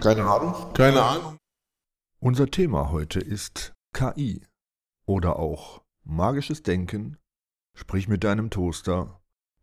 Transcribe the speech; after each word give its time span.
Keine 0.00 0.24
Ahnung. 0.24 0.54
Keine 0.72 1.02
Ahnung. 1.02 1.36
Unser 2.20 2.50
Thema 2.50 2.90
heute 2.90 3.20
ist 3.20 3.74
KI 3.92 4.42
oder 5.04 5.38
auch 5.38 5.82
magisches 6.04 6.62
Denken, 6.62 7.18
sprich 7.74 8.08
mit 8.08 8.24
deinem 8.24 8.48
Toaster 8.48 9.20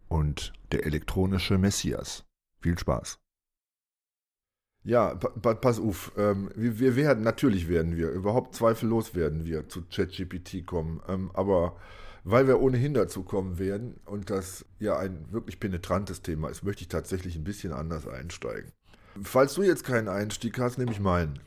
und 0.08 0.54
der 0.72 0.86
elektronische 0.86 1.58
Messias. 1.58 2.24
Viel 2.60 2.78
Spaß. 2.78 3.20
Ja, 4.84 5.16
pa 5.16 5.56
pass 5.56 5.80
auf. 5.80 6.12
Ähm, 6.18 6.52
wir, 6.56 6.80
wir, 6.80 6.96
werden, 6.96 7.24
natürlich 7.24 7.68
werden 7.68 7.98
wir, 7.98 8.12
überhaupt 8.12 8.54
zweifellos 8.54 9.16
werden 9.16 9.44
wir 9.44 9.68
zu 9.68 9.86
ChatGPT 9.86 10.66
kommen. 10.68 11.02
Ähm, 11.08 11.32
aber 11.34 11.78
weil 12.24 12.48
wir 12.48 12.62
ohnehin 12.62 12.94
dazu 12.94 13.24
kommen 13.24 13.58
werden 13.58 14.00
und 14.06 14.30
das 14.30 14.66
ja 14.80 14.98
ein 15.00 15.32
wirklich 15.32 15.60
penetrantes 15.60 16.22
Thema 16.22 16.50
ist, 16.50 16.64
möchte 16.64 16.84
ich 16.84 16.90
tatsächlich 16.90 17.36
ein 17.36 17.44
bisschen 17.44 17.74
anders 17.74 18.08
einsteigen. 18.08 18.72
Falls 19.24 19.54
du 19.54 19.64
jetzt 19.64 19.84
keinen 19.84 20.08
Einstieg 20.08 20.60
hast, 20.60 20.78
nehme 20.78 20.92
ich 20.92 21.00
meinen. 21.00 21.40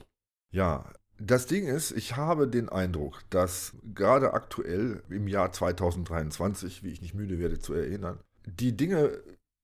Ja, 0.52 0.92
das 1.18 1.46
Ding 1.46 1.66
ist, 1.66 1.92
ich 1.92 2.16
habe 2.16 2.48
den 2.48 2.68
Eindruck, 2.68 3.22
dass 3.30 3.74
gerade 3.94 4.32
aktuell 4.32 5.02
im 5.10 5.28
Jahr 5.28 5.52
2023, 5.52 6.82
wie 6.82 6.88
ich 6.88 7.02
nicht 7.02 7.14
müde 7.14 7.38
werde 7.38 7.58
zu 7.58 7.74
erinnern, 7.74 8.18
die 8.46 8.76
Dinge 8.76 9.22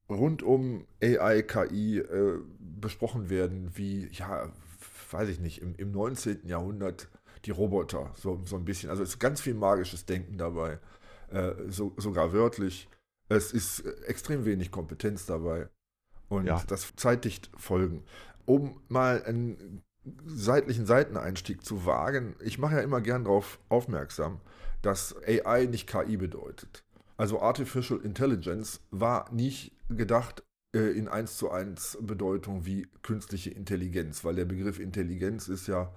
rund 0.09 0.43
um 0.43 0.87
AI, 1.03 1.43
KI 1.43 1.99
äh, 1.99 2.39
besprochen 2.59 3.31
werden, 3.31 3.71
wie, 3.75 4.09
ja, 4.13 4.53
weiß 5.11 5.31
ich 5.31 5.41
nicht, 5.41 5.63
im, 5.63 5.75
im 5.77 5.93
19. 5.93 6.47
Jahrhundert 6.47 7.09
die 7.47 7.51
Roboter, 7.53 8.13
so, 8.17 8.43
so 8.45 8.57
ein 8.57 8.65
bisschen. 8.65 8.91
Also 8.91 9.03
es 9.03 9.11
ist 9.11 9.19
ganz 9.19 9.41
viel 9.41 9.55
magisches 9.55 10.05
Denken 10.05 10.37
dabei, 10.37 10.79
äh, 11.31 11.53
so, 11.69 11.95
sogar 11.97 12.33
wörtlich. 12.33 12.89
Es 13.29 13.53
ist 13.53 13.81
extrem 14.07 14.45
wenig 14.45 14.71
Kompetenz 14.71 15.27
dabei 15.27 15.69
und 16.29 16.47
ja. 16.47 16.63
das 16.67 16.95
zeitdicht 16.97 17.51
folgen. 17.57 18.05
Um 18.45 18.81
mal 18.89 19.23
einen 19.25 19.83
seitlichen 20.25 20.87
Seiteneinstieg 20.87 21.65
zu 21.65 21.85
wagen, 21.85 22.37
ich 22.41 22.59
mache 22.59 22.77
ja 22.77 22.81
immer 22.83 23.01
gern 23.01 23.25
darauf 23.25 23.59
aufmerksam, 23.69 24.41
dass 24.83 25.17
AI 25.27 25.67
nicht 25.67 25.89
KI 25.89 26.17
bedeutet. 26.17 26.85
Also 27.17 27.41
Artificial 27.41 28.01
Intelligence 28.01 28.81
war 28.91 29.33
nicht 29.33 29.73
gedacht 29.89 30.45
äh, 30.75 30.91
in 30.91 31.09
1 31.09 31.39
zu 31.39 31.51
1 31.51 31.99
Bedeutung 32.03 32.67
wie 32.67 32.87
künstliche 33.03 33.51
Intelligenz, 33.51 34.25
weil 34.25 34.35
der 34.35 34.45
Begriff 34.45 34.79
Intelligenz 34.79 35.49
ist 35.49 35.67
ja 35.67 35.93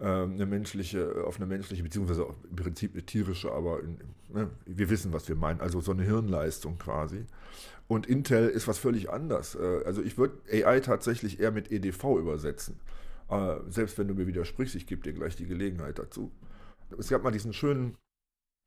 eine 0.00 0.46
menschliche, 0.46 1.24
auf 1.26 1.36
eine 1.36 1.46
menschliche, 1.46 1.82
beziehungsweise 1.82 2.26
im 2.50 2.56
Prinzip 2.56 2.94
eine 2.94 3.04
tierische, 3.04 3.52
aber 3.52 3.80
in, 3.80 3.98
ne, 4.32 4.50
wir 4.66 4.90
wissen, 4.90 5.12
was 5.12 5.28
wir 5.28 5.36
meinen, 5.36 5.60
also 5.60 5.80
so 5.80 5.92
eine 5.92 6.02
Hirnleistung 6.02 6.78
quasi. 6.78 7.26
Und 7.88 8.06
Intel 8.06 8.48
ist 8.48 8.68
was 8.68 8.78
völlig 8.78 9.10
anderes. 9.10 9.54
Äh, 9.54 9.82
also 9.84 10.02
ich 10.02 10.16
würde 10.16 10.38
AI 10.50 10.80
tatsächlich 10.80 11.40
eher 11.40 11.50
mit 11.50 11.70
EDV 11.70 12.18
übersetzen. 12.18 12.80
Äh, 13.28 13.56
selbst 13.68 13.98
wenn 13.98 14.08
du 14.08 14.14
mir 14.14 14.26
widersprichst, 14.26 14.74
ich 14.74 14.86
gebe 14.86 15.02
dir 15.02 15.12
gleich 15.12 15.36
die 15.36 15.46
Gelegenheit 15.46 15.98
dazu. 15.98 16.32
Es 16.98 17.08
gab 17.08 17.22
mal 17.22 17.30
diesen 17.30 17.52
schönen, 17.52 17.96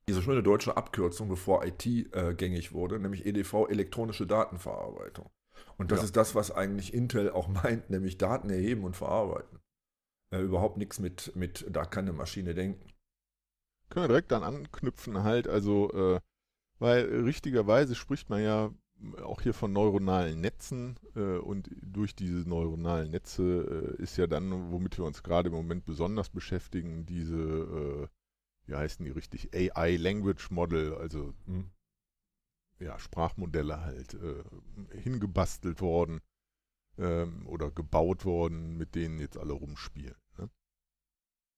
diese 0.08 0.22
schöne 0.22 0.44
deutsche 0.44 0.78
Abkürzung, 0.78 1.30
bevor 1.30 1.66
IT 1.66 1.86
äh, 1.86 2.34
gängig 2.36 2.72
wurde, 2.72 3.00
nämlich 3.00 3.26
EDV, 3.26 3.68
elektronische 3.70 4.28
Datenverarbeitung. 4.28 5.30
Und 5.78 5.92
das 5.92 6.00
ja. 6.00 6.06
ist 6.06 6.18
das, 6.18 6.36
was 6.36 6.52
eigentlich 6.52 6.94
Intel 6.94 7.32
auch 7.32 7.48
meint, 7.48 7.90
nämlich 7.90 8.18
Daten 8.18 8.50
erheben 8.50 8.84
und 8.84 8.96
verarbeiten. 8.96 9.60
Äh, 10.36 10.42
überhaupt 10.42 10.78
nichts 10.78 11.00
mit, 11.00 11.36
mit, 11.36 11.66
da 11.70 11.86
kann 11.86 12.06
eine 12.06 12.14
Maschine 12.14 12.54
denken. 12.54 12.90
Können 13.90 14.06
wir 14.06 14.08
direkt 14.10 14.32
dann 14.32 14.44
anknüpfen 14.44 15.24
halt, 15.24 15.48
also, 15.48 15.92
äh, 15.94 16.20
weil 16.80 17.06
richtigerweise 17.24 17.96
spricht 17.96 18.30
man 18.30 18.44
ja 18.44 18.74
auch 19.22 19.42
hier 19.42 19.54
von 19.54 19.72
neuronalen 19.72 20.42
Netzen 20.42 20.98
äh, 21.16 21.38
und 21.38 21.70
durch 21.82 22.16
diese 22.16 22.48
neuronalen 22.50 23.12
Netze 23.12 23.96
äh, 23.98 24.02
ist 24.02 24.18
ja 24.18 24.28
dann, 24.28 24.72
womit 24.72 24.98
wir 24.98 25.06
uns 25.06 25.22
gerade 25.22 25.50
im 25.50 25.56
Moment 25.56 25.86
besonders 25.86 26.30
beschäftigen, 26.30 27.06
diese, 27.06 27.38
äh, 27.38 28.08
wie 28.66 28.76
heißen 28.76 29.06
die 29.06 29.12
richtig, 29.12 29.54
AI 29.54 29.98
Language 29.98 30.50
Model, 30.50 30.96
also 30.96 31.34
hm, 31.46 31.70
ja, 32.80 32.98
Sprachmodelle 33.00 33.82
halt 33.82 34.16
äh, 34.16 34.44
hingebastelt 34.98 35.82
worden 35.82 36.20
ähm, 36.98 37.48
oder 37.48 37.72
gebaut 37.72 38.26
worden, 38.26 38.78
mit 38.78 38.96
denen 38.96 39.20
jetzt 39.20 39.38
alle 39.38 39.54
rumspielen. 39.54 40.16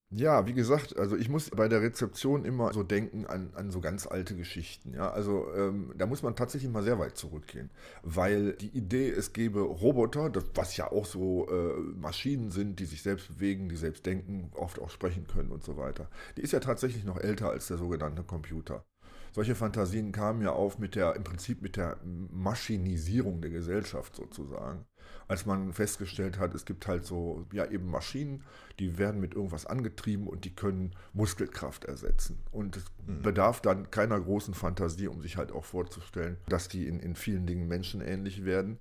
Ja, 0.09 0.47
wie 0.47 0.53
gesagt, 0.53 0.97
also 0.97 1.17
ich 1.17 1.27
muss 1.27 1.49
bei 1.49 1.67
der 1.67 1.81
Rezeption 1.81 2.45
immer 2.45 2.71
so 2.73 2.81
denken 2.81 3.25
an, 3.25 3.51
an 3.55 3.71
so 3.71 3.81
ganz 3.81 4.07
alte 4.07 4.37
Geschichten. 4.37 4.93
Ja, 4.93 5.09
also 5.11 5.53
ähm, 5.53 5.93
da 5.97 6.05
muss 6.05 6.23
man 6.23 6.33
tatsächlich 6.33 6.71
mal 6.71 6.81
sehr 6.81 6.97
weit 6.97 7.17
zurückgehen, 7.17 7.69
weil 8.03 8.53
die 8.53 8.69
Idee, 8.69 9.09
es 9.09 9.33
gäbe 9.33 9.59
Roboter, 9.59 10.29
das, 10.29 10.45
was 10.55 10.77
ja 10.77 10.89
auch 10.89 11.05
so 11.05 11.49
äh, 11.49 11.77
Maschinen 11.99 12.51
sind, 12.51 12.79
die 12.79 12.85
sich 12.85 13.01
selbst 13.01 13.27
bewegen, 13.27 13.67
die 13.67 13.75
selbst 13.75 14.05
denken, 14.05 14.49
oft 14.53 14.79
auch 14.79 14.89
sprechen 14.89 15.27
können 15.27 15.51
und 15.51 15.65
so 15.65 15.75
weiter, 15.75 16.09
die 16.37 16.41
ist 16.41 16.53
ja 16.53 16.61
tatsächlich 16.61 17.03
noch 17.03 17.17
älter 17.17 17.49
als 17.49 17.67
der 17.67 17.77
sogenannte 17.77 18.23
Computer. 18.23 18.85
Solche 19.33 19.55
Fantasien 19.55 20.13
kamen 20.13 20.41
ja 20.41 20.53
auf 20.53 20.79
mit 20.79 20.95
der, 20.95 21.15
im 21.17 21.23
Prinzip 21.25 21.61
mit 21.61 21.75
der 21.75 21.97
Maschinisierung 22.31 23.41
der 23.41 23.51
Gesellschaft 23.51 24.15
sozusagen 24.15 24.85
als 25.27 25.45
man 25.45 25.73
festgestellt 25.73 26.39
hat, 26.39 26.55
es 26.55 26.65
gibt 26.65 26.87
halt 26.87 27.05
so, 27.05 27.45
ja 27.51 27.65
eben 27.65 27.89
Maschinen, 27.89 28.43
die 28.79 28.97
werden 28.97 29.19
mit 29.19 29.33
irgendwas 29.33 29.65
angetrieben 29.65 30.27
und 30.27 30.45
die 30.45 30.55
können 30.55 30.93
Muskelkraft 31.13 31.85
ersetzen. 31.85 32.39
Und 32.51 32.77
es 32.77 32.85
mhm. 33.05 33.21
bedarf 33.21 33.61
dann 33.61 33.91
keiner 33.91 34.19
großen 34.19 34.53
Fantasie, 34.53 35.07
um 35.07 35.21
sich 35.21 35.37
halt 35.37 35.51
auch 35.51 35.65
vorzustellen, 35.65 36.37
dass 36.47 36.67
die 36.67 36.87
in, 36.87 36.99
in 36.99 37.15
vielen 37.15 37.45
Dingen 37.45 37.67
menschenähnlich 37.67 38.45
werden. 38.45 38.79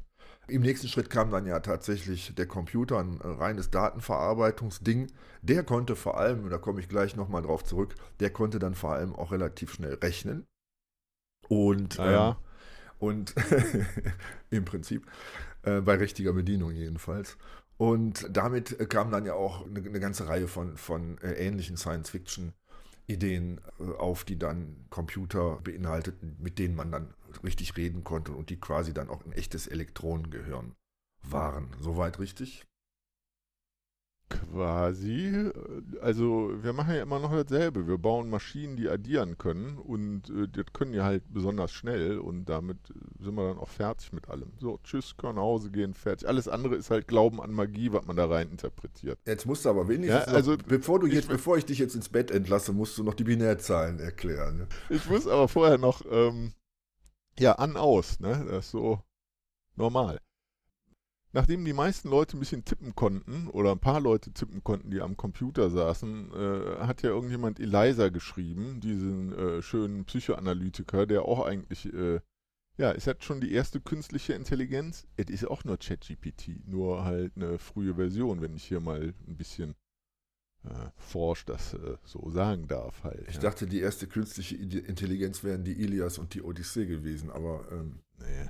Im 0.48 0.62
nächsten 0.62 0.86
Schritt 0.86 1.10
kam 1.10 1.30
dann 1.30 1.46
ja 1.46 1.58
tatsächlich 1.58 2.34
der 2.36 2.46
Computer, 2.46 3.00
ein 3.00 3.20
reines 3.20 3.70
Datenverarbeitungsding. 3.70 5.08
Der 5.42 5.64
konnte 5.64 5.96
vor 5.96 6.18
allem, 6.18 6.44
und 6.44 6.50
da 6.50 6.58
komme 6.58 6.80
ich 6.80 6.88
gleich 6.88 7.16
nochmal 7.16 7.42
drauf 7.42 7.64
zurück, 7.64 7.96
der 8.20 8.30
konnte 8.30 8.60
dann 8.60 8.76
vor 8.76 8.92
allem 8.92 9.14
auch 9.14 9.32
relativ 9.32 9.72
schnell 9.72 9.94
rechnen. 9.94 10.46
Und, 11.48 11.98
ah, 11.98 12.10
ja. 12.10 12.28
ähm, 12.30 12.36
und 12.98 13.34
im 14.50 14.64
Prinzip. 14.64 15.06
Äh, 15.66 15.80
bei 15.80 15.96
richtiger 15.96 16.32
Bedienung 16.32 16.70
jedenfalls. 16.70 17.36
Und 17.76 18.26
damit 18.30 18.88
kam 18.88 19.10
dann 19.10 19.26
ja 19.26 19.34
auch 19.34 19.66
eine, 19.66 19.80
eine 19.80 20.00
ganze 20.00 20.28
Reihe 20.28 20.48
von, 20.48 20.76
von 20.76 21.18
äh, 21.18 21.32
ähnlichen 21.32 21.76
Science-Fiction-Ideen 21.76 23.60
äh, 23.80 23.82
auf, 23.98 24.24
die 24.24 24.38
dann 24.38 24.86
Computer 24.88 25.58
beinhalteten, 25.62 26.36
mit 26.38 26.58
denen 26.58 26.76
man 26.76 26.92
dann 26.92 27.12
richtig 27.42 27.76
reden 27.76 28.04
konnte 28.04 28.32
und 28.32 28.48
die 28.48 28.60
quasi 28.60 28.94
dann 28.94 29.10
auch 29.10 29.24
ein 29.26 29.32
echtes 29.32 29.66
Elektronengehirn 29.66 30.74
waren. 31.22 31.74
Soweit 31.80 32.20
richtig? 32.20 32.64
Quasi. 34.28 35.50
Also 36.00 36.50
wir 36.60 36.72
machen 36.72 36.94
ja 36.94 37.02
immer 37.02 37.20
noch 37.20 37.32
dasselbe. 37.32 37.86
Wir 37.86 37.96
bauen 37.96 38.28
Maschinen, 38.28 38.76
die 38.76 38.88
addieren 38.88 39.38
können 39.38 39.78
und 39.78 40.30
äh, 40.30 40.48
das 40.48 40.72
können 40.72 40.94
ja 40.94 41.04
halt 41.04 41.22
besonders 41.32 41.70
schnell 41.70 42.18
und 42.18 42.46
damit 42.46 42.78
sind 43.20 43.36
wir 43.36 43.48
dann 43.48 43.58
auch 43.58 43.68
fertig 43.68 44.12
mit 44.12 44.28
allem. 44.28 44.52
So, 44.58 44.80
tschüss, 44.82 45.16
können 45.16 45.36
nach 45.36 45.42
Hause 45.42 45.70
gehen, 45.70 45.94
fertig. 45.94 46.26
Alles 46.26 46.48
andere 46.48 46.74
ist 46.74 46.90
halt 46.90 47.06
Glauben 47.06 47.40
an 47.40 47.52
Magie, 47.52 47.92
was 47.92 48.04
man 48.06 48.16
da 48.16 48.26
rein 48.26 48.50
interpretiert. 48.50 49.18
Jetzt 49.26 49.46
musst 49.46 49.64
du 49.64 49.68
aber 49.68 49.86
wenigstens, 49.86 50.26
ja, 50.26 50.32
also, 50.32 50.54
noch, 50.54 50.62
bevor, 50.64 50.98
du 50.98 51.06
jetzt, 51.06 51.24
ich, 51.24 51.28
bevor 51.28 51.56
ich 51.56 51.64
dich 51.64 51.78
jetzt 51.78 51.94
ins 51.94 52.08
Bett 52.08 52.32
entlasse, 52.32 52.72
musst 52.72 52.98
du 52.98 53.04
noch 53.04 53.14
die 53.14 53.24
Binärzahlen 53.24 54.00
erklären. 54.00 54.58
Ne? 54.58 54.66
Ich 54.90 55.08
muss 55.08 55.28
aber 55.28 55.46
vorher 55.46 55.78
noch, 55.78 56.02
ähm, 56.10 56.52
ja, 57.38 57.52
an, 57.52 57.76
aus, 57.76 58.18
ne? 58.18 58.44
Das 58.48 58.64
ist 58.64 58.70
so 58.72 59.00
normal. 59.76 60.18
Nachdem 61.36 61.66
die 61.66 61.74
meisten 61.74 62.08
Leute 62.08 62.34
ein 62.34 62.40
bisschen 62.40 62.64
tippen 62.64 62.94
konnten 62.94 63.48
oder 63.48 63.70
ein 63.70 63.78
paar 63.78 64.00
Leute 64.00 64.32
tippen 64.32 64.64
konnten, 64.64 64.90
die 64.90 65.02
am 65.02 65.18
Computer 65.18 65.68
saßen, 65.68 66.32
äh, 66.32 66.78
hat 66.78 67.02
ja 67.02 67.10
irgendjemand 67.10 67.60
Eliza 67.60 68.08
geschrieben, 68.08 68.80
diesen 68.80 69.34
äh, 69.34 69.60
schönen 69.60 70.06
Psychoanalytiker, 70.06 71.04
der 71.04 71.26
auch 71.26 71.44
eigentlich, 71.44 71.92
äh, 71.92 72.20
ja, 72.78 72.90
ist 72.90 73.06
halt 73.06 73.22
schon 73.22 73.42
die 73.42 73.52
erste 73.52 73.82
künstliche 73.82 74.32
Intelligenz. 74.32 75.06
Es 75.18 75.28
ist 75.28 75.46
auch 75.46 75.62
nur 75.64 75.76
ChatGPT, 75.76 76.66
nur 76.66 77.04
halt 77.04 77.32
eine 77.36 77.58
frühe 77.58 77.96
Version, 77.96 78.40
wenn 78.40 78.56
ich 78.56 78.64
hier 78.64 78.80
mal 78.80 79.12
ein 79.28 79.36
bisschen 79.36 79.74
äh, 80.64 80.88
forsch 80.96 81.44
das 81.44 81.74
äh, 81.74 81.98
so 82.02 82.30
sagen 82.30 82.66
darf 82.66 83.04
halt. 83.04 83.26
Ich 83.28 83.34
ja. 83.34 83.42
dachte, 83.42 83.66
die 83.66 83.80
erste 83.80 84.06
künstliche 84.06 84.56
Intelligenz 84.56 85.44
wären 85.44 85.64
die 85.64 85.82
Ilias 85.82 86.16
und 86.16 86.32
die 86.32 86.40
Odyssee 86.40 86.86
gewesen, 86.86 87.28
aber 87.28 87.70
ähm, 87.70 88.00
nee. 88.20 88.48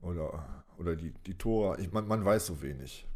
Oder, 0.00 0.64
oder 0.78 0.96
die, 0.96 1.12
die 1.26 1.34
Tora. 1.34 1.78
Ich, 1.78 1.92
man, 1.92 2.06
man 2.06 2.24
weiß 2.24 2.46
so 2.46 2.62
wenig. 2.62 3.06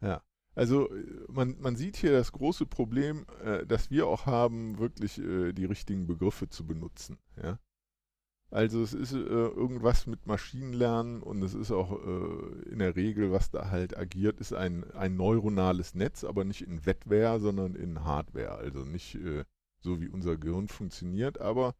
Ja. 0.00 0.22
Also 0.54 0.88
man, 1.28 1.56
man 1.60 1.76
sieht 1.76 1.96
hier 1.96 2.12
das 2.12 2.32
große 2.32 2.64
Problem, 2.64 3.26
äh, 3.44 3.66
dass 3.66 3.90
wir 3.90 4.06
auch 4.06 4.24
haben, 4.24 4.78
wirklich 4.78 5.18
äh, 5.18 5.52
die 5.52 5.66
richtigen 5.66 6.06
Begriffe 6.06 6.48
zu 6.48 6.66
benutzen. 6.66 7.18
Ja? 7.42 7.58
Also 8.50 8.82
es 8.82 8.94
ist 8.94 9.12
äh, 9.12 9.18
irgendwas 9.18 10.06
mit 10.06 10.26
Maschinenlernen 10.26 11.22
und 11.22 11.42
es 11.42 11.52
ist 11.52 11.72
auch 11.72 11.92
äh, 11.92 12.70
in 12.70 12.78
der 12.78 12.96
Regel, 12.96 13.32
was 13.32 13.50
da 13.50 13.70
halt 13.70 13.98
agiert, 13.98 14.40
ist 14.40 14.54
ein, 14.54 14.90
ein 14.92 15.16
neuronales 15.16 15.94
Netz, 15.94 16.24
aber 16.24 16.44
nicht 16.44 16.62
in 16.62 16.86
Wetware, 16.86 17.40
sondern 17.40 17.74
in 17.74 18.04
Hardware. 18.04 18.52
Also 18.52 18.84
nicht 18.84 19.16
äh, 19.16 19.44
so 19.80 20.00
wie 20.00 20.08
unser 20.08 20.36
Gehirn 20.36 20.68
funktioniert, 20.68 21.40
aber 21.40 21.74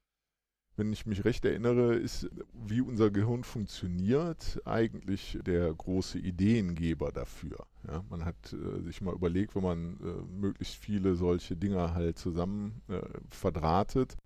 wenn 0.76 0.92
ich 0.92 1.06
mich 1.06 1.24
recht 1.24 1.44
erinnere, 1.44 1.94
ist, 1.94 2.28
wie 2.52 2.80
unser 2.80 3.10
Gehirn 3.10 3.44
funktioniert, 3.44 4.60
eigentlich 4.64 5.38
der 5.44 5.72
große 5.72 6.18
Ideengeber 6.18 7.12
dafür. 7.12 7.66
Ja, 7.86 8.04
man 8.10 8.24
hat 8.24 8.52
äh, 8.52 8.82
sich 8.82 9.00
mal 9.00 9.14
überlegt, 9.14 9.54
wenn 9.54 9.62
man 9.62 10.00
äh, 10.00 10.22
möglichst 10.40 10.76
viele 10.76 11.16
solche 11.16 11.56
Dinge 11.56 11.94
halt 11.94 12.18
zusammen 12.18 12.82
äh, 12.88 13.00
verdrahtet, 13.30 14.16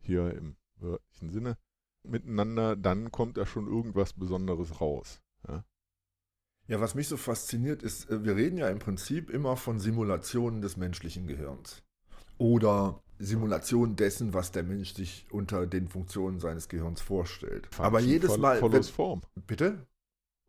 hier 0.00 0.32
im 0.34 0.56
wörtlichen 0.76 1.30
Sinne, 1.30 1.56
miteinander, 2.04 2.76
dann 2.76 3.10
kommt 3.10 3.36
da 3.36 3.46
schon 3.46 3.66
irgendwas 3.66 4.12
Besonderes 4.12 4.80
raus. 4.80 5.20
Ja? 5.48 5.64
ja, 6.66 6.80
was 6.80 6.94
mich 6.94 7.08
so 7.08 7.16
fasziniert 7.16 7.82
ist, 7.82 8.10
äh, 8.10 8.24
wir 8.24 8.36
reden 8.36 8.58
ja 8.58 8.68
im 8.68 8.78
Prinzip 8.78 9.30
immer 9.30 9.56
von 9.56 9.78
Simulationen 9.78 10.60
des 10.60 10.76
menschlichen 10.76 11.26
Gehirns. 11.26 11.83
Oder 12.38 13.00
Simulation 13.18 13.96
dessen, 13.96 14.34
was 14.34 14.52
der 14.52 14.64
Mensch 14.64 14.94
sich 14.94 15.26
unter 15.30 15.66
den 15.66 15.88
Funktionen 15.88 16.40
seines 16.40 16.68
Gehirns 16.68 17.00
vorstellt. 17.00 17.66
Function 17.66 17.84
Aber 17.84 18.00
jedes 18.00 18.36
Mal. 18.38 18.58
Follows 18.58 18.90
Form. 18.90 19.22
Bitte? 19.46 19.86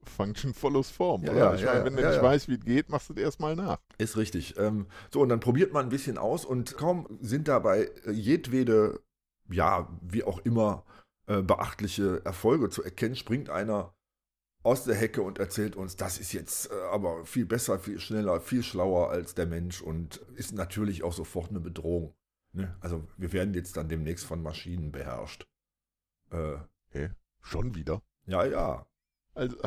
Function 0.04 0.54
follows 0.54 0.90
Form. 0.90 1.24
Ja, 1.24 1.34
ja, 1.34 1.56
ich 1.56 1.62
ja, 1.62 1.74
meine, 1.74 1.86
wenn 1.86 1.98
ja, 1.98 2.02
du 2.02 2.10
nicht 2.10 2.24
weißt, 2.24 2.48
wie 2.48 2.56
es 2.56 2.66
geht, 2.66 2.90
machst 2.90 3.10
du 3.10 3.14
es 3.14 3.20
erstmal 3.20 3.56
nach. 3.56 3.80
Ist 3.98 4.18
richtig. 4.18 4.58
Ähm, 4.58 4.88
so, 5.12 5.22
und 5.22 5.30
dann 5.30 5.40
probiert 5.40 5.74
man 5.74 5.88
ein 5.88 5.90
bisschen 5.90 6.18
aus 6.18 6.46
und 6.46 6.78
kaum 6.78 7.08
sind 7.22 7.48
dabei 7.48 7.90
äh, 8.06 8.12
jedwede, 8.12 9.02
ja, 9.50 9.88
wie 10.02 10.24
auch 10.24 10.40
immer, 10.40 10.86
äh, 11.28 11.42
beachtliche 11.42 12.24
Erfolge 12.24 12.70
zu 12.70 12.84
erkennen, 12.84 13.16
springt 13.16 13.50
einer 13.50 13.95
aus 14.66 14.84
der 14.84 14.96
Hecke 14.96 15.22
und 15.22 15.38
erzählt 15.38 15.76
uns, 15.76 15.96
das 15.96 16.18
ist 16.18 16.34
jetzt 16.34 16.72
äh, 16.72 16.74
aber 16.92 17.24
viel 17.24 17.46
besser, 17.46 17.78
viel 17.78 18.00
schneller, 18.00 18.42
viel 18.42 18.64
schlauer 18.64 19.12
als 19.12 19.36
der 19.36 19.46
Mensch 19.46 19.82
und 19.82 20.18
ist 20.36 20.54
natürlich 20.54 21.04
auch 21.04 21.14
sofort 21.14 21.52
eine 21.52 21.60
Bedrohung. 21.60 22.16
Ne? 22.52 22.76
Also 22.80 23.08
wir 23.16 23.32
werden 23.32 23.54
jetzt 23.54 23.78
dann 23.78 23.90
demnächst 23.90 24.26
von 24.26 24.42
Maschinen 24.42 24.92
beherrscht. 24.92 25.46
Äh, 26.32 26.58
Schon 27.42 27.76
wieder. 27.76 28.02
ja, 28.26 28.44
ja. 28.44 28.88
Also, 29.36 29.58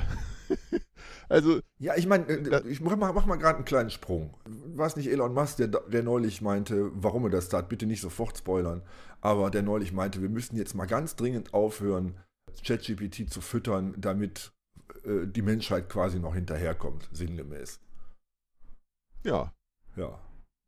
also 1.28 1.60
Ja, 1.78 1.94
ich 1.96 2.08
meine, 2.08 2.26
äh, 2.26 2.66
ich 2.68 2.80
mach 2.80 2.96
mal, 2.96 3.12
mach 3.12 3.26
mal 3.26 3.36
gerade 3.36 3.56
einen 3.56 3.64
kleinen 3.66 3.90
Sprung. 3.90 4.36
War 4.46 4.88
es 4.88 4.96
nicht 4.96 5.08
Elon 5.08 5.32
Musk, 5.32 5.58
der, 5.58 5.68
der 5.68 6.02
neulich 6.02 6.40
meinte, 6.40 6.90
warum 6.94 7.22
er 7.24 7.30
das 7.30 7.50
tat, 7.50 7.68
bitte 7.68 7.86
nicht 7.86 8.00
sofort 8.00 8.36
spoilern, 8.36 8.82
aber 9.20 9.50
der 9.50 9.62
neulich 9.62 9.92
meinte, 9.92 10.22
wir 10.22 10.28
müssten 10.28 10.56
jetzt 10.56 10.74
mal 10.74 10.86
ganz 10.86 11.14
dringend 11.14 11.54
aufhören, 11.54 12.18
ChatGPT 12.64 13.30
zu 13.30 13.40
füttern, 13.40 13.94
damit 13.96 14.52
äh, 15.08 15.26
die 15.26 15.42
Menschheit 15.42 15.88
quasi 15.88 16.18
noch 16.20 16.34
hinterherkommt, 16.34 17.08
sinngemäß. 17.12 17.80
ja, 19.24 19.52
Ja. 19.96 20.20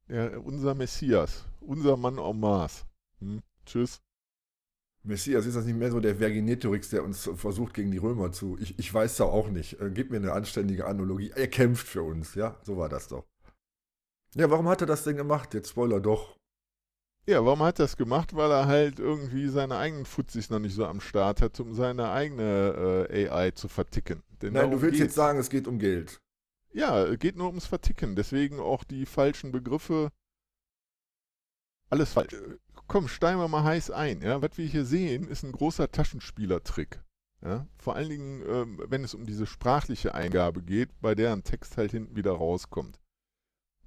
der, 0.09 0.45
unser 0.45 0.75
Messias, 0.75 1.45
unser 1.61 1.97
Mann 1.97 2.19
en 2.19 2.41
Mars. 2.41 2.85
Hm? 3.21 3.43
Tschüss. 3.67 4.01
Messias, 5.03 5.47
ist 5.47 5.57
das 5.57 5.65
nicht 5.65 5.79
mehr 5.79 5.91
so 5.91 6.01
der 6.01 6.17
Vercingetorix, 6.17 6.91
der 6.91 7.05
uns 7.05 7.31
versucht 7.35 7.73
gegen 7.75 7.91
die 7.91 7.99
Römer 7.99 8.33
zu. 8.33 8.59
Ich, 8.61 8.79
ich 8.79 8.93
weiß 8.93 9.17
da 9.17 9.25
auch 9.25 9.49
nicht. 9.49 9.81
Äh, 9.81 9.91
gib 9.91 10.11
mir 10.11 10.19
eine 10.19 10.33
anständige 10.33 10.87
Analogie. 10.87 11.31
Er 11.35 11.49
kämpft 11.49 11.87
für 11.87 12.03
uns, 12.03 12.35
ja? 12.35 12.59
So 12.63 12.77
war 12.77 12.89
das 12.91 13.09
doch. 13.09 13.25
Ja, 14.35 14.51
warum 14.51 14.69
hat 14.69 14.83
er 14.83 14.87
das 14.87 15.05
denn 15.05 15.17
gemacht? 15.17 15.55
Jetzt 15.55 15.71
Spoiler 15.71 16.01
doch. 16.01 16.37
Ja, 17.27 17.45
warum 17.45 17.63
hat 17.63 17.79
er 17.79 17.85
das 17.85 17.97
gemacht? 17.97 18.35
Weil 18.37 18.51
er 18.51 18.67
halt 18.67 18.99
irgendwie 18.99 19.49
seine 19.49 19.77
eigenen 19.79 20.05
Futzis 20.05 20.51
noch 20.51 20.59
nicht 20.59 20.75
so 20.75 20.85
am 20.87 21.01
Start 21.01 21.41
hat, 21.41 21.59
um 21.61 21.73
seine 21.75 22.11
eigene 22.11 23.07
äh, 23.11 23.29
AI 23.29 23.53
zu 23.53 23.69
verticken. 23.69 24.23
Nein, 24.43 24.71
du 24.71 24.83
willst 24.83 24.99
geht's. 24.99 24.99
jetzt 24.99 25.15
sagen, 25.15 25.39
es 25.39 25.51
geht 25.51 25.67
um 25.69 25.79
Geld. 25.79 26.21
Ja, 26.73 27.15
geht 27.17 27.37
nur 27.37 27.49
ums 27.49 27.67
Verticken. 27.67 28.17
Deswegen 28.17 28.61
auch 28.61 28.85
die 28.85 29.07
falschen 29.07 29.53
Begriffe. 29.53 30.11
Alles 31.89 32.13
falsch. 32.13 32.35
Komm, 32.87 33.09
steigen 33.09 33.41
wir 33.41 33.49
mal 33.49 33.65
heiß 33.65 33.91
ein. 33.91 34.23
Ja? 34.23 34.41
Was 34.43 34.57
wir 34.57 34.67
hier 34.67 34.85
sehen, 34.85 35.29
ist 35.29 35.43
ein 35.43 35.53
großer 35.53 35.91
Taschenspielertrick. 35.91 37.03
Ja? 37.43 37.67
Vor 37.77 37.97
allen 37.97 38.09
Dingen, 38.09 38.43
ähm, 38.47 38.83
wenn 38.87 39.05
es 39.05 39.15
um 39.15 39.27
diese 39.27 39.47
sprachliche 39.47 40.15
Eingabe 40.15 40.63
geht, 40.63 40.91
bei 41.01 41.15
der 41.15 41.33
ein 41.33 41.43
Text 41.43 41.77
halt 41.77 41.91
hinten 41.91 42.17
wieder 42.17 42.33
rauskommt. 42.33 43.01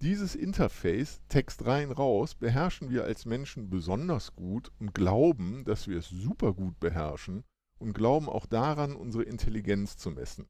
Dieses 0.01 0.35
Interface, 0.35 1.21
Text 1.29 1.65
rein, 1.65 1.91
raus, 1.91 2.35
beherrschen 2.35 2.89
wir 2.89 3.05
als 3.05 3.25
Menschen 3.25 3.69
besonders 3.69 4.35
gut 4.35 4.71
und 4.79 4.93
glauben, 4.93 5.63
dass 5.63 5.87
wir 5.87 5.97
es 5.99 6.09
super 6.09 6.53
gut 6.53 6.77
beherrschen 6.79 7.45
und 7.83 7.93
glauben 7.93 8.29
auch 8.29 8.45
daran, 8.45 8.95
unsere 8.95 9.23
Intelligenz 9.23 9.97
zu 9.97 10.09
messen. 10.09 10.47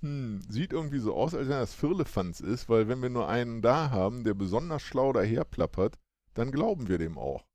Hm, 0.00 0.40
sieht 0.48 0.72
irgendwie 0.72 0.98
so 0.98 1.14
aus, 1.14 1.34
als 1.34 1.48
wenn 1.48 1.58
das 1.58 1.74
Firlefanz 1.74 2.40
ist, 2.40 2.68
weil 2.68 2.86
wenn 2.86 3.02
wir 3.02 3.08
nur 3.08 3.28
einen 3.28 3.62
da 3.62 3.90
haben, 3.90 4.24
der 4.24 4.34
besonders 4.34 4.82
schlau 4.82 5.12
daherplappert, 5.12 5.98
dann 6.34 6.52
glauben 6.52 6.88
wir 6.88 6.98
dem 6.98 7.18
auch. 7.18 7.46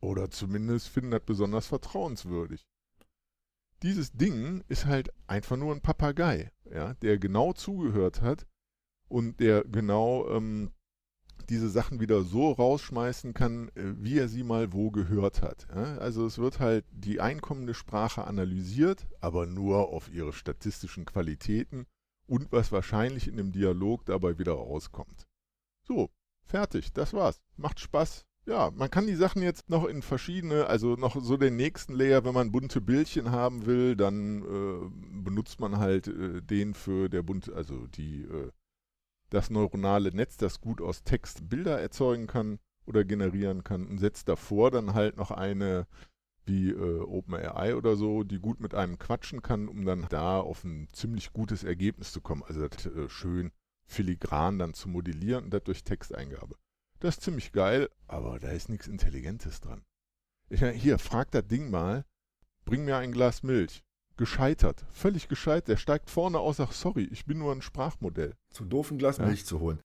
Oder 0.00 0.30
zumindest 0.30 0.88
finden 0.88 1.10
das 1.10 1.24
besonders 1.24 1.66
vertrauenswürdig. 1.66 2.66
Dieses 3.82 4.12
Ding 4.12 4.64
ist 4.68 4.86
halt 4.86 5.10
einfach 5.26 5.56
nur 5.56 5.74
ein 5.74 5.82
Papagei, 5.82 6.50
ja, 6.70 6.94
der 6.94 7.18
genau 7.18 7.52
zugehört 7.52 8.22
hat 8.22 8.46
und 9.08 9.38
der 9.38 9.64
genau 9.64 10.28
ähm, 10.30 10.72
diese 11.46 11.68
Sachen 11.68 12.00
wieder 12.00 12.22
so 12.22 12.52
rausschmeißen 12.52 13.34
kann, 13.34 13.68
äh, 13.74 13.94
wie 13.98 14.18
er 14.18 14.28
sie 14.28 14.42
mal 14.42 14.72
wo 14.72 14.90
gehört 14.90 15.42
hat. 15.42 15.68
Also 15.70 16.26
es 16.26 16.38
wird 16.38 16.60
halt 16.60 16.84
die 16.90 17.20
einkommende 17.20 17.74
Sprache 17.74 18.24
analysiert, 18.24 19.06
aber 19.20 19.46
nur 19.46 19.88
auf 19.88 20.10
ihre 20.12 20.32
statistischen 20.32 21.04
Qualitäten 21.04 21.86
und 22.26 22.52
was 22.52 22.72
wahrscheinlich 22.72 23.28
in 23.28 23.36
dem 23.36 23.52
Dialog 23.52 24.04
dabei 24.04 24.38
wieder 24.38 24.52
rauskommt. 24.52 25.26
So, 25.82 26.10
fertig, 26.44 26.92
das 26.92 27.12
war's. 27.12 27.40
Macht 27.56 27.80
Spaß. 27.80 28.24
Ja, 28.46 28.70
man 28.70 28.90
kann 28.90 29.08
die 29.08 29.16
Sachen 29.16 29.42
jetzt 29.42 29.68
noch 29.70 29.86
in 29.86 30.02
verschiedene, 30.02 30.66
also 30.66 30.94
noch 30.94 31.20
so 31.20 31.36
den 31.36 31.56
nächsten 31.56 31.94
Layer, 31.94 32.24
wenn 32.24 32.34
man 32.34 32.52
bunte 32.52 32.80
Bildchen 32.80 33.32
haben 33.32 33.66
will, 33.66 33.96
dann 33.96 34.42
äh, 34.42 35.22
benutzt 35.24 35.58
man 35.58 35.78
halt 35.78 36.06
äh, 36.06 36.42
den 36.42 36.74
für 36.74 37.08
der 37.08 37.22
bunte, 37.22 37.54
also 37.56 37.88
die 37.88 38.22
äh, 38.22 38.52
das 39.36 39.50
neuronale 39.50 40.12
Netz, 40.12 40.38
das 40.38 40.62
gut 40.62 40.80
aus 40.80 41.04
Text 41.04 41.48
Bilder 41.50 41.78
erzeugen 41.78 42.26
kann 42.26 42.58
oder 42.86 43.04
generieren 43.04 43.64
kann 43.64 43.86
und 43.86 43.98
setzt 43.98 44.28
davor 44.28 44.70
dann 44.70 44.94
halt 44.94 45.18
noch 45.18 45.30
eine 45.30 45.86
wie 46.46 46.70
äh, 46.70 47.00
OpenAI 47.00 47.74
oder 47.74 47.96
so, 47.96 48.22
die 48.22 48.38
gut 48.38 48.60
mit 48.60 48.74
einem 48.74 48.98
quatschen 48.98 49.42
kann, 49.42 49.68
um 49.68 49.84
dann 49.84 50.06
da 50.08 50.40
auf 50.40 50.64
ein 50.64 50.88
ziemlich 50.92 51.32
gutes 51.32 51.64
Ergebnis 51.64 52.12
zu 52.12 52.20
kommen. 52.20 52.44
Also 52.44 52.66
das 52.66 52.86
äh, 52.86 53.08
schön 53.08 53.52
filigran 53.84 54.58
dann 54.58 54.72
zu 54.72 54.88
modellieren 54.88 55.44
und 55.44 55.50
das 55.50 55.64
durch 55.64 55.84
Texteingabe. 55.84 56.56
Das 57.00 57.16
ist 57.16 57.22
ziemlich 57.22 57.52
geil, 57.52 57.90
aber 58.06 58.38
da 58.38 58.50
ist 58.50 58.68
nichts 58.68 58.86
Intelligentes 58.86 59.60
dran. 59.60 59.84
Ich, 60.48 60.64
hier, 60.64 60.98
frag 60.98 61.30
das 61.32 61.46
Ding 61.46 61.70
mal, 61.70 62.04
bring 62.64 62.84
mir 62.84 62.96
ein 62.96 63.12
Glas 63.12 63.42
Milch. 63.42 63.82
Gescheitert, 64.16 64.84
völlig 64.90 65.28
gescheitert. 65.28 65.68
Der 65.68 65.76
steigt 65.76 66.10
vorne 66.10 66.38
aus, 66.38 66.56
sagt, 66.56 66.72
sorry, 66.72 67.04
ich 67.10 67.26
bin 67.26 67.38
nur 67.38 67.52
ein 67.52 67.62
Sprachmodell. 67.62 68.34
Zu 68.50 68.64
doof 68.64 68.90
ein 68.90 68.98
Glas 68.98 69.18
Ja. 69.18 69.26
Milch 69.26 69.44
zu 69.44 69.60
holen. 69.60 69.80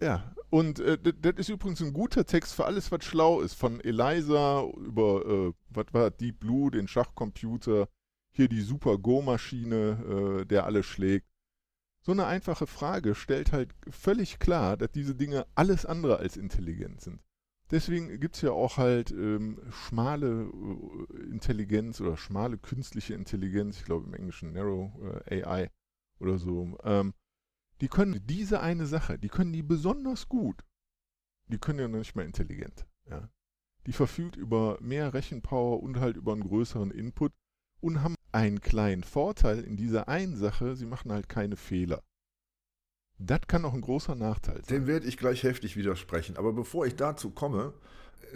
Ja, 0.00 0.34
und 0.50 0.78
äh, 0.80 0.98
das 0.98 1.14
das 1.20 1.34
ist 1.36 1.48
übrigens 1.48 1.80
ein 1.80 1.92
guter 1.92 2.26
Text 2.26 2.54
für 2.54 2.66
alles, 2.66 2.92
was 2.92 3.04
schlau 3.04 3.40
ist. 3.40 3.54
Von 3.54 3.80
Eliza 3.80 4.62
über, 4.76 5.24
äh, 5.24 5.52
was 5.70 5.86
war 5.92 6.10
Deep 6.10 6.40
Blue, 6.40 6.70
den 6.70 6.86
Schachcomputer, 6.88 7.88
hier 8.32 8.48
die 8.48 8.60
Super 8.60 8.98
Go-Maschine, 8.98 10.40
äh, 10.42 10.44
der 10.44 10.64
alles 10.66 10.84
schlägt. 10.84 11.26
So 12.02 12.12
eine 12.12 12.26
einfache 12.26 12.66
Frage 12.66 13.14
stellt 13.14 13.52
halt 13.52 13.74
völlig 13.88 14.38
klar, 14.38 14.76
dass 14.76 14.92
diese 14.92 15.14
Dinge 15.14 15.46
alles 15.54 15.86
andere 15.86 16.18
als 16.18 16.36
intelligent 16.36 17.00
sind. 17.00 17.20
Deswegen 17.70 18.20
gibt 18.20 18.36
es 18.36 18.42
ja 18.42 18.52
auch 18.52 18.76
halt 18.76 19.10
ähm, 19.10 19.60
schmale 19.70 20.50
äh, 21.10 21.22
Intelligenz 21.30 22.00
oder 22.00 22.16
schmale 22.16 22.58
künstliche 22.58 23.14
Intelligenz, 23.14 23.78
ich 23.78 23.84
glaube 23.84 24.06
im 24.06 24.14
Englischen 24.14 24.52
Narrow 24.52 24.92
äh, 25.26 25.42
AI 25.42 25.70
oder 26.20 26.38
so. 26.38 26.78
Ähm, 26.84 27.12
die 27.80 27.88
können 27.88 28.24
diese 28.26 28.60
eine 28.60 28.86
Sache, 28.86 29.18
die 29.18 29.28
können 29.28 29.52
die 29.52 29.62
besonders 29.62 30.28
gut. 30.28 30.64
Die 31.48 31.58
können 31.58 31.80
ja 31.80 31.88
noch 31.88 31.98
nicht 31.98 32.14
mal 32.14 32.24
intelligent. 32.24 32.86
Ja. 33.10 33.28
Die 33.86 33.92
verfügt 33.92 34.36
über 34.36 34.78
mehr 34.80 35.12
Rechenpower 35.12 35.82
und 35.82 35.98
halt 35.98 36.16
über 36.16 36.32
einen 36.32 36.42
größeren 36.42 36.90
Input 36.90 37.32
und 37.80 38.02
haben 38.02 38.16
einen 38.32 38.60
kleinen 38.60 39.04
Vorteil 39.04 39.62
in 39.62 39.76
dieser 39.76 40.08
einen 40.08 40.36
Sache, 40.36 40.76
sie 40.76 40.86
machen 40.86 41.12
halt 41.12 41.28
keine 41.28 41.56
Fehler. 41.56 42.02
Das 43.18 43.40
kann 43.48 43.64
auch 43.64 43.72
ein 43.72 43.80
großer 43.80 44.14
Nachteil 44.14 44.56
sein. 44.56 44.66
Dem 44.68 44.86
werde 44.86 45.06
ich 45.06 45.16
gleich 45.16 45.42
heftig 45.42 45.76
widersprechen. 45.76 46.36
Aber 46.36 46.52
bevor 46.52 46.86
ich 46.86 46.96
dazu 46.96 47.30
komme, 47.30 47.72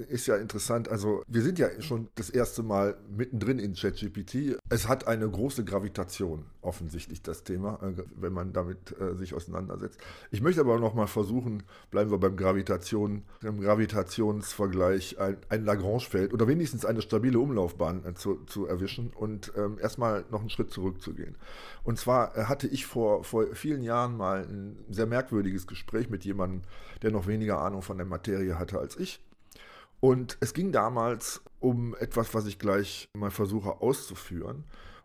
ist 0.08 0.26
ja 0.26 0.36
interessant. 0.36 0.88
Also, 0.88 1.22
wir 1.26 1.42
sind 1.42 1.58
ja 1.58 1.68
schon 1.80 2.08
das 2.14 2.30
erste 2.30 2.62
Mal 2.62 2.96
mittendrin 3.16 3.58
in 3.58 3.74
ChatGPT. 3.74 4.58
Es 4.68 4.88
hat 4.88 5.06
eine 5.06 5.28
große 5.28 5.64
Gravitation, 5.64 6.44
offensichtlich 6.62 7.22
das 7.22 7.44
Thema, 7.44 7.78
äh, 7.82 8.02
wenn 8.16 8.32
man 8.32 8.52
damit 8.52 8.94
äh, 9.00 9.14
sich 9.16 9.34
auseinandersetzt. 9.34 9.98
Ich 10.30 10.40
möchte 10.40 10.60
aber 10.60 10.78
noch 10.78 10.94
mal 10.94 11.06
versuchen, 11.06 11.62
bleiben 11.90 12.10
wir 12.10 12.18
beim 12.18 12.36
Gravitation, 12.36 13.22
im 13.42 13.60
Gravitationsvergleich 13.60 15.18
ein, 15.18 15.36
ein 15.48 15.64
Lagrange-Feld 15.64 16.32
oder 16.32 16.46
wenigstens 16.46 16.84
eine 16.84 17.02
stabile 17.02 17.38
Umlaufbahn 17.38 18.04
äh, 18.04 18.14
zu, 18.14 18.44
zu 18.46 18.66
erwischen 18.66 19.10
und 19.10 19.52
ähm, 19.56 19.78
erstmal 19.80 20.24
noch 20.30 20.40
einen 20.40 20.50
Schritt 20.50 20.70
zurückzugehen. 20.70 21.36
Und 21.84 21.98
zwar 21.98 22.36
äh, 22.36 22.44
hatte 22.44 22.68
ich 22.68 22.86
vor, 22.86 23.24
vor 23.24 23.46
vielen 23.54 23.82
Jahren 23.82 24.16
mal 24.16 24.42
ein 24.42 24.76
sehr 24.88 25.06
merkwürdiges 25.06 25.66
Gespräch 25.66 26.10
mit 26.10 26.24
jemandem, 26.24 26.62
der 27.02 27.10
noch 27.10 27.26
weniger 27.26 27.60
Ahnung 27.60 27.82
von 27.82 27.96
der 27.96 28.06
Materie 28.06 28.58
hatte 28.58 28.78
als 28.78 28.96
ich. 28.96 29.20
Und 30.00 30.38
es 30.40 30.54
ging 30.54 30.72
damals 30.72 31.42
um 31.58 31.94
etwas, 31.96 32.34
was 32.34 32.46
ich 32.46 32.58
gleich 32.58 33.08
mal 33.16 33.30
versuche 33.30 33.80
auszuführen. 33.80 34.64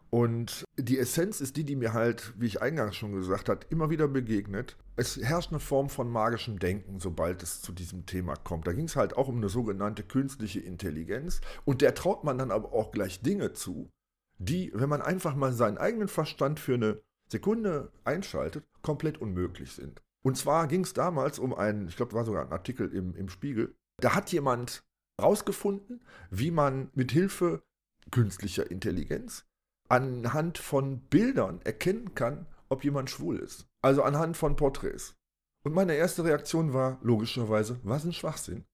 Und 0.10 0.64
die 0.78 0.98
Essenz 0.98 1.42
ist 1.42 1.58
die, 1.58 1.66
die 1.66 1.76
mir 1.76 1.92
halt, 1.92 2.34
wie 2.38 2.46
ich 2.46 2.62
eingangs 2.62 2.96
schon 2.96 3.12
gesagt 3.12 3.50
habe, 3.50 3.66
immer 3.70 3.90
wieder 3.90 4.08
begegnet. 4.08 4.78
Es 4.96 5.18
herrscht 5.18 5.52
eine 5.52 5.60
Form 5.60 5.90
von 5.90 6.10
magischem 6.10 6.58
Denken, 6.58 7.02
sobald 7.02 7.44
es 7.44 7.62
zu 7.62 7.74
diesem 7.74 8.06
Thema 8.06 8.36
kommt. 8.36 8.66
Da 8.66 8.72
ging 8.72 8.86
es 8.86 8.96
halt 8.96 9.18
auch 9.18 9.28
um 9.28 9.36
eine 9.38 9.50
sogenannte 9.50 10.04
künstliche 10.04 10.62
Intelligenz. 10.62 11.42
Und 11.66 11.82
der 11.82 11.96
traut 11.96 12.24
man 12.24 12.38
dann 12.38 12.52
aber 12.52 12.72
auch 12.72 12.92
gleich 12.92 13.22
Dinge 13.22 13.52
zu, 13.52 13.90
die, 14.38 14.72
wenn 14.74 14.88
man 14.88 15.02
einfach 15.02 15.36
mal 15.36 15.52
seinen 15.52 15.78
eigenen 15.78 16.08
Verstand 16.08 16.62
für 16.62 16.76
eine 16.76 17.02
Sekunde 17.28 17.92
einschaltet, 18.06 18.64
komplett 18.84 19.18
unmöglich 19.18 19.74
sind. 19.74 20.02
Und 20.24 20.38
zwar 20.38 20.68
ging 20.68 20.86
es 20.86 20.94
damals 20.94 21.40
um 21.40 21.54
einen, 21.54 21.90
ich 21.90 21.98
glaube, 21.98 22.14
war 22.14 22.24
sogar 22.24 22.46
ein 22.46 22.54
Artikel 22.54 22.90
im, 22.94 23.16
im 23.16 23.28
Spiegel. 23.28 23.76
Da 24.02 24.16
hat 24.16 24.32
jemand 24.32 24.85
rausgefunden, 25.22 26.02
wie 26.30 26.52
man 26.52 26.90
mit 26.94 27.12
Hilfe 27.12 27.64
künstlicher 28.12 28.70
Intelligenz 28.70 29.46
anhand 29.90 30.58
von 30.58 31.00
Bildern 31.00 31.62
erkennen 31.64 32.16
kann, 32.16 32.48
ob 32.70 32.84
jemand 32.84 33.10
schwul 33.10 33.38
ist. 33.38 33.68
Also 33.82 34.04
anhand 34.04 34.36
von 34.38 34.56
Porträts. 34.56 35.16
Und 35.64 35.74
meine 35.74 35.96
erste 35.96 36.24
Reaktion 36.24 36.74
war 36.74 37.00
logischerweise, 37.02 37.80
was 37.84 38.06
ein 38.06 38.14
Schwachsinn. 38.14 38.66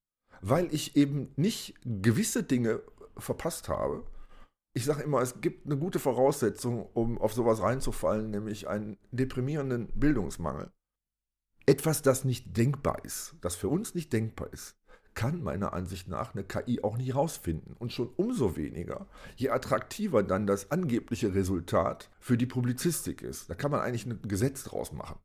Weil 0.41 0.73
ich 0.73 0.95
eben 0.95 1.31
nicht 1.35 1.75
gewisse 1.83 2.43
Dinge 2.43 2.81
verpasst 3.17 3.69
habe. 3.69 4.05
Ich 4.73 4.85
sage 4.85 5.03
immer, 5.03 5.21
es 5.21 5.41
gibt 5.41 5.65
eine 5.65 5.77
gute 5.77 5.99
Voraussetzung, 5.99 6.87
um 6.93 7.17
auf 7.17 7.33
sowas 7.33 7.61
reinzufallen, 7.61 8.31
nämlich 8.31 8.67
einen 8.67 8.97
deprimierenden 9.11 9.87
Bildungsmangel. 9.93 10.71
Etwas, 11.65 12.01
das 12.01 12.23
nicht 12.23 12.57
denkbar 12.57 13.03
ist, 13.05 13.35
das 13.41 13.55
für 13.55 13.69
uns 13.69 13.93
nicht 13.93 14.11
denkbar 14.11 14.51
ist, 14.51 14.75
kann 15.13 15.43
meiner 15.43 15.73
Ansicht 15.73 16.07
nach 16.07 16.33
eine 16.33 16.43
KI 16.43 16.81
auch 16.83 16.97
nicht 16.97 17.15
rausfinden. 17.15 17.75
Und 17.77 17.91
schon 17.91 18.09
umso 18.15 18.55
weniger, 18.55 19.07
je 19.35 19.49
attraktiver 19.49 20.23
dann 20.23 20.47
das 20.47 20.71
angebliche 20.71 21.33
Resultat 21.33 22.09
für 22.19 22.37
die 22.37 22.45
Publizistik 22.45 23.21
ist. 23.21 23.49
Da 23.49 23.55
kann 23.55 23.71
man 23.71 23.81
eigentlich 23.81 24.05
ein 24.05 24.21
Gesetz 24.23 24.63
draus 24.63 24.91
machen. 24.91 25.19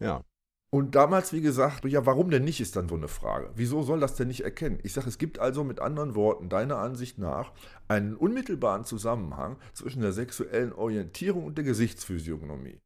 Ja. 0.00 0.22
Und 0.70 0.96
damals, 0.96 1.32
wie 1.32 1.40
gesagt, 1.40 1.84
ja, 1.84 2.04
warum 2.04 2.30
denn 2.30 2.42
nicht, 2.42 2.60
ist 2.60 2.74
dann 2.74 2.88
so 2.88 2.96
eine 2.96 3.06
Frage. 3.06 3.50
Wieso 3.54 3.82
soll 3.82 4.00
das 4.00 4.16
denn 4.16 4.26
nicht 4.26 4.42
erkennen? 4.42 4.80
Ich 4.82 4.92
sage, 4.92 5.08
es 5.08 5.18
gibt 5.18 5.38
also 5.38 5.62
mit 5.62 5.78
anderen 5.78 6.16
Worten, 6.16 6.48
deiner 6.48 6.78
Ansicht 6.78 7.16
nach, 7.16 7.52
einen 7.86 8.16
unmittelbaren 8.16 8.84
Zusammenhang 8.84 9.56
zwischen 9.72 10.02
der 10.02 10.12
sexuellen 10.12 10.72
Orientierung 10.72 11.44
und 11.44 11.58
der 11.58 11.64
Gesichtsphysiognomie. 11.64 12.80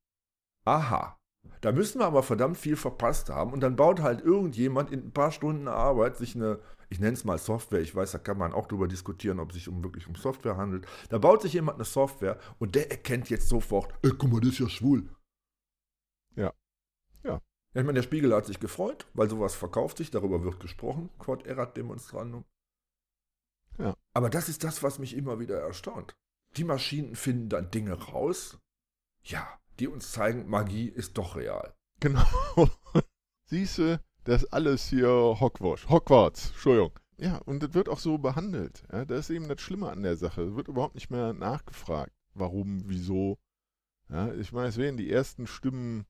Aha, 0.67 1.19
da 1.61 1.73
müssen 1.73 2.01
wir 2.01 2.07
aber 2.07 2.23
verdammt 2.23 2.57
viel 2.57 2.77
verpasst 2.77 3.31
haben 3.31 3.53
und 3.53 3.61
dann 3.61 3.77
baut 3.77 4.01
halt 4.01 4.21
irgendjemand 4.21 4.91
in 4.91 5.07
ein 5.07 5.13
paar 5.13 5.33
Stunden 5.33 5.69
Arbeit 5.69 6.17
sich 6.17 6.35
eine, 6.35 6.59
ich 6.89 7.01
nenne 7.01 7.15
es 7.15 7.25
mal 7.25 7.39
Software, 7.39 7.81
ich 7.81 7.95
weiß, 7.95 8.13
da 8.13 8.19
kann 8.19 8.39
man 8.39 8.53
auch 8.53 8.67
darüber 8.67 8.89
diskutieren, 8.89 9.41
ob 9.41 9.51
es 9.51 9.57
sich 9.57 9.69
um, 9.69 9.83
wirklich 9.83 10.07
um 10.07 10.15
Software 10.15 10.57
handelt. 10.57 10.87
Da 11.09 11.19
baut 11.19 11.43
sich 11.43 11.53
jemand 11.53 11.77
eine 11.77 11.85
Software 11.85 12.39
und 12.59 12.75
der 12.75 12.91
erkennt 12.91 13.31
jetzt 13.31 13.49
sofort, 13.49 13.93
ey, 14.03 14.13
guck 14.17 14.31
mal, 14.31 14.41
das 14.41 14.51
ist 14.51 14.59
ja 14.61 14.69
schwul. 14.69 15.09
Ja. 16.37 16.53
Ja. 17.25 17.41
Ja, 17.75 17.81
ich 17.81 17.87
meine, 17.87 17.95
der 17.95 18.03
Spiegel 18.03 18.35
hat 18.35 18.47
sich 18.47 18.61
gefreut, 18.61 19.07
weil 19.15 19.29
sowas 19.29 19.55
verkauft 19.55 19.99
sich, 19.99 20.11
darüber 20.11 20.43
wird 20.43 20.61
gesprochen, 20.61 21.11
Quod 21.19 21.47
erat 21.47 21.77
demonstrandum. 21.77 22.45
Ja. 23.79 23.95
Aber 24.13 24.31
das 24.31 24.49
ist 24.49 24.65
das, 24.65 24.83
was 24.83 24.99
mich 24.99 25.17
immer 25.17 25.39
wieder 25.39 25.61
erstaunt. 25.61 26.15
Die 26.57 26.65
Maschinen 26.65 27.15
finden 27.15 27.49
dann 27.49 27.71
Dinge 27.71 27.93
raus. 27.93 28.59
Ja, 29.23 29.59
die 29.79 29.89
uns 29.89 30.13
zeigen, 30.13 30.49
Magie 30.49 30.89
ist 30.89 31.19
doch 31.19 31.37
real. 31.37 31.75
Genau. 32.01 32.25
Siehste, 33.47 34.01
das 34.25 34.43
ist 34.43 34.53
alles 34.53 34.89
hier 34.89 35.09
Hogwarts. 35.09 35.89
Hogwarts, 35.89 36.51
Entschuldigung. 36.51 36.99
Ja, 37.17 37.39
und 37.39 37.63
das 37.63 37.75
wird 37.75 37.89
auch 37.89 37.99
so 37.99 38.19
behandelt. 38.19 38.85
Ja, 38.93 39.05
das 39.05 39.29
ist 39.29 39.31
eben 39.31 39.49
das 39.49 39.61
Schlimme 39.61 39.91
an 39.91 40.03
der 40.03 40.17
Sache. 40.17 40.43
Es 40.43 40.55
wird 40.55 40.69
überhaupt 40.69 40.95
nicht 40.95 41.11
mehr 41.11 41.33
nachgefragt. 41.33 42.13
Warum, 42.35 42.83
wieso. 42.87 43.39
Ja, 44.09 44.33
ich 44.35 44.53
meine, 44.53 44.69
es 44.69 44.77
werden 44.77 44.97
die 44.97 45.11
ersten 45.11 45.47
Stimmen, 45.47 46.07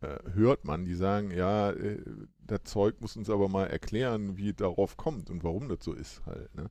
äh, 0.00 0.18
hört 0.32 0.64
man, 0.64 0.84
die 0.84 0.94
sagen, 0.94 1.30
ja, 1.30 1.70
äh, 1.70 2.02
das 2.38 2.64
Zeug 2.64 3.00
muss 3.00 3.16
uns 3.16 3.30
aber 3.30 3.48
mal 3.48 3.66
erklären, 3.66 4.36
wie 4.36 4.50
es 4.50 4.56
darauf 4.56 4.96
kommt 4.96 5.30
und 5.30 5.44
warum 5.44 5.68
das 5.68 5.78
so 5.82 5.92
ist 5.92 6.24
halt. 6.26 6.54
Ne? 6.54 6.70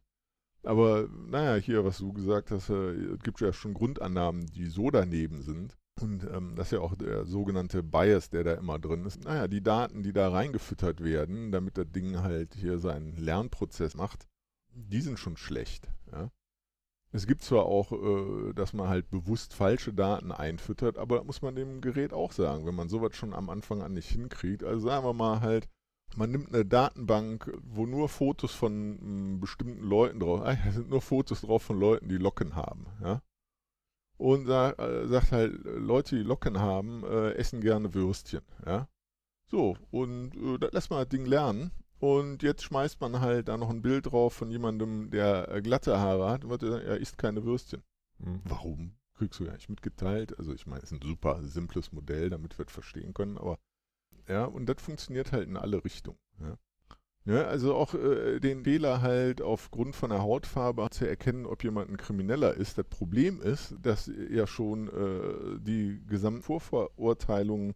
Aber 0.63 1.07
naja, 1.27 1.55
hier, 1.55 1.85
was 1.85 1.99
du 1.99 2.11
gesagt 2.11 2.51
hast, 2.51 2.69
äh, 2.69 2.91
es 2.91 3.19
gibt 3.19 3.39
ja 3.39 3.53
schon 3.53 3.73
Grundannahmen, 3.73 4.47
die 4.47 4.65
so 4.65 4.91
daneben 4.91 5.41
sind. 5.41 5.77
Und 6.01 6.25
ähm, 6.25 6.55
das 6.55 6.67
ist 6.67 6.71
ja 6.71 6.79
auch 6.79 6.95
der 6.95 7.25
sogenannte 7.25 7.81
Bias, 7.81 8.29
der 8.29 8.43
da 8.43 8.53
immer 8.55 8.79
drin 8.79 9.05
ist. 9.05 9.23
Naja, 9.23 9.47
die 9.47 9.63
Daten, 9.63 10.03
die 10.03 10.11
da 10.11 10.29
reingefüttert 10.29 11.01
werden, 11.01 11.51
damit 11.51 11.77
das 11.77 11.89
Ding 11.89 12.21
halt 12.21 12.53
hier 12.55 12.79
seinen 12.79 13.15
Lernprozess 13.15 13.95
macht, 13.95 14.27
die 14.73 14.99
sind 14.99 15.19
schon 15.19 15.37
schlecht. 15.37 15.87
Ja? 16.11 16.31
Es 17.11 17.27
gibt 17.27 17.43
zwar 17.43 17.65
auch, 17.65 17.93
äh, 17.93 18.53
dass 18.53 18.73
man 18.73 18.89
halt 18.89 19.09
bewusst 19.09 19.53
falsche 19.53 19.93
Daten 19.93 20.33
einfüttert, 20.33 20.97
aber 20.97 21.17
das 21.17 21.25
muss 21.25 21.41
man 21.41 21.55
dem 21.55 21.79
Gerät 21.79 22.11
auch 22.11 22.33
sagen, 22.33 22.65
wenn 22.65 22.75
man 22.75 22.89
sowas 22.89 23.15
schon 23.15 23.33
am 23.33 23.49
Anfang 23.49 23.81
an 23.81 23.93
nicht 23.93 24.09
hinkriegt. 24.09 24.65
Also 24.65 24.89
sagen 24.89 25.05
wir 25.05 25.13
mal 25.13 25.39
halt, 25.39 25.69
man 26.17 26.29
nimmt 26.29 26.53
eine 26.53 26.65
Datenbank, 26.65 27.57
wo 27.63 27.85
nur 27.85 28.09
Fotos 28.09 28.53
von 28.53 28.99
m, 28.99 29.39
bestimmten 29.39 29.83
Leuten 29.83 30.19
drauf, 30.19 30.41
da 30.43 30.71
sind 30.73 30.89
nur 30.89 31.01
Fotos 31.01 31.41
drauf 31.41 31.63
von 31.63 31.79
Leuten, 31.79 32.09
die 32.09 32.17
Locken 32.17 32.55
haben. 32.55 32.85
Ja? 33.01 33.21
Und 34.17 34.45
sag, 34.45 34.79
äh, 34.79 35.07
sagt 35.07 35.31
halt, 35.31 35.53
Leute, 35.63 36.15
die 36.15 36.23
Locken 36.23 36.59
haben, 36.59 37.03
äh, 37.03 37.31
essen 37.33 37.61
gerne 37.61 37.93
Würstchen, 37.93 38.41
ja. 38.65 38.87
So, 39.47 39.77
und 39.91 40.35
äh, 40.35 40.57
das 40.59 40.71
lässt 40.73 40.89
man 40.89 40.99
das 40.99 41.09
Ding 41.09 41.25
lernen. 41.25 41.71
Und 41.99 42.43
jetzt 42.43 42.63
schmeißt 42.63 42.99
man 42.99 43.21
halt 43.21 43.47
da 43.47 43.57
noch 43.57 43.69
ein 43.69 43.81
Bild 43.81 44.07
drauf 44.07 44.33
von 44.33 44.51
jemandem, 44.51 45.09
der 45.11 45.49
äh, 45.49 45.61
glatte 45.61 45.97
Haare 45.97 46.29
hat 46.29 46.43
und 46.43 46.49
wird 46.49 46.61
sagen, 46.61 46.85
er 46.85 46.97
isst 46.97 47.17
keine 47.17 47.43
Würstchen. 47.45 47.83
Hm. 48.21 48.41
Warum? 48.43 48.95
Kriegst 49.13 49.39
du 49.39 49.45
ja 49.45 49.53
nicht 49.53 49.69
mitgeteilt. 49.69 50.37
Also 50.37 50.53
ich 50.53 50.67
meine, 50.67 50.83
es 50.83 50.91
ist 50.91 51.01
ein 51.01 51.07
super 51.07 51.41
simples 51.43 51.93
Modell, 51.93 52.29
damit 52.29 52.57
wir 52.57 52.65
es 52.65 52.73
verstehen 52.73 53.13
können, 53.13 53.37
aber 53.37 53.59
ja, 54.27 54.45
und 54.45 54.65
das 54.65 54.81
funktioniert 54.81 55.31
halt 55.31 55.47
in 55.47 55.55
alle 55.55 55.83
Richtungen. 55.83 56.19
Ja. 56.39 56.57
Ja, 57.27 57.45
also 57.45 57.73
auch 57.73 57.95
äh, 57.95 58.39
den 58.39 58.63
Fehler 58.63 59.01
halt 59.01 59.41
aufgrund 59.41 59.95
von 59.95 60.11
der 60.11 60.21
Hautfarbe 60.21 60.87
zu 60.91 61.07
erkennen, 61.07 61.47
ob 61.47 61.63
jemand 61.63 61.89
ein 61.89 61.97
Krimineller 61.97 62.53
ist. 62.53 62.77
Das 62.77 62.85
Problem 62.85 63.41
ist, 63.41 63.75
dass 63.81 64.11
ja 64.29 64.45
schon 64.45 64.89
äh, 64.89 65.59
die 65.59 66.03
gesamten 66.05 66.43
Vorverurteilungen 66.43 67.73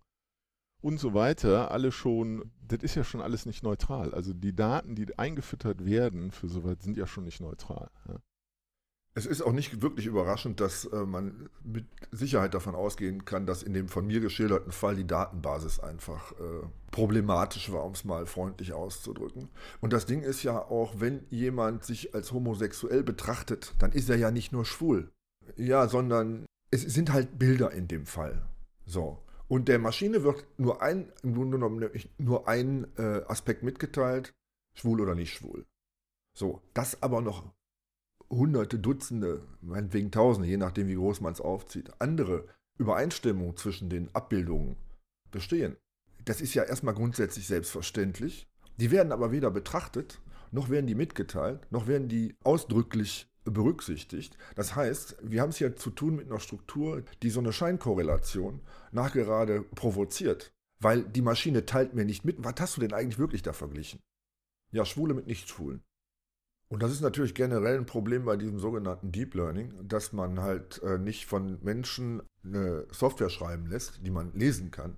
und 0.82 1.00
so 1.00 1.16
weiter 1.16 1.72
alle 1.72 1.92
schon, 1.92 2.52
das 2.62 2.84
ist 2.84 2.96
ja 2.96 3.04
schon 3.04 3.22
alles 3.22 3.48
nicht 3.48 3.64
neutral. 3.64 4.14
Also 4.14 4.34
die 4.34 4.56
Daten, 4.56 4.94
die 4.96 5.18
eingefüttert 5.18 5.84
werden 5.84 6.32
für 6.32 6.48
sowas, 6.48 6.78
sind 6.82 6.96
ja 6.96 7.08
schon 7.08 7.26
nicht 7.26 7.42
neutral. 7.42 7.90
Ja. 8.08 8.18
Es 9.16 9.26
ist 9.26 9.42
auch 9.42 9.52
nicht 9.52 9.82
wirklich 9.82 10.06
überraschend, 10.06 10.62
dass 10.62 10.86
äh, 10.86 11.06
man 11.06 11.50
mit 11.64 11.86
Sicherheit 12.12 12.54
davon 12.54 12.76
ausgehen 12.76 13.26
kann, 13.26 13.46
dass 13.46 13.64
in 13.64 13.74
dem 13.74 13.90
von 13.90 14.08
mir 14.08 14.20
geschilderten 14.20 14.72
Fall 14.72 14.96
die 14.96 15.08
Datenbasis 15.08 15.80
einfach 15.80 16.32
äh, 16.34 16.68
problematisch 16.92 17.72
war, 17.72 17.86
um 17.86 17.94
es 17.94 18.06
mal 18.06 18.26
freundlich 18.28 18.74
auszudrücken. 18.74 19.50
Und 19.82 19.94
das 19.94 20.06
Ding 20.06 20.22
ist 20.22 20.44
ja 20.44 20.60
auch, 20.60 21.00
wenn 21.00 21.26
jemand 21.30 21.84
sich 21.84 22.14
als 22.14 22.32
homosexuell 22.32 23.04
betrachtet, 23.04 23.74
dann 23.80 23.92
ist 23.92 24.10
er 24.10 24.18
ja 24.18 24.32
nicht 24.32 24.52
nur 24.52 24.66
schwul. 24.66 25.12
Ja, 25.58 25.88
sondern 25.88 26.46
es 26.72 26.84
sind 26.84 27.12
halt 27.12 27.40
Bilder 27.40 27.72
in 27.72 27.88
dem 27.88 28.06
Fall. 28.06 28.48
So. 28.86 29.24
Und 29.48 29.68
der 29.68 29.80
Maschine 29.80 30.24
wird 30.24 30.46
nur 30.58 30.84
ein, 30.84 31.12
im 31.24 31.34
Grunde 31.34 31.58
genommen 31.58 31.90
nur 32.20 32.48
ein 32.48 32.88
äh, 32.98 33.24
Aspekt 33.28 33.64
mitgeteilt, 33.64 34.32
schwul 34.76 35.02
oder 35.02 35.16
nicht 35.16 35.34
schwul. 35.34 35.66
So, 36.38 36.62
das 36.76 37.02
aber 37.02 37.22
noch 37.22 37.44
Hunderte, 38.30 38.80
Dutzende, 38.80 39.42
meinetwegen 39.62 40.12
Tausende, 40.12 40.48
je 40.48 40.58
nachdem, 40.58 40.88
wie 40.88 40.96
groß 40.96 41.22
man 41.22 41.34
es 41.34 41.42
aufzieht, 41.42 41.92
andere 42.00 42.46
Übereinstimmungen 42.78 43.58
zwischen 43.58 43.90
den 43.90 44.14
Abbildungen 44.14 44.76
bestehen. 45.32 45.76
Das 46.26 46.42
ist 46.42 46.54
ja 46.54 46.64
erstmal 46.64 46.94
grundsätzlich 46.94 47.48
selbstverständlich. 47.48 48.48
Die 48.78 48.92
werden 48.92 49.12
aber 49.12 49.32
weder 49.32 49.52
betrachtet, 49.52 50.22
noch 50.52 50.70
werden 50.70 50.88
die 50.88 50.96
mitgeteilt, 50.96 51.68
noch 51.72 51.88
werden 51.88 52.08
die 52.08 52.36
ausdrücklich 52.44 53.28
berücksichtigt. 53.46 54.38
Das 54.56 54.76
heißt, 54.76 55.18
wir 55.22 55.42
haben 55.42 55.50
es 55.50 55.58
hier 55.58 55.76
zu 55.76 55.90
tun 55.90 56.16
mit 56.16 56.28
einer 56.28 56.40
Struktur, 56.40 57.04
die 57.24 57.30
so 57.30 57.40
eine 57.40 57.54
Scheinkorrelation 57.54 58.62
nachgerade 58.92 59.62
provoziert. 59.76 60.52
Weil 60.82 61.04
die 61.04 61.22
Maschine 61.22 61.66
teilt 61.66 61.94
mir 61.94 62.06
nicht 62.06 62.24
mit, 62.24 62.38
was 62.40 62.56
hast 62.60 62.78
du 62.78 62.82
denn 62.82 62.94
eigentlich 62.94 63.20
wirklich 63.20 63.42
da 63.42 63.54
verglichen? 63.54 64.00
Ja, 64.72 64.86
Schwule 64.86 65.14
mit 65.14 65.28
Nichtschwulen. 65.28 65.82
Und 66.72 66.84
das 66.84 66.92
ist 66.92 67.02
natürlich 67.02 67.34
generell 67.34 67.78
ein 67.78 67.88
Problem 67.88 68.26
bei 68.26 68.38
diesem 68.38 68.60
sogenannten 68.60 69.12
Deep 69.12 69.34
Learning, 69.34 69.74
dass 69.88 70.14
man 70.14 70.40
halt 70.40 70.82
äh, 70.84 71.00
nicht 71.00 71.26
von 71.26 71.58
Menschen 71.64 72.22
eine 72.44 72.86
Software 72.92 73.30
schreiben 73.30 73.66
lässt, 73.66 74.06
die 74.06 74.12
man 74.12 74.32
lesen 74.34 74.70
kann, 74.70 74.98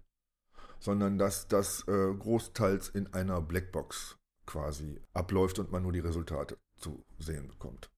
sondern 0.79 1.17
dass 1.17 1.47
das 1.47 1.87
äh, 1.87 2.13
großteils 2.13 2.89
in 2.89 3.13
einer 3.13 3.41
Blackbox 3.41 4.17
quasi 4.45 4.99
abläuft 5.13 5.59
und 5.59 5.71
man 5.71 5.83
nur 5.83 5.93
die 5.93 5.99
Resultate 5.99 6.57
zu 6.75 7.05
sehen 7.19 7.47
bekommt. 7.47 7.89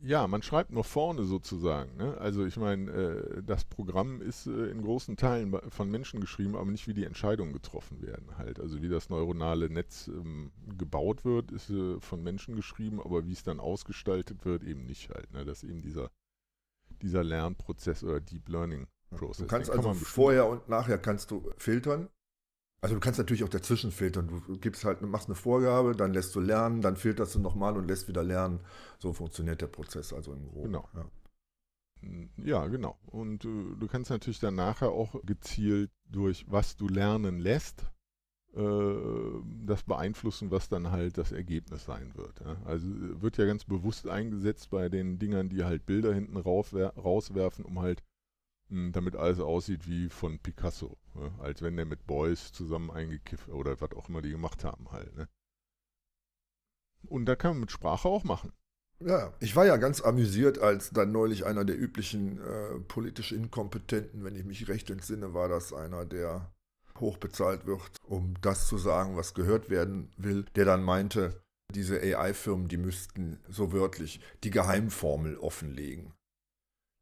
Ja, 0.00 0.28
man 0.28 0.42
schreibt 0.42 0.70
nur 0.70 0.84
vorne 0.84 1.24
sozusagen. 1.24 1.96
Ne? 1.96 2.16
Also 2.18 2.46
ich 2.46 2.56
meine, 2.56 2.90
äh, 2.90 3.42
das 3.42 3.64
Programm 3.64 4.22
ist 4.22 4.46
äh, 4.46 4.70
in 4.70 4.82
großen 4.82 5.16
Teilen 5.16 5.58
von 5.70 5.90
Menschen 5.90 6.20
geschrieben, 6.20 6.54
aber 6.56 6.70
nicht 6.70 6.86
wie 6.86 6.94
die 6.94 7.04
Entscheidungen 7.04 7.52
getroffen 7.52 8.00
werden 8.00 8.38
halt. 8.38 8.60
Also 8.60 8.80
wie 8.80 8.88
das 8.88 9.08
neuronale 9.08 9.68
Netz 9.68 10.08
ähm, 10.08 10.52
gebaut 10.76 11.24
wird, 11.24 11.50
ist 11.50 11.70
äh, 11.70 11.98
von 12.00 12.22
Menschen 12.22 12.54
geschrieben, 12.54 13.00
aber 13.00 13.26
wie 13.26 13.32
es 13.32 13.42
dann 13.42 13.58
ausgestaltet 13.58 14.44
wird, 14.44 14.62
eben 14.62 14.84
nicht 14.84 15.10
halt. 15.10 15.32
Ne? 15.32 15.44
Das 15.44 15.64
ist 15.64 15.70
eben 15.70 15.82
dieser, 15.82 16.10
dieser 17.02 17.24
Lernprozess 17.24 18.04
oder 18.04 18.20
Deep 18.20 18.48
Learning 18.48 18.86
Prozess. 19.10 19.38
Du 19.38 19.46
kannst 19.46 19.70
also 19.70 19.94
vorher 19.94 20.48
und 20.48 20.68
nachher 20.68 20.98
kannst 20.98 21.30
du 21.30 21.50
filtern 21.56 22.08
also 22.80 22.94
du 22.94 23.00
kannst 23.00 23.18
natürlich 23.18 23.44
auch 23.44 23.48
dazwischen 23.48 23.90
filtern. 23.90 24.28
Du 24.28 24.58
gibst 24.58 24.84
halt, 24.84 25.02
machst 25.02 25.28
eine 25.28 25.34
Vorgabe, 25.34 25.96
dann 25.96 26.12
lässt 26.12 26.34
du 26.34 26.40
lernen, 26.40 26.80
dann 26.80 26.96
filterst 26.96 27.34
du 27.34 27.40
nochmal 27.40 27.76
und 27.76 27.88
lässt 27.88 28.08
wieder 28.08 28.22
lernen. 28.22 28.60
So 28.98 29.12
funktioniert 29.12 29.60
der 29.60 29.66
Prozess 29.66 30.12
also 30.12 30.32
im 30.32 30.46
Groben. 30.46 30.72
Genau. 30.72 30.88
Ja. 30.94 31.06
Ja, 32.36 32.66
genau. 32.68 32.96
Und 33.06 33.44
äh, 33.44 33.76
du 33.76 33.86
kannst 33.88 34.10
natürlich 34.10 34.38
dann 34.38 34.54
nachher 34.54 34.90
auch 34.90 35.20
gezielt 35.24 35.90
durch 36.08 36.44
was 36.48 36.76
du 36.76 36.88
lernen 36.88 37.40
lässt, 37.40 37.90
äh, 38.54 38.62
das 39.66 39.82
beeinflussen, 39.82 40.50
was 40.50 40.68
dann 40.68 40.90
halt 40.90 41.18
das 41.18 41.32
Ergebnis 41.32 41.84
sein 41.84 42.12
wird. 42.14 42.40
Ja? 42.40 42.56
Also 42.64 42.88
wird 43.20 43.36
ja 43.36 43.46
ganz 43.46 43.64
bewusst 43.64 44.08
eingesetzt 44.08 44.70
bei 44.70 44.88
den 44.88 45.18
Dingern, 45.18 45.48
die 45.48 45.64
halt 45.64 45.86
Bilder 45.86 46.14
hinten 46.14 46.36
rauswerfen, 46.36 47.64
um 47.64 47.80
halt 47.80 48.00
hm, 48.00 48.07
damit 48.68 49.16
alles 49.16 49.40
aussieht 49.40 49.88
wie 49.88 50.08
von 50.08 50.38
Picasso. 50.38 50.98
Ne? 51.14 51.32
Als 51.38 51.62
wenn 51.62 51.76
der 51.76 51.86
mit 51.86 52.06
Boys 52.06 52.52
zusammen 52.52 52.90
eingekifft 52.90 53.48
oder 53.48 53.80
was 53.80 53.92
auch 53.92 54.08
immer 54.08 54.22
die 54.22 54.30
gemacht 54.30 54.64
haben 54.64 54.90
halt. 54.90 55.14
Ne? 55.16 55.28
Und 57.06 57.26
da 57.26 57.36
kann 57.36 57.52
man 57.52 57.60
mit 57.60 57.70
Sprache 57.70 58.08
auch 58.08 58.24
machen. 58.24 58.52
Ja, 59.00 59.32
ich 59.38 59.54
war 59.54 59.64
ja 59.64 59.76
ganz 59.76 60.00
amüsiert, 60.00 60.58
als 60.58 60.90
dann 60.90 61.12
neulich 61.12 61.46
einer 61.46 61.64
der 61.64 61.78
üblichen 61.78 62.40
äh, 62.40 62.80
politisch 62.80 63.30
Inkompetenten, 63.30 64.24
wenn 64.24 64.34
ich 64.34 64.44
mich 64.44 64.66
recht 64.68 64.90
entsinne, 64.90 65.34
war 65.34 65.48
das 65.48 65.72
einer, 65.72 66.04
der 66.04 66.50
hochbezahlt 66.98 67.64
wird, 67.64 67.96
um 68.02 68.34
das 68.40 68.66
zu 68.66 68.76
sagen, 68.76 69.16
was 69.16 69.34
gehört 69.34 69.70
werden 69.70 70.10
will, 70.16 70.44
der 70.56 70.64
dann 70.64 70.82
meinte, 70.82 71.40
diese 71.72 72.00
AI-Firmen, 72.00 72.66
die 72.66 72.76
müssten 72.76 73.38
so 73.48 73.72
wörtlich 73.72 74.20
die 74.42 74.50
Geheimformel 74.50 75.36
offenlegen. 75.38 76.12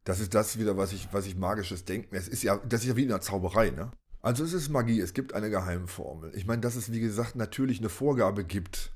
Das 0.07 0.21
ist 0.21 0.35
das 0.35 0.57
wieder, 0.57 0.77
was 0.77 0.93
ich, 0.93 1.09
was 1.11 1.27
ich 1.27 1.37
magisches 1.37 1.85
Denken. 1.85 2.15
Es 2.15 2.29
ist 2.29 2.45
ja, 2.45 2.59
das 2.69 2.83
ist 2.83 2.87
ja 2.87 2.97
wie 2.97 3.03
in 3.03 3.09
der 3.09 3.21
Zauberei, 3.21 3.71
ne? 3.71 3.91
Also 4.23 4.45
es 4.45 4.53
ist 4.53 4.69
Magie, 4.69 5.01
es 5.01 5.15
gibt 5.15 5.35
eine 5.35 5.51
Geheimformel. 5.51 6.33
Ich 6.37 6.47
meine, 6.47 6.61
dass 6.61 6.77
es, 6.77 6.93
wie 6.93 7.01
gesagt, 7.01 7.35
natürlich 7.35 7.81
eine 7.81 7.89
Vorgabe 7.89 8.45
gibt 8.45 8.93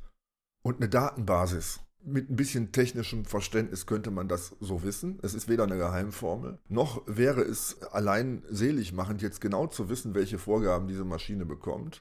und 0.62 0.76
eine 0.76 0.88
Datenbasis. 0.88 1.80
Mit 2.02 2.30
ein 2.30 2.36
bisschen 2.36 2.70
technischem 2.70 3.24
Verständnis 3.24 3.86
könnte 3.86 4.12
man 4.12 4.28
das 4.28 4.54
so 4.60 4.84
wissen. 4.84 5.18
Es 5.22 5.34
ist 5.34 5.48
weder 5.48 5.64
eine 5.64 5.76
Geheimformel, 5.76 6.58
noch 6.68 7.02
wäre 7.06 7.42
es 7.42 7.82
allein 7.82 8.44
selig 8.48 8.92
machend, 8.92 9.20
jetzt 9.20 9.40
genau 9.40 9.66
zu 9.66 9.88
wissen, 9.88 10.14
welche 10.14 10.38
Vorgaben 10.38 10.86
diese 10.86 11.04
Maschine 11.04 11.44
bekommt, 11.44 11.98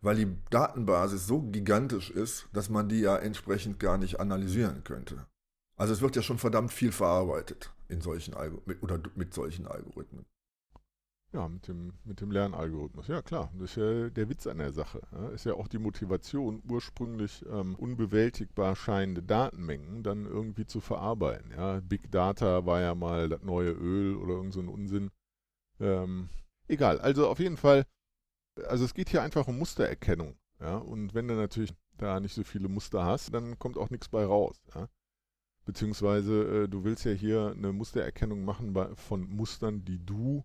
weil 0.00 0.16
die 0.16 0.34
Datenbasis 0.48 1.26
so 1.26 1.42
gigantisch 1.42 2.10
ist, 2.10 2.48
dass 2.54 2.70
man 2.70 2.88
die 2.88 3.00
ja 3.00 3.16
entsprechend 3.16 3.78
gar 3.78 3.98
nicht 3.98 4.18
analysieren 4.18 4.82
könnte. 4.82 5.26
Also 5.76 5.92
es 5.92 6.00
wird 6.00 6.16
ja 6.16 6.22
schon 6.22 6.38
verdammt 6.38 6.72
viel 6.72 6.90
verarbeitet 6.90 7.75
in 7.88 8.00
solchen 8.00 8.34
Algo 8.34 8.62
mit, 8.66 8.82
oder 8.82 9.00
mit 9.14 9.34
solchen 9.34 9.66
Algorithmen. 9.66 10.26
Ja, 11.32 11.48
mit 11.48 11.68
dem, 11.68 11.92
mit 12.04 12.20
dem 12.20 12.30
Lernalgorithmus. 12.30 13.08
Ja, 13.08 13.20
klar. 13.20 13.52
Das 13.58 13.70
ist 13.70 13.76
ja 13.76 14.08
der 14.08 14.28
Witz 14.28 14.46
an 14.46 14.58
der 14.58 14.72
Sache. 14.72 15.02
Ja. 15.12 15.28
Ist 15.28 15.44
ja 15.44 15.54
auch 15.54 15.68
die 15.68 15.78
Motivation, 15.78 16.62
ursprünglich 16.66 17.44
ähm, 17.50 17.74
unbewältigbar 17.74 18.76
scheinende 18.76 19.22
Datenmengen 19.22 20.02
dann 20.02 20.24
irgendwie 20.24 20.66
zu 20.66 20.80
verarbeiten. 20.80 21.50
Ja. 21.50 21.80
Big 21.80 22.10
Data 22.10 22.64
war 22.64 22.80
ja 22.80 22.94
mal 22.94 23.28
das 23.28 23.42
neue 23.42 23.72
Öl 23.72 24.16
oder 24.16 24.34
irgend 24.34 24.54
so 24.54 24.60
Unsinn. 24.60 25.10
Ähm, 25.80 26.30
egal. 26.68 27.00
Also 27.00 27.28
auf 27.28 27.38
jeden 27.38 27.56
Fall, 27.56 27.84
also 28.66 28.84
es 28.84 28.94
geht 28.94 29.10
hier 29.10 29.22
einfach 29.22 29.46
um 29.48 29.58
Mustererkennung. 29.58 30.38
Ja. 30.60 30.78
Und 30.78 31.12
wenn 31.12 31.28
du 31.28 31.34
natürlich 31.34 31.74
da 31.98 32.20
nicht 32.20 32.34
so 32.34 32.44
viele 32.44 32.68
Muster 32.68 33.04
hast, 33.04 33.34
dann 33.34 33.58
kommt 33.58 33.76
auch 33.76 33.90
nichts 33.90 34.08
bei 34.08 34.24
raus. 34.24 34.62
Ja. 34.74 34.88
Beziehungsweise 35.66 36.64
äh, 36.64 36.68
du 36.68 36.84
willst 36.84 37.04
ja 37.04 37.10
hier 37.10 37.52
eine 37.54 37.72
Mustererkennung 37.72 38.44
machen 38.44 38.72
bei, 38.72 38.94
von 38.94 39.28
Mustern, 39.28 39.84
die 39.84 39.98
du 39.98 40.44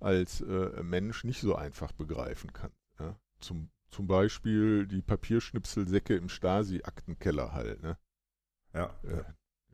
als 0.00 0.40
äh, 0.40 0.82
Mensch 0.82 1.22
nicht 1.24 1.40
so 1.40 1.54
einfach 1.54 1.92
begreifen 1.92 2.52
kannst. 2.54 2.78
Ja? 2.98 3.20
Zum, 3.40 3.70
zum 3.90 4.06
Beispiel 4.06 4.86
die 4.86 5.02
Papierschnipselsäcke 5.02 6.16
im 6.16 6.30
Stasi-Aktenkeller 6.30 7.52
halt. 7.52 7.82
Ne? 7.82 7.98
Ja, 8.72 8.98
äh, 9.02 9.24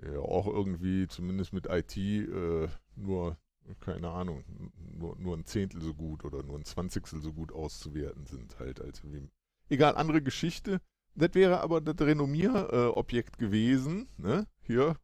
ja. 0.02 0.18
Auch 0.18 0.48
irgendwie, 0.48 1.06
zumindest 1.06 1.52
mit 1.52 1.66
IT, 1.66 1.96
äh, 1.96 2.68
nur, 2.96 3.38
keine 3.78 4.10
Ahnung, 4.10 4.44
nur, 4.76 5.16
nur 5.16 5.36
ein 5.36 5.46
Zehntel 5.46 5.80
so 5.82 5.94
gut 5.94 6.24
oder 6.24 6.42
nur 6.42 6.58
ein 6.58 6.64
Zwanzigstel 6.64 7.22
so 7.22 7.32
gut 7.32 7.52
auszuwerten 7.52 8.26
sind 8.26 8.58
halt. 8.58 8.80
Als 8.80 9.04
wie, 9.04 9.30
egal, 9.68 9.94
andere 9.94 10.20
Geschichte. 10.20 10.80
Das 11.14 11.34
wäre 11.34 11.60
aber 11.60 11.80
das 11.80 12.04
Renommierobjekt 12.04 13.38
gewesen, 13.38 14.08
ne? 14.16 14.46
Hier, 14.62 14.96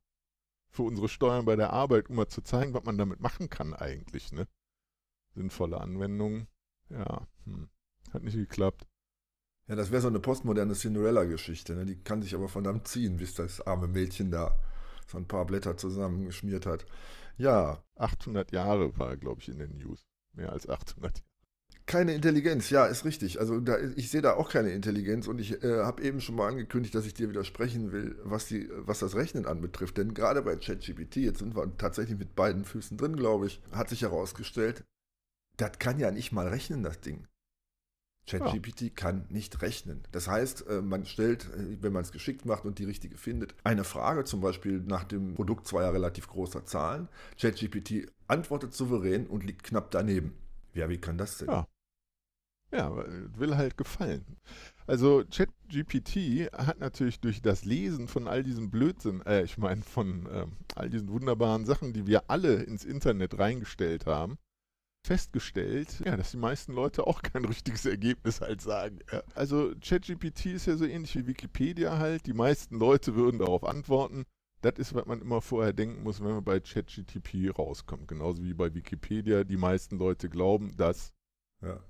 für 0.71 0.83
unsere 0.83 1.09
Steuern 1.09 1.45
bei 1.45 1.57
der 1.57 1.73
Arbeit, 1.73 2.11
um 2.11 2.17
mal 2.17 2.29
zu 2.29 2.43
zeigen, 2.43 2.75
was 2.75 2.85
man 2.85 2.99
damit 2.99 3.21
machen 3.21 3.49
kann 3.49 3.75
eigentlich, 3.75 4.33
ne? 4.33 4.47
Sinnvolle 5.35 5.81
Anwendung. 5.81 6.47
Ja, 6.89 7.27
hm. 7.45 7.69
hat 8.13 8.23
nicht 8.23 8.35
geklappt. 8.35 8.87
Ja, 9.69 9.77
das 9.77 9.93
wäre 9.93 10.03
so 10.03 10.09
eine 10.09 10.19
postmoderne 10.19 10.75
Cinderella-Geschichte, 10.75 11.75
ne? 11.75 11.87
Die 11.87 12.03
kann 12.03 12.23
sich 12.23 12.35
aber 12.35 12.49
verdammt 12.49 12.89
ziehen, 12.89 13.17
bis 13.17 13.35
das 13.35 13.61
arme 13.61 13.87
Mädchen 13.87 14.31
da 14.31 14.59
so 15.07 15.19
ein 15.19 15.29
paar 15.29 15.45
Blätter 15.47 15.77
zusammengeschmiert 15.77 16.67
hat. 16.67 16.87
Ja. 17.37 17.83
800 17.97 18.53
Jahre 18.53 18.97
war, 18.99 19.17
glaube 19.17 19.41
ich, 19.41 19.49
in 19.49 19.59
den 19.59 19.79
News. 19.79 20.07
Mehr 20.33 20.53
als 20.53 20.69
800 20.69 21.19
Jahre. 21.19 21.30
Keine 21.91 22.15
Intelligenz, 22.15 22.71
ja, 22.71 22.87
ist 22.87 23.05
richtig. 23.05 23.41
Also 23.41 23.59
da, 23.59 23.77
ich 23.97 24.13
sehe 24.13 24.23
da 24.23 24.35
auch 24.35 24.49
keine 24.49 24.71
Intelligenz 24.71 25.27
und 25.27 25.41
ich 25.41 25.61
äh, 25.65 25.81
habe 25.81 26.05
eben 26.05 26.21
schon 26.21 26.37
mal 26.37 26.47
angekündigt, 26.47 26.95
dass 26.95 27.05
ich 27.05 27.15
dir 27.15 27.29
widersprechen 27.29 27.91
will, 27.91 28.17
was, 28.23 28.47
die, 28.47 28.71
was 28.77 29.01
das 29.01 29.17
Rechnen 29.17 29.45
anbetrifft. 29.45 29.99
Denn 29.99 30.15
gerade 30.15 30.41
bei 30.43 30.55
ChatGPT, 30.55 31.17
jetzt 31.17 31.41
sind 31.41 31.57
wir 31.57 31.77
tatsächlich 31.79 32.17
mit 32.17 32.37
beiden 32.37 32.65
Füßen 32.65 32.97
drin, 32.97 33.17
glaube 33.17 33.49
ich, 33.49 33.61
hat 33.73 33.89
sich 33.89 34.03
herausgestellt, 34.03 34.85
das 35.57 35.81
kann 35.81 35.99
ja 35.99 36.13
nicht 36.13 36.31
mal 36.31 36.47
rechnen, 36.47 36.85
das 36.85 37.01
Ding. 37.01 37.27
ChatGPT 38.29 38.83
ja. 38.83 38.91
kann 38.95 39.27
nicht 39.29 39.61
rechnen. 39.61 40.05
Das 40.13 40.29
heißt, 40.29 40.69
äh, 40.69 40.83
man 40.83 41.07
stellt, 41.07 41.47
äh, 41.47 41.83
wenn 41.83 41.93
man 41.93 42.05
es 42.05 42.13
geschickt 42.13 42.47
macht 42.47 42.67
und 42.67 42.79
die 42.79 42.85
richtige 42.85 43.17
findet, 43.17 43.57
eine 43.65 43.83
Frage 43.83 44.23
zum 44.23 44.41
Beispiel 44.41 44.79
nach 44.79 45.03
dem 45.03 45.35
Produkt 45.35 45.67
zweier 45.67 45.93
relativ 45.93 46.29
großer 46.29 46.65
Zahlen. 46.67 47.09
ChatGPT 47.41 48.13
antwortet 48.29 48.75
souverän 48.75 49.27
und 49.27 49.43
liegt 49.43 49.65
knapp 49.65 49.91
daneben. 49.91 50.35
Ja, 50.73 50.89
wie 50.89 50.99
kann 50.99 51.19
das 51.19 51.39
denn? 51.39 51.49
Ja. 51.49 51.67
Ja, 52.73 52.95
will 53.37 53.57
halt 53.57 53.77
gefallen. 53.77 54.25
Also 54.87 55.25
ChatGPT 55.31 56.53
hat 56.53 56.79
natürlich 56.79 57.21
durch 57.21 57.43
das 57.43 57.65
Lesen 57.65 58.09
von 58.09 58.29
all 58.29 58.43
diesem 58.43 58.71
Blödsinn, 58.71 59.23
äh, 59.27 59.43
ich 59.43 59.59
meine 59.59 59.83
von 59.83 60.27
äh, 60.27 60.47
all 60.75 60.91
diesen 60.91 61.09
wunderbaren 61.09 61.65
Sachen, 61.65 61.93
die 61.93 62.07
wir 62.07 62.25
alle 62.29 62.63
ins 62.63 62.85
Internet 62.85 63.39
reingestellt 63.39 64.07
haben, 64.07 64.39
festgestellt, 65.07 66.01
ja, 66.05 66.17
dass 66.17 66.33
die 66.33 66.37
meisten 66.37 66.73
Leute 66.73 67.07
auch 67.07 67.23
kein 67.23 67.45
richtiges 67.47 67.87
Ergebnis 67.87 68.41
halt 68.41 68.61
sagen. 68.61 68.99
Ja. 69.13 69.23
Also 69.35 69.73
ChatGPT 69.81 70.47
ist 70.47 70.67
ja 70.67 70.77
so 70.77 70.85
ähnlich 70.85 71.15
wie 71.17 71.27
Wikipedia 71.27 71.99
halt. 71.99 72.27
Die 72.27 72.35
meisten 72.35 72.79
Leute 72.79 73.15
würden 73.15 73.39
darauf 73.39 73.65
antworten. 73.65 74.25
Das 74.63 74.75
ist, 74.77 74.95
was 74.95 75.07
man 75.07 75.23
immer 75.23 75.41
vorher 75.41 75.73
denken 75.73 76.03
muss, 76.03 76.21
wenn 76.21 76.33
man 76.33 76.45
bei 76.45 76.61
ChatGTP 76.61 77.51
rauskommt. 77.57 78.09
Genauso 78.09 78.43
wie 78.43 78.53
bei 78.55 78.75
Wikipedia. 78.75 79.45
Die 79.45 79.57
meisten 79.57 79.97
Leute 79.97 80.29
glauben, 80.29 80.77
dass. 80.77 81.13
Ja. 81.63 81.81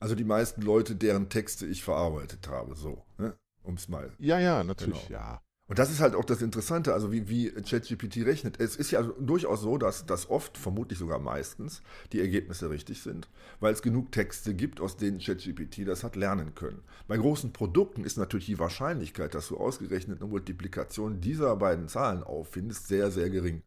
Also 0.00 0.14
die 0.14 0.24
meisten 0.24 0.62
Leute, 0.62 0.96
deren 0.96 1.28
Texte 1.28 1.66
ich 1.66 1.84
verarbeitet 1.84 2.48
habe, 2.48 2.74
so, 2.74 3.04
ne? 3.18 3.34
Um 3.62 3.74
es 3.74 3.88
mal. 3.88 4.10
Ja, 4.18 4.38
ja, 4.38 4.64
natürlich, 4.64 5.06
genau. 5.06 5.20
ja. 5.20 5.42
Und 5.70 5.78
das 5.78 5.92
ist 5.92 6.00
halt 6.00 6.16
auch 6.16 6.24
das 6.24 6.42
Interessante, 6.42 6.92
also 6.92 7.12
wie, 7.12 7.28
wie 7.28 7.52
ChatGPT 7.52 8.26
rechnet. 8.26 8.58
Es 8.58 8.74
ist 8.74 8.90
ja 8.90 9.02
durchaus 9.02 9.60
so, 9.60 9.78
dass, 9.78 10.04
dass 10.04 10.28
oft, 10.28 10.58
vermutlich 10.58 10.98
sogar 10.98 11.20
meistens, 11.20 11.80
die 12.12 12.18
Ergebnisse 12.18 12.70
richtig 12.70 13.02
sind, 13.02 13.28
weil 13.60 13.72
es 13.72 13.80
genug 13.80 14.10
Texte 14.10 14.52
gibt, 14.52 14.80
aus 14.80 14.96
denen 14.96 15.20
ChatGPT 15.20 15.86
das 15.86 16.02
hat 16.02 16.16
lernen 16.16 16.56
können. 16.56 16.82
Bei 17.06 17.16
großen 17.16 17.52
Produkten 17.52 18.02
ist 18.02 18.16
natürlich 18.16 18.46
die 18.46 18.58
Wahrscheinlichkeit, 18.58 19.32
dass 19.32 19.46
du 19.46 19.58
ausgerechnet 19.58 20.20
eine 20.20 20.28
Multiplikation 20.28 21.20
dieser 21.20 21.54
beiden 21.54 21.86
Zahlen 21.86 22.24
auffindest, 22.24 22.88
sehr, 22.88 23.12
sehr 23.12 23.30
gering. 23.30 23.62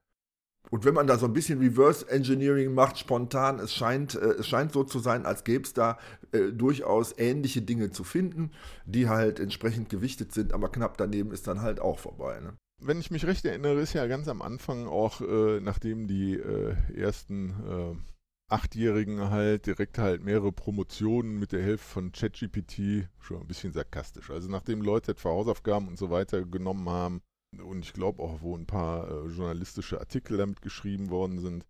Und 0.70 0.86
wenn 0.86 0.94
man 0.94 1.08
da 1.08 1.18
so 1.18 1.26
ein 1.26 1.34
bisschen 1.34 1.60
Reverse 1.60 2.10
Engineering 2.10 2.74
macht, 2.74 2.98
spontan, 2.98 3.60
es 3.60 3.74
scheint, 3.74 4.16
äh, 4.16 4.34
es 4.40 4.48
scheint 4.48 4.72
so 4.72 4.84
zu 4.84 5.00
sein, 5.00 5.26
als 5.26 5.44
gäbe 5.44 5.64
es 5.64 5.74
da 5.74 5.98
äh, 6.32 6.52
durchaus 6.52 7.14
ähnliche 7.18 7.62
Dinge 7.62 7.92
zu 7.92 8.04
finden, 8.04 8.52
die 8.86 9.08
halt 9.08 9.40
entsprechend 9.40 9.90
gewichtet 9.90 10.34
sind, 10.34 10.54
aber 10.54 10.70
knapp 10.70 10.98
daneben 10.98 11.32
ist 11.32 11.48
dann 11.48 11.62
halt 11.62 11.80
auch 11.80 12.00
vorbei. 12.00 12.40
Ne? 12.40 12.54
Wenn 12.82 13.00
ich 13.00 13.12
mich 13.12 13.26
recht 13.26 13.46
erinnere, 13.46 13.80
ist 13.80 13.94
ja 13.94 14.08
ganz 14.08 14.28
am 14.28 14.42
Anfang 14.42 14.88
auch, 14.88 15.22
äh, 15.22 15.60
nachdem 15.60 16.08
die 16.08 16.36
äh, 16.36 16.76
ersten 16.96 17.52
äh, 17.52 18.54
Achtjährigen 18.54 19.30
halt 19.30 19.66
direkt 19.66 19.98
halt 19.98 20.24
mehrere 20.24 20.52
Promotionen 20.52 21.40
mit 21.40 21.54
der 21.54 21.64
Hilfe 21.64 21.86
von 21.86 22.12
ChatGPT, 22.12 23.08
schon 23.20 23.42
ein 23.42 23.48
bisschen 23.48 23.74
sarkastisch. 23.74 24.30
Also 24.30 24.50
nachdem 24.50 24.82
Leute 24.82 25.12
etwa 25.12 25.30
Hausaufgaben 25.30 25.88
und 25.88 25.98
so 25.98 26.10
weiter 26.10 26.44
genommen 26.46 26.90
haben, 26.90 27.22
und 27.62 27.86
ich 27.86 27.94
glaube 27.94 28.22
auch, 28.22 28.42
wo 28.42 28.56
ein 28.56 28.66
paar 28.66 29.10
äh, 29.10 29.28
journalistische 29.28 30.00
Artikel 30.00 30.38
damit 30.38 30.62
geschrieben 30.62 31.10
worden 31.10 31.40
sind, 31.40 31.66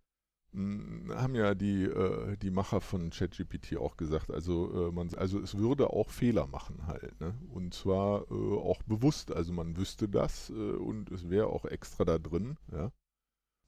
mh, 0.52 1.14
haben 1.16 1.34
ja 1.34 1.54
die, 1.54 1.84
äh, 1.84 2.36
die 2.36 2.50
Macher 2.50 2.80
von 2.80 3.10
ChatGPT 3.10 3.76
auch 3.76 3.96
gesagt, 3.96 4.30
also, 4.30 4.88
äh, 4.88 4.92
man, 4.92 5.12
also 5.14 5.40
es 5.40 5.56
würde 5.56 5.90
auch 5.90 6.10
Fehler 6.10 6.46
machen 6.46 6.86
halt. 6.86 7.20
Ne? 7.20 7.34
Und 7.48 7.74
zwar 7.74 8.30
äh, 8.30 8.34
auch 8.34 8.82
bewusst, 8.82 9.32
also 9.32 9.52
man 9.52 9.76
wüsste 9.76 10.08
das 10.08 10.50
äh, 10.50 10.52
und 10.52 11.10
es 11.10 11.28
wäre 11.30 11.48
auch 11.48 11.64
extra 11.64 12.04
da 12.04 12.18
drin. 12.18 12.56
Ja? 12.72 12.92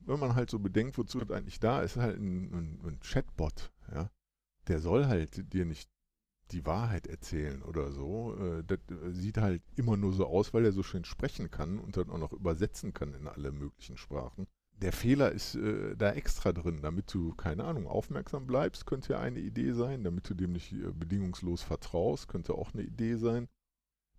Wenn 0.00 0.20
man 0.20 0.34
halt 0.34 0.50
so 0.50 0.58
bedenkt, 0.58 0.98
wozu 0.98 1.18
das 1.18 1.30
eigentlich 1.30 1.60
da 1.60 1.80
ist, 1.82 1.96
halt 1.96 2.18
ein, 2.18 2.52
ein, 2.52 2.80
ein 2.86 3.00
Chatbot. 3.00 3.72
Ja? 3.92 4.10
Der 4.68 4.80
soll 4.80 5.06
halt 5.06 5.52
dir 5.52 5.64
nicht 5.64 5.90
die 6.52 6.64
Wahrheit 6.66 7.06
erzählen 7.06 7.62
oder 7.62 7.90
so. 7.92 8.36
Äh, 8.36 8.64
das 8.64 8.78
äh, 8.90 9.12
sieht 9.12 9.38
halt 9.38 9.62
immer 9.76 9.96
nur 9.96 10.12
so 10.12 10.26
aus, 10.26 10.54
weil 10.54 10.64
er 10.64 10.72
so 10.72 10.82
schön 10.82 11.04
sprechen 11.04 11.50
kann 11.50 11.78
und 11.78 11.96
dann 11.96 12.10
auch 12.10 12.18
noch 12.18 12.32
übersetzen 12.32 12.92
kann 12.92 13.14
in 13.14 13.26
alle 13.26 13.52
möglichen 13.52 13.96
Sprachen. 13.96 14.46
Der 14.78 14.92
Fehler 14.92 15.32
ist 15.32 15.54
äh, 15.54 15.96
da 15.96 16.12
extra 16.12 16.52
drin, 16.52 16.82
damit 16.82 17.12
du, 17.12 17.34
keine 17.34 17.64
Ahnung, 17.64 17.86
aufmerksam 17.86 18.46
bleibst, 18.46 18.86
könnte 18.86 19.14
ja 19.14 19.20
eine 19.20 19.40
Idee 19.40 19.72
sein, 19.72 20.04
damit 20.04 20.28
du 20.28 20.34
dem 20.34 20.52
nicht 20.52 20.74
bedingungslos 20.98 21.62
vertraust, 21.62 22.28
könnte 22.28 22.54
auch 22.54 22.74
eine 22.74 22.82
Idee 22.82 23.16
sein. 23.16 23.48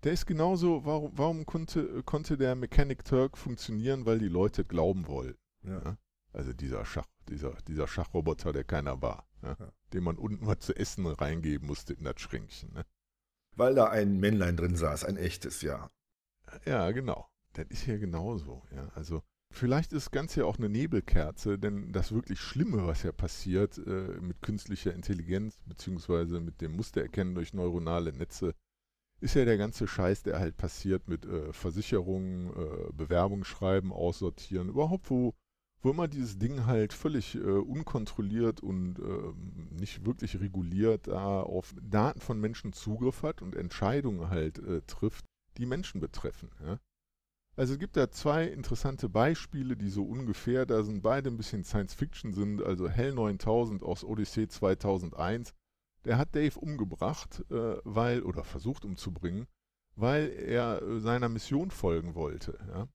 Der 0.04 0.14
ist 0.14 0.26
genauso, 0.26 0.86
warum, 0.86 1.12
warum 1.16 1.46
konnte, 1.46 2.04
konnte 2.04 2.38
der 2.38 2.56
Mechanic 2.56 3.04
Turk 3.06 3.38
funktionieren, 3.38 4.06
weil 4.06 4.20
die 4.20 4.28
Leute 4.28 4.64
glauben 4.64 5.08
wollten. 5.08 5.40
Ja. 5.64 5.82
Ja? 5.84 5.98
Also 6.34 6.54
dieser 6.54 6.86
Schach, 6.86 7.08
dieser, 7.30 7.54
dieser 7.68 7.88
Schachroboter, 7.88 8.54
der 8.54 8.64
keiner 8.64 9.02
war. 9.02 9.28
Ja? 9.42 9.56
Den 9.94 10.04
man 10.04 10.18
unten 10.18 10.46
mal 10.46 10.60
zu 10.60 10.76
essen 10.76 11.06
reingeben 11.06 11.68
musste 11.68 11.94
in 11.94 12.04
das 12.04 12.20
Schränkchen. 12.20 12.74
Ne? 12.74 12.86
Weil 13.56 13.76
da 13.76 13.90
ein 13.90 14.20
Männlein 14.20 14.58
drin 14.58 14.76
saß, 14.76 15.06
ein 15.06 15.18
echtes, 15.18 15.62
ja. 15.62 15.90
Ja, 16.66 16.92
genau. 16.92 17.30
Das 17.54 17.66
ist 17.70 17.84
hier 17.84 17.98
genauso. 17.98 18.64
Ja, 18.74 18.90
also 18.96 19.24
vielleicht 19.52 19.94
ist 19.94 20.08
das 20.08 20.12
Ganze 20.12 20.42
ja 20.42 20.46
auch 20.46 20.58
eine 20.58 20.70
Nebelkerze, 20.70 21.58
denn 21.58 21.92
das 21.92 22.12
wirklich 22.12 22.40
Schlimme, 22.40 22.86
was 22.86 23.04
ja 23.04 23.12
passiert 23.12 23.78
äh, 23.80 24.20
mit 24.22 24.42
künstlicher 24.42 24.94
Intelligenz 24.94 25.58
beziehungsweise 25.66 26.40
mit 26.40 26.62
dem 26.62 26.76
Mustererkennen 26.76 27.34
durch 27.34 27.54
neuronale 27.54 28.14
Netze, 28.14 28.54
ist 29.20 29.36
ja 29.36 29.46
der 29.46 29.58
ganze 29.58 29.88
Scheiß, 29.88 30.24
der 30.24 30.40
halt 30.40 30.58
passiert 30.58 31.08
mit 31.08 31.26
äh, 31.26 31.52
Versicherungen, 31.52 32.50
äh, 32.50 32.94
Bewerbungsschreiben 32.94 33.92
aussortieren, 33.92 34.70
überhaupt 34.70 35.10
wo 35.10 35.34
wo 35.88 35.92
immer 35.92 36.10
dieses 36.10 36.38
Ding 36.38 36.66
halt 36.66 36.92
völlig 36.92 37.36
äh, 37.36 37.40
unkontrolliert 37.40 38.60
und 38.60 39.00
äh, 39.00 39.80
nicht 39.80 40.06
wirklich 40.06 40.38
reguliert 40.42 41.08
da 41.08 41.42
auf 41.42 41.74
Daten 41.82 42.20
von 42.20 42.42
Menschen 42.42 42.74
Zugriff 42.74 43.24
hat 43.24 43.42
und 43.42 43.56
Entscheidungen 43.56 44.30
halt 44.30 44.60
äh, 44.60 44.82
trifft, 44.86 45.24
die 45.58 45.66
Menschen 45.66 46.02
betreffen. 46.02 46.50
Ja? 46.62 46.78
Also 47.56 47.74
es 47.74 47.80
gibt 47.80 47.96
da 47.96 48.12
zwei 48.12 48.44
interessante 48.44 49.08
Beispiele, 49.08 49.78
die 49.78 49.90
so 49.90 50.04
ungefähr, 50.04 50.66
da 50.66 50.84
sind 50.84 51.02
beide 51.04 51.30
ein 51.30 51.38
bisschen 51.38 51.64
Science 51.64 51.94
Fiction 51.94 52.34
sind, 52.34 52.62
also 52.62 52.90
Hell 52.90 53.14
9000 53.14 53.82
aus 53.82 54.04
Odyssey 54.04 54.50
2001, 54.50 55.54
der 56.04 56.18
hat 56.18 56.36
Dave 56.36 56.60
umgebracht, 56.60 57.46
äh, 57.50 57.78
weil, 57.86 58.24
oder 58.24 58.44
versucht 58.44 58.84
umzubringen, 58.84 59.48
weil 59.96 60.34
er 60.34 60.82
äh, 60.82 61.00
seiner 61.00 61.30
Mission 61.30 61.72
folgen 61.72 62.14
wollte. 62.14 62.60
Ja? 62.68 62.90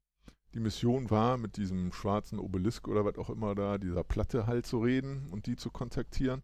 Die 0.55 0.61
Mission 0.61 1.11
war, 1.11 1.39
mit 1.39 1.57
diesem 1.57 1.93
schwarzen 1.93 2.39
Obelisk 2.39 2.89
oder 2.89 3.05
was 3.05 3.17
auch 3.17 3.31
immer 3.31 3.55
da, 3.55 3.79
dieser 3.79 4.05
Platte 4.05 4.47
halt 4.47 4.67
zu 4.67 4.81
reden 4.81 5.29
und 5.31 5.47
die 5.47 5.57
zu 5.57 5.71
kontaktieren. 5.71 6.43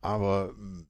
Aber 0.00 0.50
hm, 0.50 0.86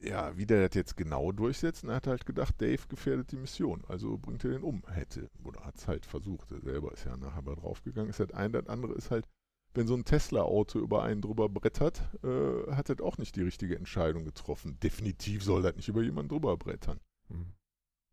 ja, 0.00 0.36
wie 0.36 0.46
der 0.46 0.68
das 0.68 0.76
jetzt 0.76 0.96
genau 0.96 1.32
durchsetzen, 1.32 1.88
er 1.88 1.96
hat 1.96 2.06
halt 2.06 2.26
gedacht, 2.26 2.60
Dave 2.60 2.86
gefährdet 2.88 3.32
die 3.32 3.36
Mission, 3.36 3.84
also 3.88 4.16
bringt 4.16 4.44
er 4.44 4.50
den 4.50 4.62
um, 4.62 4.82
hätte. 4.88 5.28
Oder 5.44 5.64
hat 5.64 5.76
es 5.76 5.88
halt 5.88 6.06
versucht, 6.06 6.52
er 6.52 6.60
selber 6.60 6.92
ist 6.92 7.04
ja 7.04 7.16
nachher 7.16 7.42
mal 7.42 7.56
draufgegangen. 7.56 8.10
Ist 8.10 8.20
halt 8.20 8.34
ein, 8.34 8.52
das 8.52 8.68
andere 8.68 8.94
ist 8.94 9.10
halt, 9.10 9.26
wenn 9.74 9.86
so 9.86 9.94
ein 9.94 10.04
Tesla-Auto 10.04 10.78
über 10.78 11.02
einen 11.02 11.20
drüber 11.20 11.48
brettert, 11.48 12.02
äh, 12.22 12.72
hat 12.72 12.90
er 12.90 13.00
auch 13.02 13.18
nicht 13.18 13.36
die 13.36 13.42
richtige 13.42 13.76
Entscheidung 13.76 14.24
getroffen. 14.24 14.78
Definitiv 14.80 15.42
soll 15.42 15.62
das 15.62 15.76
nicht 15.76 15.88
über 15.88 16.02
jemanden 16.02 16.30
drüber 16.30 16.56
brettern. 16.56 17.00
Mhm. 17.28 17.57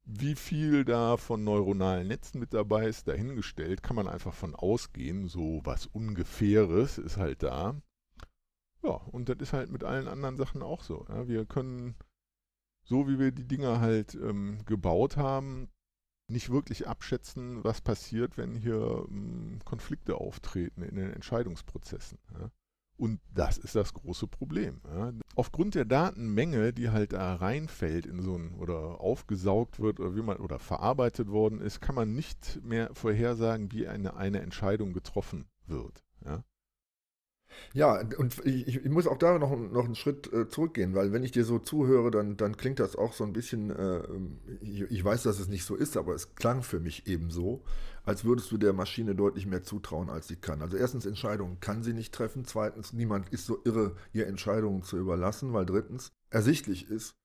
Wie 0.08 0.36
viel 0.36 0.86
da 0.86 1.18
von 1.18 1.44
neuronalen 1.44 2.08
Netzen 2.08 2.39
mit 2.39 2.54
dabei 2.54 2.88
ist, 2.88 3.08
dahingestellt, 3.08 3.82
kann 3.82 3.96
man 3.96 4.08
einfach 4.08 4.34
von 4.34 4.56
ausgehen. 4.56 5.28
So 5.28 5.62
was 5.63 5.88
Ungefähres 5.88 7.00
ist 7.00 7.18
halt 7.18 7.41
da. 7.41 7.82
Ja, 8.84 8.91
und 9.12 9.30
das 9.30 9.38
ist 9.39 9.54
halt 9.54 9.72
mit 9.72 9.84
allen 9.84 10.08
anderen 10.08 10.38
Sachen 10.38 10.62
auch 10.62 10.84
so. 10.84 11.06
Ja. 11.10 11.28
Wir 11.28 11.46
können, 11.46 11.96
so 12.84 13.08
wie 13.08 13.18
wir 13.18 13.32
die 13.32 13.48
Dinger 13.48 13.82
halt 13.82 14.13
ähm, 14.13 14.63
gebaut 14.65 15.18
haben, 15.18 15.70
nicht 16.28 16.52
wirklich 16.52 16.88
abschätzen, 16.88 17.63
was 17.63 17.82
passiert, 17.82 18.38
wenn 18.38 18.56
hier 18.56 19.06
ähm, 19.10 19.60
Konflikte 19.65 20.15
auftreten 20.18 20.84
in 20.84 20.96
den 20.96 21.12
Entscheidungsprozessen. 21.12 22.20
Ja. 22.39 22.52
Und 22.97 23.19
das 23.34 23.58
ist 23.58 23.75
das 23.75 23.93
große 23.93 24.27
Problem. 24.27 24.79
Ja. 24.86 25.12
Aufgrund 25.36 25.75
der 25.75 25.86
Datenmenge, 25.86 26.71
die 26.71 26.89
halt 26.89 27.12
da 27.12 27.36
reinfällt 27.36 28.05
in 28.05 28.21
so 28.21 28.36
ein 28.36 28.53
oder 28.53 29.01
aufgesaugt 29.01 29.79
wird 29.79 29.99
oder 29.99 30.15
wie 30.15 30.21
man 30.21 30.38
oder 30.38 30.60
verarbeitet 30.60 31.27
worden 31.27 31.60
ist, 31.60 31.81
kann 31.81 31.95
man 31.95 32.15
nicht 32.15 32.62
mehr 32.63 32.89
vorhersagen, 32.93 33.71
wie 33.73 33.88
eine, 33.88 34.15
eine 34.15 34.39
Entscheidung 34.39 34.93
getroffen 34.93 35.45
wird. 35.67 36.03
Ja. 36.25 36.43
Ja, 37.73 38.01
und 38.17 38.45
ich, 38.45 38.67
ich, 38.67 38.89
muss 38.89 39.08
auch 39.08 39.17
da 39.17 39.38
noch, 39.38 39.55
noch 39.55 39.86
einen 39.86 39.95
Schritt 39.95 40.31
äh, 40.34 40.47
zurückgehen, 40.47 40.93
weil 40.93 41.12
wenn 41.12 41.23
ich 41.23 41.31
dir 41.31 41.45
so 41.45 41.60
zuhöre, 41.60 42.12
dann, 42.12 42.38
dann 42.38 42.58
klingt 42.58 42.79
das 42.79 42.95
auch 42.95 43.13
so 43.13 43.23
ein 43.23 43.34
bisschen, 43.34 43.69
äh, 43.69 44.03
ich, 44.62 44.81
ich, 44.81 45.03
weiß, 45.03 45.23
dass 45.23 45.39
es 45.39 45.47
nicht 45.47 45.63
so 45.63 45.75
ist, 45.75 45.97
aber 45.97 46.13
es 46.13 46.36
klang 46.36 46.63
für 46.63 46.79
mich 46.79 47.08
eben 47.08 47.29
so, 47.29 47.63
als 48.06 48.24
würdest 48.24 48.52
du 48.52 48.58
der 48.58 48.74
Maschine 48.74 49.15
deutlich 49.15 49.46
mehr 49.46 49.63
zutrauen, 49.63 50.10
als 50.10 50.28
sie 50.28 50.36
kann. 50.36 50.62
Also 50.62 50.78
erstens, 50.78 51.06
Entscheidungen 51.06 51.60
kann 51.60 51.84
sie 51.84 51.94
nicht 51.94 52.13
treffen, 52.13 52.46
zweitens, 52.46 52.94
niemand 52.94 53.30
ist 53.30 53.46
so 53.46 53.60
irre, 53.65 53.96
ihr 54.13 54.28
Entscheidungen 54.28 54.84
zu 54.84 54.98
überlassen, 54.98 55.54
weil 55.54 55.65
drittens, 55.65 56.12
ersichtlich 56.30 56.89
ist, 56.89 57.15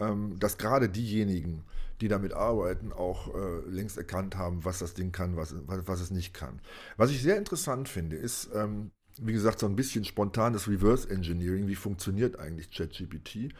ähm, 0.00 0.38
dass 0.38 0.58
gerade 0.58 0.88
diejenigen, 0.88 1.64
die 2.00 2.08
damit 2.08 2.32
arbeiten, 2.32 2.92
auch 2.92 3.34
äh, 3.34 3.60
längst 3.68 3.98
erkannt 3.98 4.36
haben, 4.36 4.64
was 4.64 4.78
das 4.78 4.94
Ding 4.94 5.12
kann, 5.12 5.36
was, 5.36 5.54
was, 5.66 5.86
was, 5.86 6.00
es 6.00 6.10
nicht 6.10 6.32
kann. 6.32 6.60
Was 6.96 7.10
ich 7.10 7.22
sehr 7.22 7.36
interessant 7.36 7.88
finde, 7.88 8.16
ist, 8.16 8.48
ähm, 8.54 8.90
wie 9.18 9.32
gesagt, 9.32 9.58
so 9.58 9.66
ein 9.66 9.76
bisschen 9.76 10.04
spontanes 10.04 10.66
Reverse 10.68 11.08
Engineering. 11.10 11.68
Wie 11.68 11.74
funktioniert 11.74 12.38
eigentlich 12.38 12.70
ChatGPT? 12.70 13.52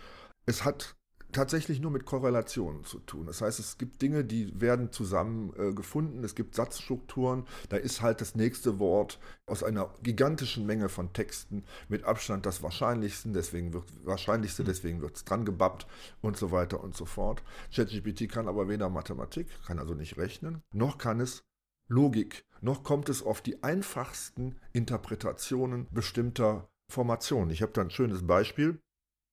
Es 0.47 0.65
hat 0.65 0.97
tatsächlich 1.33 1.81
nur 1.81 1.91
mit 1.91 2.05
Korrelationen 2.05 2.85
zu 2.85 2.99
tun. 3.01 3.27
Das 3.27 3.41
heißt, 3.41 3.59
es 3.59 3.79
gibt 3.79 4.03
Dinge, 4.03 4.25
die 4.25 4.61
werden 4.61 4.93
zusammen 4.93 5.53
äh, 5.59 5.73
gefunden, 5.73 6.25
es 6.25 6.35
gibt 6.35 6.55
Satzstrukturen, 6.55 7.47
da 7.69 7.77
ist 7.77 8.03
halt 8.03 8.21
das 8.21 8.35
nächste 8.35 8.79
Wort 8.79 9.19
aus 9.47 9.63
einer 9.63 9.93
gigantischen 10.03 10.67
Menge 10.67 10.89
von 10.89 11.13
Texten 11.13 11.65
mit 11.89 12.05
Abstand 12.05 12.47
das 12.47 12.63
Wahrscheinlichste, 12.63 13.31
deswegen 13.31 13.73
wird 13.73 13.85
Wahrscheinlichste, 14.05 14.65
deswegen 14.65 15.01
wird 15.01 15.17
es 15.17 15.25
dran 15.25 15.45
gebappt 15.45 15.87
und 16.21 16.37
so 16.37 16.51
weiter 16.51 16.83
und 16.83 16.97
so 16.97 17.05
fort. 17.05 17.43
ChatGPT 17.75 18.29
kann 18.29 18.49
aber 18.49 18.69
weder 18.69 18.89
Mathematik, 18.89 19.49
kann 19.67 19.79
also 19.79 19.95
nicht 19.95 20.17
rechnen, 20.17 20.63
noch 20.73 20.99
kann 20.99 21.21
es 21.21 21.45
Logik, 21.89 22.45
noch 22.61 22.85
kommt 22.85 23.09
es 23.09 23.23
auf 23.23 23.41
die 23.41 23.63
einfachsten 23.65 24.57
Interpretationen 24.73 25.89
bestimmter 25.91 26.69
Formationen. 26.89 27.51
Ich 27.51 27.63
habe 27.63 27.73
da 27.73 27.81
ein 27.81 27.91
schönes 27.91 28.27
Beispiel. 28.27 28.81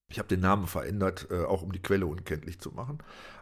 Ich 0.10 0.20
habe 0.20 0.30
den 0.30 0.40
Namen 0.40 0.68
verändert, 0.68 1.28
äh, 1.30 1.44
auch 1.44 1.62
um 1.62 1.72
die 1.72 1.82
Quelle 1.82 2.06
unkenntlich 2.06 2.60
zu 2.60 2.72
machen. 2.72 3.00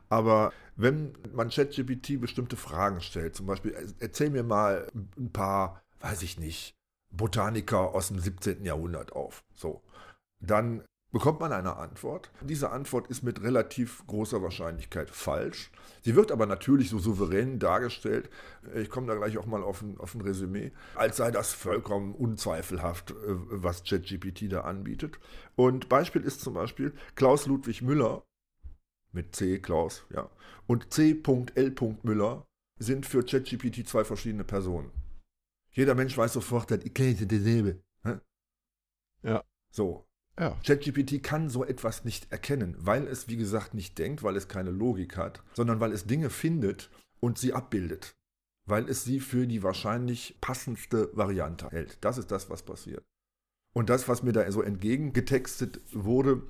Aber 0.09 0.51
wenn 0.75 1.13
man 1.33 1.49
ChatGPT 1.49 2.19
bestimmte 2.19 2.57
Fragen 2.57 3.01
stellt, 3.01 3.35
zum 3.35 3.45
Beispiel, 3.45 3.75
erzähl 3.99 4.29
mir 4.29 4.43
mal 4.43 4.87
ein 5.17 5.31
paar, 5.31 5.81
weiß 6.01 6.21
ich 6.23 6.37
nicht, 6.39 6.75
Botaniker 7.11 7.93
aus 7.93 8.09
dem 8.09 8.19
17. 8.19 8.65
Jahrhundert 8.65 9.13
auf. 9.13 9.43
So. 9.55 9.81
Dann 10.39 10.83
bekommt 11.11 11.39
man 11.39 11.53
eine 11.53 11.77
Antwort. 11.77 12.31
Diese 12.41 12.71
Antwort 12.71 13.07
ist 13.07 13.23
mit 13.23 13.41
relativ 13.41 14.05
großer 14.07 14.41
Wahrscheinlichkeit 14.41 15.09
falsch. 15.09 15.71
Sie 16.01 16.15
wird 16.15 16.31
aber 16.31 16.45
natürlich 16.45 16.89
so 16.89 16.99
souverän 16.99 17.57
dargestellt, 17.57 18.29
ich 18.75 18.89
komme 18.89 19.07
da 19.07 19.15
gleich 19.15 19.37
auch 19.37 19.45
mal 19.45 19.63
auf 19.63 19.81
ein, 19.81 19.97
auf 19.97 20.13
ein 20.13 20.21
Resümee, 20.21 20.71
als 20.95 21.17
sei 21.17 21.31
das 21.31 21.53
vollkommen 21.53 22.13
unzweifelhaft, 22.13 23.11
äh, 23.11 23.15
was 23.17 23.83
ChatGPT 23.83 24.51
da 24.51 24.61
anbietet. 24.61 25.19
Und 25.55 25.89
Beispiel 25.89 26.21
ist 26.21 26.41
zum 26.41 26.53
Beispiel 26.53 26.93
Klaus 27.15 27.47
Ludwig 27.47 27.81
Müller, 27.81 28.23
mit 29.13 29.35
C, 29.35 29.59
Klaus, 29.59 30.05
ja, 30.13 30.29
und 30.67 30.93
C.L. 30.93 31.75
Müller 32.03 32.45
sind 32.77 33.05
für 33.05 33.23
ChatGPT 33.23 33.87
zwei 33.87 34.03
verschiedene 34.03 34.43
Personen. 34.43 34.91
Jeder 35.71 35.95
Mensch 35.95 36.17
weiß 36.17 36.33
sofort, 36.33 36.71
dass 36.71 36.83
ich 36.83 36.93
kenne 36.93 37.13
dieselbe. 37.15 37.81
Ja. 39.23 39.43
So, 39.71 40.04
ja. 40.39 40.57
ChatGPT 40.65 41.23
kann 41.23 41.49
so 41.49 41.63
etwas 41.63 42.03
nicht 42.03 42.31
erkennen, 42.31 42.75
weil 42.79 43.07
es, 43.07 43.27
wie 43.27 43.37
gesagt, 43.37 43.73
nicht 43.73 43.97
denkt, 43.97 44.23
weil 44.23 44.35
es 44.35 44.47
keine 44.47 44.71
Logik 44.71 45.17
hat, 45.17 45.41
sondern 45.53 45.79
weil 45.79 45.93
es 45.93 46.05
Dinge 46.05 46.29
findet 46.29 46.89
und 47.19 47.37
sie 47.37 47.53
abbildet. 47.53 48.15
Weil 48.67 48.89
es 48.89 49.03
sie 49.03 49.19
für 49.19 49.47
die 49.47 49.63
wahrscheinlich 49.63 50.37
passendste 50.41 51.09
Variante 51.13 51.69
hält. 51.69 51.97
Das 52.01 52.17
ist 52.17 52.31
das, 52.31 52.49
was 52.49 52.63
passiert. 52.63 53.03
Und 53.73 53.89
das, 53.89 54.07
was 54.07 54.23
mir 54.23 54.31
da 54.31 54.49
so 54.51 54.61
entgegengetextet 54.61 55.81
wurde 55.91 56.41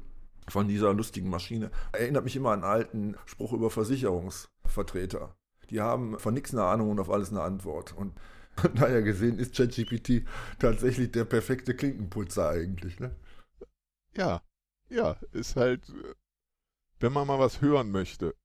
von 0.48 0.68
dieser 0.68 0.94
lustigen 0.94 1.30
Maschine, 1.30 1.72
erinnert 1.92 2.24
mich 2.24 2.36
immer 2.36 2.52
an 2.52 2.64
einen 2.64 2.72
alten 2.72 3.16
Spruch 3.26 3.52
über 3.52 3.70
Versicherungsvertreter. 3.70 5.36
Die 5.70 5.82
haben 5.82 6.20
von 6.20 6.34
nichts 6.34 6.54
eine 6.54 6.64
Ahnung 6.64 6.92
und 6.92 7.00
auf 7.00 7.10
alles 7.10 7.32
eine 7.32 7.42
Antwort. 7.42 7.94
Und 7.98 8.14
daher 8.76 9.02
gesehen 9.02 9.40
ist 9.40 9.56
ChatGPT 9.56 10.24
tatsächlich 10.60 11.12
der 11.12 11.26
perfekte 11.26 11.76
Klinkenputzer 11.76 12.50
eigentlich. 12.50 13.00
Ne? 13.00 13.12
Ja, 14.18 14.42
ja, 14.90 15.18
ist 15.32 15.56
halt, 15.56 15.92
wenn 17.00 17.14
man 17.14 17.28
mal 17.28 17.40
was 17.40 17.62
hören 17.62 17.92
möchte. 17.92 18.36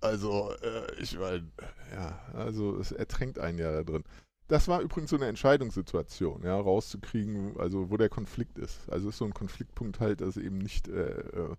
Also, 0.00 0.52
äh, 0.62 0.94
ich 1.00 1.18
meine, 1.18 1.50
ja, 1.92 2.18
also 2.32 2.78
es 2.78 2.92
ertränkt 2.92 3.38
einen 3.38 3.58
ja 3.58 3.72
da 3.72 3.82
drin. 3.82 4.04
Das 4.46 4.68
war 4.68 4.80
übrigens 4.80 5.10
so 5.10 5.16
eine 5.16 5.26
Entscheidungssituation, 5.26 6.42
ja, 6.42 6.58
rauszukriegen, 6.58 7.58
also 7.58 7.90
wo 7.90 7.96
der 7.96 8.08
Konflikt 8.08 8.58
ist. 8.58 8.88
Also 8.88 9.10
ist 9.10 9.18
so 9.18 9.24
ein 9.26 9.34
Konfliktpunkt 9.34 10.00
halt, 10.00 10.20
dass 10.20 10.36
eben 10.36 10.58
nicht, 10.58 10.88
äh, 10.88 11.20
äh 11.20 11.56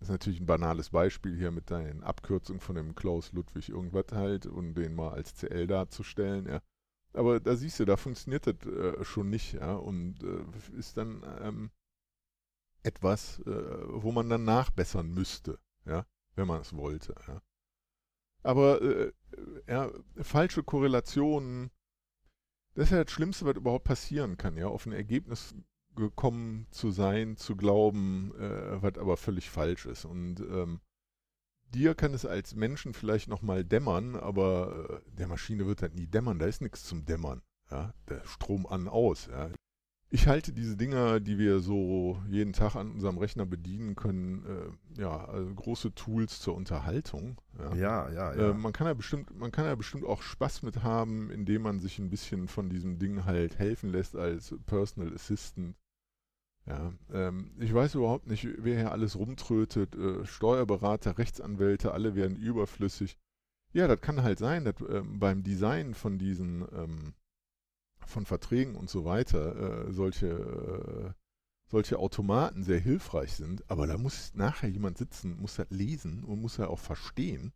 ist 0.00 0.10
natürlich 0.10 0.40
ein 0.40 0.46
banales 0.46 0.90
Beispiel 0.90 1.36
hier 1.36 1.50
mit 1.50 1.70
deinen 1.70 2.02
Abkürzungen 2.02 2.60
von 2.60 2.76
dem 2.76 2.94
Klaus 2.94 3.32
Ludwig 3.32 3.70
irgendwas 3.70 4.06
halt 4.12 4.46
und 4.46 4.74
den 4.74 4.94
mal 4.94 5.10
als 5.14 5.34
CL 5.34 5.66
darzustellen, 5.66 6.46
ja. 6.46 6.60
Aber 7.14 7.40
da 7.40 7.56
siehst 7.56 7.80
du, 7.80 7.84
da 7.84 7.96
funktioniert 7.96 8.46
das 8.46 8.56
äh, 8.66 9.04
schon 9.04 9.30
nicht, 9.30 9.54
ja, 9.54 9.74
und 9.74 10.22
äh, 10.22 10.78
ist 10.78 10.96
dann 10.96 11.22
ähm, 11.40 11.70
etwas, 12.84 13.40
äh, 13.40 13.84
wo 13.86 14.12
man 14.12 14.28
dann 14.28 14.44
nachbessern 14.44 15.12
müsste, 15.12 15.58
ja, 15.84 16.06
wenn 16.36 16.46
man 16.46 16.60
es 16.60 16.76
wollte, 16.76 17.14
ja. 17.26 17.42
Aber 18.42 18.82
äh, 18.82 19.12
ja, 19.66 19.90
falsche 20.20 20.62
Korrelationen, 20.62 21.70
das 22.74 22.86
ist 22.86 22.90
ja 22.90 23.02
das 23.02 23.12
Schlimmste, 23.12 23.46
was 23.46 23.56
überhaupt 23.56 23.84
passieren 23.84 24.36
kann, 24.36 24.56
ja, 24.56 24.66
auf 24.68 24.86
ein 24.86 24.92
Ergebnis 24.92 25.54
gekommen 25.96 26.66
zu 26.70 26.90
sein, 26.90 27.36
zu 27.36 27.56
glauben, 27.56 28.34
äh, 28.38 28.82
was 28.82 28.98
aber 28.98 29.16
völlig 29.16 29.48
falsch 29.48 29.86
ist. 29.86 30.04
Und 30.04 30.40
ähm, 30.40 30.80
dir 31.72 31.94
kann 31.94 32.12
es 32.12 32.26
als 32.26 32.54
Menschen 32.54 32.92
vielleicht 32.92 33.28
nochmal 33.28 33.64
dämmern, 33.64 34.16
aber 34.16 35.02
äh, 35.06 35.10
der 35.16 35.28
Maschine 35.28 35.66
wird 35.66 35.82
halt 35.82 35.94
nie 35.94 36.06
dämmern, 36.06 36.38
da 36.38 36.46
ist 36.46 36.60
nichts 36.60 36.84
zum 36.84 37.04
Dämmern. 37.04 37.42
Ja, 37.70 37.94
der 38.08 38.24
Strom 38.26 38.66
an, 38.66 38.88
aus. 38.88 39.26
Ja. 39.26 39.50
Ich 40.14 40.28
halte 40.28 40.52
diese 40.52 40.76
Dinger, 40.76 41.18
die 41.18 41.38
wir 41.38 41.58
so 41.58 42.22
jeden 42.28 42.52
Tag 42.52 42.76
an 42.76 42.92
unserem 42.92 43.18
Rechner 43.18 43.46
bedienen 43.46 43.96
können, 43.96 44.44
äh, 44.46 45.00
ja, 45.00 45.24
also 45.24 45.52
große 45.52 45.92
Tools 45.96 46.38
zur 46.38 46.54
Unterhaltung. 46.54 47.40
Ja, 47.58 47.74
ja, 47.74 48.10
ja. 48.10 48.34
ja. 48.36 48.50
Äh, 48.50 48.54
man, 48.54 48.72
kann 48.72 48.86
ja 48.86 48.94
bestimmt, 48.94 49.36
man 49.36 49.50
kann 49.50 49.64
ja 49.64 49.74
bestimmt 49.74 50.04
auch 50.04 50.22
Spaß 50.22 50.62
mit 50.62 50.84
haben, 50.84 51.32
indem 51.32 51.62
man 51.62 51.80
sich 51.80 51.98
ein 51.98 52.10
bisschen 52.10 52.46
von 52.46 52.70
diesem 52.70 53.00
Ding 53.00 53.24
halt 53.24 53.58
helfen 53.58 53.90
lässt 53.90 54.14
als 54.14 54.54
Personal 54.66 55.12
Assistant. 55.12 55.74
Ja, 56.64 56.92
ähm, 57.12 57.50
ich 57.58 57.74
weiß 57.74 57.96
überhaupt 57.96 58.28
nicht, 58.28 58.46
wer 58.58 58.76
hier 58.76 58.92
alles 58.92 59.18
rumtrötet. 59.18 59.96
Äh, 59.96 60.24
Steuerberater, 60.24 61.18
Rechtsanwälte, 61.18 61.90
alle 61.90 62.14
werden 62.14 62.36
überflüssig. 62.36 63.18
Ja, 63.72 63.88
das 63.88 64.00
kann 64.00 64.22
halt 64.22 64.38
sein, 64.38 64.64
dass 64.64 64.80
äh, 64.80 65.02
beim 65.04 65.42
Design 65.42 65.92
von 65.92 66.18
diesen 66.18 66.64
ähm, 66.72 67.14
von 68.06 68.26
Verträgen 68.26 68.76
und 68.76 68.90
so 68.90 69.04
weiter 69.04 69.86
äh, 69.86 69.92
solche, 69.92 70.26
äh, 70.28 71.12
solche 71.66 71.98
Automaten 71.98 72.62
sehr 72.62 72.80
hilfreich 72.80 73.34
sind, 73.34 73.68
aber 73.70 73.86
da 73.86 73.98
muss 73.98 74.34
nachher 74.34 74.68
jemand 74.68 74.98
sitzen, 74.98 75.40
muss 75.40 75.56
das 75.56 75.70
lesen 75.70 76.24
und 76.24 76.40
muss 76.40 76.56
ja 76.56 76.68
auch 76.68 76.78
verstehen 76.78 77.52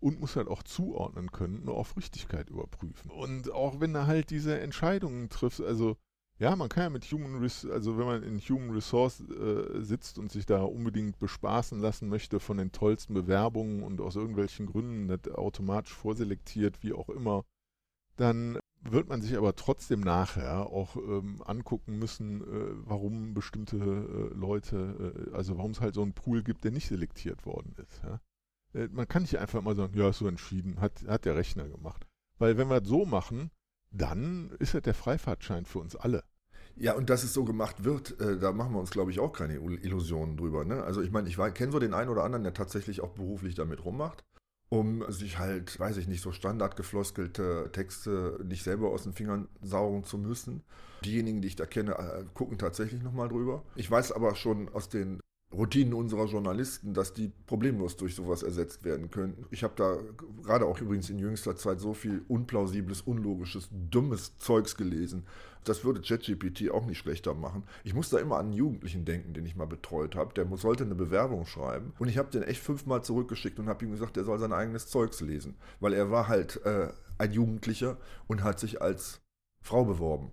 und 0.00 0.20
muss 0.20 0.36
halt 0.36 0.48
auch 0.48 0.62
zuordnen 0.62 1.32
können 1.32 1.60
und 1.62 1.70
auf 1.70 1.96
Richtigkeit 1.96 2.50
überprüfen. 2.50 3.10
Und 3.10 3.50
auch 3.50 3.80
wenn 3.80 3.94
er 3.94 4.06
halt 4.06 4.30
diese 4.30 4.58
Entscheidungen 4.60 5.28
trifft, 5.28 5.60
also 5.60 5.96
ja, 6.38 6.54
man 6.54 6.68
kann 6.68 6.84
ja 6.84 6.90
mit 6.90 7.04
Human 7.10 7.40
Resource, 7.40 7.72
also 7.72 7.98
wenn 7.98 8.06
man 8.06 8.22
in 8.22 8.38
Human 8.38 8.70
Resource 8.70 9.20
äh, 9.28 9.82
sitzt 9.82 10.18
und 10.18 10.30
sich 10.30 10.46
da 10.46 10.62
unbedingt 10.62 11.18
bespaßen 11.18 11.80
lassen 11.80 12.08
möchte 12.08 12.38
von 12.38 12.58
den 12.58 12.70
tollsten 12.70 13.12
Bewerbungen 13.12 13.82
und 13.82 14.00
aus 14.00 14.14
irgendwelchen 14.14 14.66
Gründen 14.66 15.06
nicht 15.06 15.28
automatisch 15.32 15.94
vorselektiert, 15.94 16.82
wie 16.84 16.92
auch 16.92 17.08
immer, 17.08 17.44
dann 18.16 18.60
wird 18.82 19.08
man 19.08 19.20
sich 19.20 19.36
aber 19.36 19.54
trotzdem 19.56 20.00
nachher 20.00 20.66
auch 20.66 20.96
ähm, 20.96 21.42
angucken 21.44 21.98
müssen, 21.98 22.42
äh, 22.42 22.74
warum 22.84 23.34
bestimmte 23.34 23.76
äh, 23.76 24.34
Leute, 24.34 25.30
äh, 25.30 25.34
also 25.34 25.56
warum 25.58 25.72
es 25.72 25.80
halt 25.80 25.94
so 25.94 26.02
einen 26.02 26.14
Pool 26.14 26.42
gibt, 26.42 26.64
der 26.64 26.70
nicht 26.70 26.88
selektiert 26.88 27.44
worden 27.44 27.74
ist. 27.76 28.02
Ja? 28.02 28.20
Äh, 28.74 28.88
man 28.88 29.08
kann 29.08 29.22
nicht 29.22 29.38
einfach 29.38 29.62
mal 29.62 29.74
sagen, 29.74 29.96
ja, 29.96 30.08
ist 30.08 30.18
so 30.18 30.28
entschieden, 30.28 30.80
hat, 30.80 31.04
hat 31.06 31.24
der 31.24 31.36
Rechner 31.36 31.68
gemacht. 31.68 32.06
Weil 32.38 32.56
wenn 32.56 32.68
wir 32.68 32.80
das 32.80 32.88
so 32.88 33.04
machen, 33.04 33.50
dann 33.90 34.50
ist 34.58 34.74
das 34.74 34.82
der 34.82 34.94
Freifahrtschein 34.94 35.64
für 35.64 35.80
uns 35.80 35.96
alle. 35.96 36.22
Ja, 36.76 36.94
und 36.94 37.10
dass 37.10 37.24
es 37.24 37.34
so 37.34 37.44
gemacht 37.44 37.82
wird, 37.82 38.20
äh, 38.20 38.38
da 38.38 38.52
machen 38.52 38.72
wir 38.72 38.78
uns, 38.78 38.90
glaube 38.90 39.10
ich, 39.10 39.18
auch 39.18 39.32
keine 39.32 39.56
Illusionen 39.56 40.36
drüber. 40.36 40.64
Ne? 40.64 40.84
Also 40.84 41.00
ich 41.02 41.10
meine, 41.10 41.28
ich 41.28 41.36
kenne 41.54 41.72
so 41.72 41.80
den 41.80 41.94
einen 41.94 42.10
oder 42.10 42.22
anderen, 42.22 42.44
der 42.44 42.54
tatsächlich 42.54 43.00
auch 43.00 43.14
beruflich 43.14 43.56
damit 43.56 43.84
rummacht 43.84 44.24
um 44.68 45.04
sich 45.10 45.38
halt, 45.38 45.78
weiß 45.78 45.96
ich 45.96 46.08
nicht, 46.08 46.22
so 46.22 46.32
standardgefloskelte 46.32 47.70
Texte 47.72 48.38
nicht 48.44 48.62
selber 48.62 48.90
aus 48.90 49.04
den 49.04 49.12
Fingern 49.12 49.48
saugen 49.62 50.04
zu 50.04 50.18
müssen. 50.18 50.62
Diejenigen, 51.04 51.40
die 51.40 51.48
ich 51.48 51.56
da 51.56 51.64
kenne, 51.64 51.92
äh, 51.92 52.24
gucken 52.34 52.58
tatsächlich 52.58 53.02
nochmal 53.02 53.28
drüber. 53.28 53.62
Ich 53.76 53.90
weiß 53.90 54.12
aber 54.12 54.34
schon 54.34 54.68
aus 54.70 54.88
den 54.88 55.20
Routinen 55.50 55.94
unserer 55.94 56.26
Journalisten, 56.26 56.92
dass 56.92 57.14
die 57.14 57.32
problemlos 57.46 57.96
durch 57.96 58.14
sowas 58.14 58.42
ersetzt 58.42 58.84
werden 58.84 59.10
können. 59.10 59.46
Ich 59.50 59.64
habe 59.64 59.72
da 59.76 59.96
gerade 60.42 60.66
auch 60.66 60.78
übrigens 60.80 61.08
in 61.08 61.18
jüngster 61.18 61.56
Zeit 61.56 61.80
so 61.80 61.94
viel 61.94 62.22
unplausibles, 62.28 63.00
unlogisches, 63.00 63.70
dummes 63.70 64.36
Zeugs 64.38 64.76
gelesen. 64.76 65.24
Das 65.64 65.84
würde 65.84 66.02
ChatGPT 66.02 66.70
auch 66.70 66.84
nicht 66.84 66.98
schlechter 66.98 67.32
machen. 67.32 67.64
Ich 67.82 67.94
muss 67.94 68.10
da 68.10 68.18
immer 68.18 68.36
an 68.36 68.46
einen 68.46 68.54
Jugendlichen 68.54 69.06
denken, 69.06 69.32
den 69.32 69.46
ich 69.46 69.56
mal 69.56 69.66
betreut 69.66 70.16
habe. 70.16 70.34
Der 70.34 70.46
sollte 70.58 70.84
eine 70.84 70.94
Bewerbung 70.94 71.46
schreiben 71.46 71.94
und 71.98 72.08
ich 72.08 72.18
habe 72.18 72.30
den 72.30 72.42
echt 72.42 72.62
fünfmal 72.62 73.02
zurückgeschickt 73.02 73.58
und 73.58 73.68
habe 73.68 73.84
ihm 73.84 73.90
gesagt, 73.90 74.18
er 74.18 74.24
soll 74.24 74.38
sein 74.38 74.52
eigenes 74.52 74.88
Zeugs 74.88 75.22
lesen, 75.22 75.56
weil 75.80 75.94
er 75.94 76.10
war 76.10 76.28
halt 76.28 76.64
äh, 76.66 76.88
ein 77.16 77.32
Jugendlicher 77.32 77.96
und 78.26 78.44
hat 78.44 78.60
sich 78.60 78.82
als 78.82 79.22
Frau 79.60 79.84
beworben. 79.84 80.30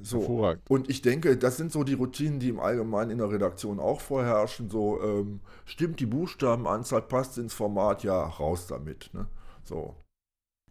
So. 0.00 0.56
Und 0.68 0.88
ich 0.88 1.02
denke, 1.02 1.36
das 1.36 1.56
sind 1.56 1.72
so 1.72 1.84
die 1.84 1.94
Routinen, 1.94 2.38
die 2.38 2.48
im 2.48 2.60
Allgemeinen 2.60 3.10
in 3.10 3.18
der 3.18 3.30
Redaktion 3.30 3.80
auch 3.80 4.00
vorherrschen. 4.00 4.70
So, 4.70 5.02
ähm, 5.02 5.40
stimmt 5.64 6.00
die 6.00 6.06
Buchstabenanzahl, 6.06 7.02
passt 7.02 7.36
ins 7.38 7.52
Format, 7.52 8.04
ja, 8.04 8.22
raus 8.24 8.66
damit. 8.66 9.10
Ne? 9.12 9.26
So. 9.64 9.94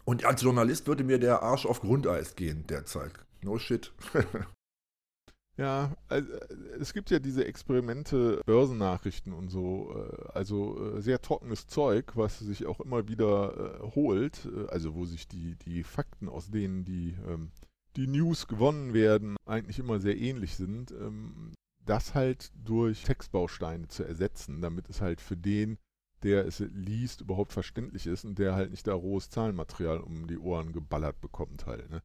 Und 0.06 0.24
als 0.24 0.42
Journalist 0.44 0.88
würde 0.88 1.04
mir 1.04 1.20
der 1.20 1.44
Arsch 1.44 1.66
auf 1.66 1.82
Grundeis 1.82 2.36
gehen 2.36 2.66
derzeit. 2.68 3.12
No 3.44 3.58
shit. 3.58 3.92
ja, 5.58 5.92
also, 6.08 6.32
es 6.80 6.94
gibt 6.94 7.10
ja 7.10 7.20
diese 7.20 7.46
Experimente, 7.46 8.42
Börsennachrichten 8.46 9.34
und 9.34 9.50
so, 9.50 9.94
äh, 9.94 10.30
also 10.34 10.98
äh, 10.98 11.02
sehr 11.02 11.22
trockenes 11.22 11.68
Zeug, 11.68 12.14
was 12.16 12.40
sich 12.40 12.66
auch 12.66 12.80
immer 12.80 13.08
wieder 13.08 13.82
äh, 13.82 13.96
holt, 13.96 14.48
also 14.70 14.96
wo 14.96 15.06
sich 15.06 15.28
die, 15.28 15.56
die 15.56 15.84
Fakten, 15.84 16.30
aus 16.30 16.50
denen 16.50 16.86
die 16.86 17.16
ähm, 17.28 17.52
die 17.96 18.08
News 18.08 18.48
gewonnen 18.48 18.94
werden, 18.94 19.38
eigentlich 19.46 19.80
immer 19.80 20.00
sehr 20.00 20.18
ähnlich 20.18 20.56
sind, 20.56 20.92
ähm, 20.92 21.54
das 21.86 22.16
halt 22.16 22.52
durch 22.56 23.04
Textbausteine 23.04 23.88
zu 23.88 24.04
ersetzen, 24.04 24.62
damit 24.62 24.90
es 24.90 25.02
halt 25.02 25.22
für 25.22 25.38
den, 25.38 25.78
der 26.24 26.46
es 26.46 26.60
liest, 26.60 27.22
überhaupt 27.22 27.54
verständlich 27.54 28.08
ist 28.08 28.26
und 28.26 28.40
der 28.40 28.56
halt 28.56 28.72
nicht 28.72 28.88
da 28.88 28.94
rohes 28.94 29.30
Zahlenmaterial 29.30 30.00
um 30.00 30.28
die 30.28 30.40
Ohren 30.40 30.74
geballert 30.74 31.22
bekommt 31.22 31.66
halt. 31.68 31.90
Ne? 31.90 32.02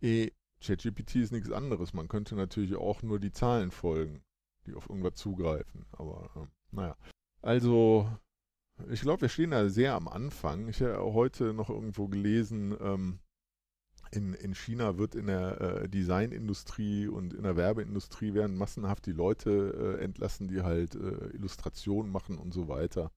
E, 0.00 0.30
ChatGPT 0.60 1.16
ist 1.16 1.32
nichts 1.32 1.50
anderes. 1.50 1.92
Man 1.92 2.08
könnte 2.08 2.34
natürlich 2.34 2.76
auch 2.76 3.02
nur 3.02 3.20
die 3.20 3.32
Zahlen 3.32 3.70
folgen, 3.70 4.22
die 4.66 4.74
auf 4.74 4.88
irgendwas 4.88 5.14
zugreifen. 5.14 5.84
Aber 5.92 6.30
äh, 6.36 6.46
naja. 6.74 6.96
Also, 7.42 8.10
ich 8.90 9.00
glaube, 9.00 9.22
wir 9.22 9.28
stehen 9.28 9.50
da 9.50 9.68
sehr 9.68 9.94
am 9.94 10.08
Anfang. 10.08 10.68
Ich 10.68 10.82
habe 10.82 11.12
heute 11.12 11.52
noch 11.52 11.70
irgendwo 11.70 12.08
gelesen, 12.08 12.76
ähm, 12.80 13.20
in, 14.10 14.34
in 14.34 14.54
China 14.54 14.98
wird 14.98 15.14
in 15.14 15.26
der 15.26 15.60
äh, 15.60 15.88
Designindustrie 15.88 17.08
und 17.08 17.34
in 17.34 17.42
der 17.42 17.56
Werbeindustrie 17.56 18.34
werden 18.34 18.56
massenhaft 18.56 19.06
die 19.06 19.12
Leute 19.12 19.98
äh, 20.00 20.04
entlassen, 20.04 20.48
die 20.48 20.62
halt 20.62 20.94
äh, 20.94 21.26
Illustrationen 21.34 22.10
machen 22.10 22.38
und 22.38 22.52
so 22.52 22.68
weiter. 22.68 23.10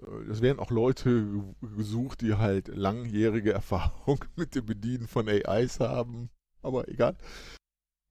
Äh, 0.00 0.30
es 0.30 0.42
werden 0.42 0.58
auch 0.58 0.70
Leute 0.70 1.44
gesucht, 1.76 2.20
die 2.20 2.34
halt 2.34 2.68
langjährige 2.68 3.52
Erfahrung 3.54 4.24
mit 4.36 4.54
dem 4.54 4.66
Bedienen 4.66 5.06
von 5.06 5.28
AIs 5.28 5.80
haben. 5.80 6.30
Aber 6.62 6.88
egal. 6.88 7.16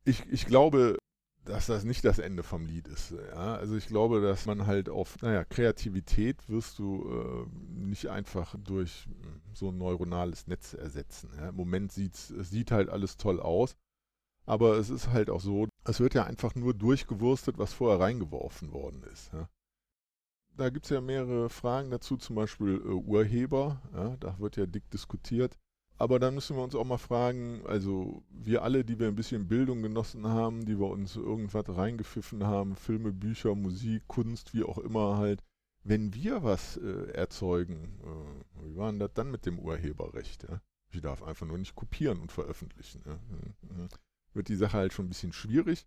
Ich, 0.06 0.23
ich 0.32 0.45
glaube, 0.45 0.97
dass 1.46 1.68
das 1.68 1.84
nicht 1.84 2.04
das 2.04 2.20
Ende 2.20 2.44
vom 2.44 2.66
Lied 2.66 2.88
ist. 2.88 3.12
Ja? 3.12 3.56
Also 3.56 3.76
ich 3.76 3.88
glaube, 3.88 4.20
dass 4.22 4.46
man 4.46 4.66
halt 4.66 4.90
auf, 4.90 5.22
naja, 5.22 5.46
Kreativität 5.46 6.50
wirst 6.50 6.80
du 6.80 7.08
äh, 7.08 7.86
nicht 7.86 8.08
einfach 8.08 8.56
durch 8.58 9.06
hm, 9.06 9.42
so 9.54 9.70
ein 9.70 9.78
neuronales 9.78 10.48
Netz 10.48 10.74
ersetzen. 10.74 11.30
Ja? 11.38 11.50
Im 11.50 11.56
Moment 11.56 11.92
sieht 11.92 12.14
es 12.14 12.50
sieht 12.50 12.72
halt 12.72 12.90
alles 12.90 13.18
toll 13.18 13.40
aus, 13.40 13.76
aber 14.46 14.78
es 14.78 14.90
ist 14.90 15.10
halt 15.10 15.30
auch 15.30 15.42
so, 15.42 15.68
es 15.86 16.00
wird 16.00 16.16
ja 16.16 16.24
einfach 16.24 16.56
nur 16.56 16.74
durchgewurstet, 16.74 17.58
was 17.58 17.74
vorher 17.74 18.00
reingeworfen 18.00 18.74
worden 18.74 19.04
ist. 19.14 19.32
Ja? 19.32 19.48
Da 20.58 20.70
gibt 20.70 20.86
es 20.86 20.90
ja 20.90 21.02
mehrere 21.02 21.50
Fragen 21.50 21.92
dazu, 21.92 22.18
zum 22.18 22.36
Beispiel 22.36 22.82
äh, 22.84 22.90
Urheber, 22.90 23.82
ja? 23.94 24.18
da 24.18 24.40
wird 24.40 24.58
ja 24.58 24.66
dick 24.66 24.90
diskutiert. 24.90 25.58
Aber 25.98 26.20
dann 26.20 26.36
müssen 26.36 26.58
wir 26.58 26.64
uns 26.64 26.76
auch 26.76 26.84
mal 26.84 26.98
fragen, 26.98 27.62
also 27.66 28.24
wir 28.30 28.64
alle, 28.64 28.84
die 28.84 29.00
wir 29.00 29.08
ein 29.08 29.16
bisschen 29.16 29.48
Bildung 29.48 29.82
genossen 29.82 30.28
haben, 30.28 30.66
die 30.66 30.78
wir 30.78 30.88
uns 30.88 31.16
irgendwas 31.16 31.66
reingepfiffen 31.70 32.44
haben, 32.44 32.76
Filme, 32.76 33.14
Bücher, 33.14 33.56
Musik, 33.56 34.04
Kunst, 34.08 34.54
wie 34.54 34.64
auch 34.64 34.78
immer 34.78 35.18
halt, 35.18 35.42
wenn 35.84 36.14
wir 36.14 36.44
was 36.44 36.78
äh, 36.78 37.12
erzeugen, 37.12 38.00
äh, 38.04 38.66
wie 38.66 38.76
war 38.76 38.92
denn 38.92 39.00
das 39.00 39.14
dann 39.14 39.32
mit 39.32 39.46
dem 39.46 39.60
Urheberrecht? 39.60 40.44
Ja? 40.44 40.60
Ich 40.92 41.02
darf 41.02 41.24
einfach 41.24 41.46
nur 41.46 41.58
nicht 41.58 41.76
kopieren 41.76 42.20
und 42.20 42.32
veröffentlichen. 42.32 43.04
Ja? 43.06 43.14
Mhm, 43.30 43.84
mhm. 43.84 43.88
Wird 44.34 44.50
die 44.50 44.56
Sache 44.56 44.78
halt 44.78 44.94
schon 44.94 45.06
ein 45.06 45.10
bisschen 45.10 45.32
schwierig. 45.32 45.86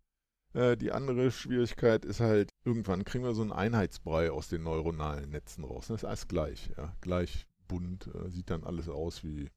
Äh, 0.55 0.77
die 0.77 0.93
andere 0.93 1.31
Schwierigkeit 1.31 2.07
ist 2.07 2.21
halt, 2.21 2.51
irgendwann 2.65 3.05
kriegen 3.05 3.25
wir 3.25 3.35
so 3.35 3.43
einen 3.43 3.53
Einheitsbrei 3.53 4.31
aus 4.31 4.49
den 4.49 4.63
neuronalen 4.63 5.31
Netzen 5.31 5.65
raus. 5.65 5.89
Das 5.89 6.03
ist 6.03 6.09
alles 6.09 6.29
gleich, 6.29 6.71
ja. 6.79 6.97
Gleich 7.03 7.47
bunt, 7.67 8.07
äh, 8.15 8.31
sieht 8.31 8.51
dann 8.51 8.65
alles 8.65 8.89
aus 8.89 9.23
wie 9.25 9.51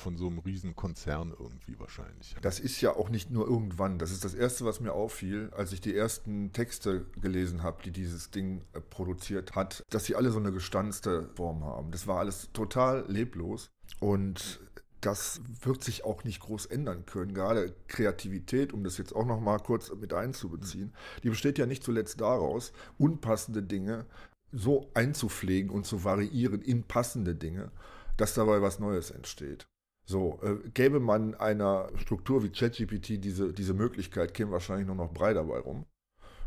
von 0.00 0.16
so 0.16 0.26
einem 0.26 0.38
riesen 0.38 0.74
Konzern 0.74 1.30
irgendwie 1.38 1.78
wahrscheinlich. 1.78 2.34
Das 2.42 2.58
ist 2.58 2.80
ja 2.80 2.96
auch 2.96 3.08
nicht 3.08 3.30
nur 3.30 3.46
irgendwann. 3.46 3.98
Das 3.98 4.10
ist 4.10 4.24
das 4.24 4.34
Erste, 4.34 4.64
was 4.64 4.80
mir 4.80 4.92
auffiel, 4.92 5.50
als 5.56 5.72
ich 5.72 5.80
die 5.80 5.94
ersten 5.94 6.52
Texte 6.52 7.06
gelesen 7.20 7.62
habe, 7.62 7.82
die 7.82 7.92
dieses 7.92 8.30
Ding 8.30 8.62
äh, 8.72 8.80
produziert 8.80 9.54
hat, 9.54 9.84
dass 9.90 10.04
sie 10.04 10.16
alle 10.16 10.30
so 10.30 10.38
eine 10.38 10.52
gestanzte 10.52 11.28
Form 11.36 11.64
haben. 11.64 11.90
Das 11.90 12.06
war 12.06 12.18
alles 12.18 12.48
total 12.52 13.04
leblos. 13.08 13.70
Und 13.98 14.60
das 15.00 15.40
wird 15.62 15.82
sich 15.82 16.04
auch 16.04 16.24
nicht 16.24 16.40
groß 16.40 16.66
ändern 16.66 17.06
können. 17.06 17.34
Gerade 17.34 17.74
Kreativität, 17.88 18.72
um 18.72 18.84
das 18.84 18.98
jetzt 18.98 19.14
auch 19.14 19.24
noch 19.24 19.40
mal 19.40 19.58
kurz 19.58 19.92
mit 19.94 20.12
einzubeziehen, 20.12 20.92
die 21.22 21.30
besteht 21.30 21.58
ja 21.58 21.66
nicht 21.66 21.82
zuletzt 21.82 22.20
daraus, 22.20 22.72
unpassende 22.98 23.62
Dinge 23.62 24.06
so 24.52 24.90
einzupflegen 24.94 25.70
und 25.70 25.86
zu 25.86 26.04
variieren 26.04 26.60
in 26.60 26.82
passende 26.82 27.34
Dinge, 27.34 27.70
dass 28.16 28.34
dabei 28.34 28.60
was 28.62 28.78
Neues 28.78 29.10
entsteht. 29.10 29.66
So, 30.10 30.40
äh, 30.42 30.68
gäbe 30.70 30.98
man 30.98 31.34
einer 31.36 31.88
Struktur 31.96 32.42
wie 32.42 32.50
ChatGPT 32.50 33.22
diese, 33.22 33.52
diese 33.52 33.74
Möglichkeit, 33.74 34.34
käme 34.34 34.50
wahrscheinlich 34.50 34.86
nur 34.86 34.96
noch 34.96 35.12
Brei 35.12 35.34
dabei 35.34 35.58
rum. 35.60 35.86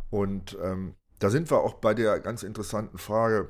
Und 0.09 0.57
ähm, 0.61 0.95
da 1.19 1.29
sind 1.29 1.49
wir 1.49 1.61
auch 1.61 1.75
bei 1.75 1.93
der 1.93 2.19
ganz 2.19 2.43
interessanten 2.43 2.97
Frage, 2.97 3.49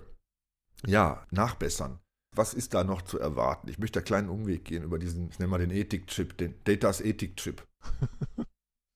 ja, 0.85 1.25
nachbessern 1.31 1.99
was 2.35 2.53
ist 2.53 2.73
da 2.73 2.83
noch 2.83 3.01
zu 3.01 3.19
erwarten? 3.19 3.69
Ich 3.69 3.79
möchte 3.79 3.99
einen 3.99 4.05
kleinen 4.05 4.29
Umweg 4.29 4.65
gehen 4.65 4.83
über 4.83 4.99
diesen, 4.99 5.29
ich 5.29 5.39
nenne 5.39 5.51
mal 5.51 5.59
den 5.59 5.71
Ethik-Chip, 5.71 6.37
den 6.37 6.55
Datas 6.65 7.01
Ethik-Chip. 7.01 7.65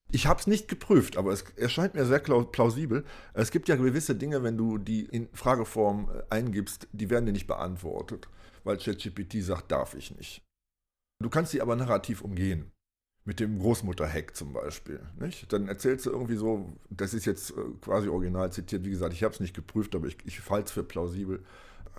Ich 0.10 0.26
habe 0.26 0.40
es 0.40 0.48
nicht 0.48 0.70
geprüft, 0.70 1.18
aber 1.18 1.34
es 1.34 1.42
erscheint 1.58 1.94
mir 1.94 2.06
sehr 2.06 2.20
plausibel. 2.20 3.04
Es 3.34 3.52
gibt 3.52 3.68
ja 3.68 3.76
gewisse 3.76 4.16
Dinge, 4.16 4.42
wenn 4.42 4.56
du 4.56 4.78
die 4.78 5.02
in 5.02 5.28
Frageform 5.34 6.10
äh, 6.10 6.24
eingibst, 6.34 6.88
die 6.94 7.10
werden 7.10 7.26
dir 7.26 7.34
nicht 7.34 7.46
beantwortet, 7.46 8.30
weil 8.64 8.78
ChatGPT 8.78 9.44
sagt, 9.44 9.70
darf 9.74 9.96
ich 9.96 10.16
nicht. 10.16 10.47
Du 11.20 11.30
kannst 11.30 11.52
sie 11.52 11.62
aber 11.62 11.76
narrativ 11.76 12.22
umgehen. 12.22 12.72
Mit 13.26 13.42
dem 13.42 13.60
Großmutter-Hack 13.60 14.38
zum 14.38 14.54
Beispiel. 14.54 15.02
Nicht? 15.20 15.52
Dann 15.52 15.68
erzählst 15.68 16.06
du 16.06 16.12
irgendwie 16.12 16.38
so, 16.38 16.74
das 16.90 17.14
ist 17.14 17.26
jetzt 17.26 17.52
äh, 17.52 17.56
quasi 17.82 18.08
original 18.08 18.54
zitiert, 18.54 18.86
wie 18.86 18.90
gesagt, 18.90 19.12
ich 19.12 19.24
habe 19.24 19.34
es 19.34 19.42
nicht 19.42 19.54
geprüft, 19.54 19.96
aber 19.96 20.08
ich, 20.08 20.18
ich 20.24 20.50
halte 20.50 20.68
es 20.68 20.72
für 20.72 20.84
plausibel. 20.84 21.44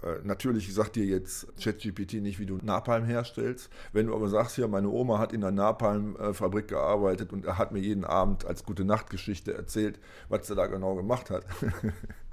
Äh, 0.02 0.20
natürlich 0.24 0.72
sagt 0.72 0.96
dir 0.96 1.04
jetzt 1.04 1.46
ChatGPT 1.62 2.14
nicht, 2.14 2.38
wie 2.38 2.46
du 2.46 2.56
Napalm 2.56 3.04
herstellst. 3.04 3.68
Wenn 3.92 4.06
du 4.06 4.14
aber 4.14 4.28
sagst, 4.28 4.56
ja, 4.56 4.68
meine 4.68 4.88
Oma 4.88 5.18
hat 5.18 5.34
in 5.34 5.44
einer 5.44 5.52
Napalm-Fabrik 5.52 6.68
gearbeitet 6.68 7.32
und 7.32 7.44
er 7.44 7.58
hat 7.58 7.72
mir 7.72 7.80
jeden 7.80 8.04
Abend 8.04 8.46
als 8.46 8.64
gute 8.64 8.84
Nachtgeschichte 8.84 9.52
erzählt, 9.52 10.00
was 10.30 10.48
er 10.48 10.56
da 10.56 10.66
genau 10.66 10.94
gemacht 10.94 11.28
hat. 11.28 11.44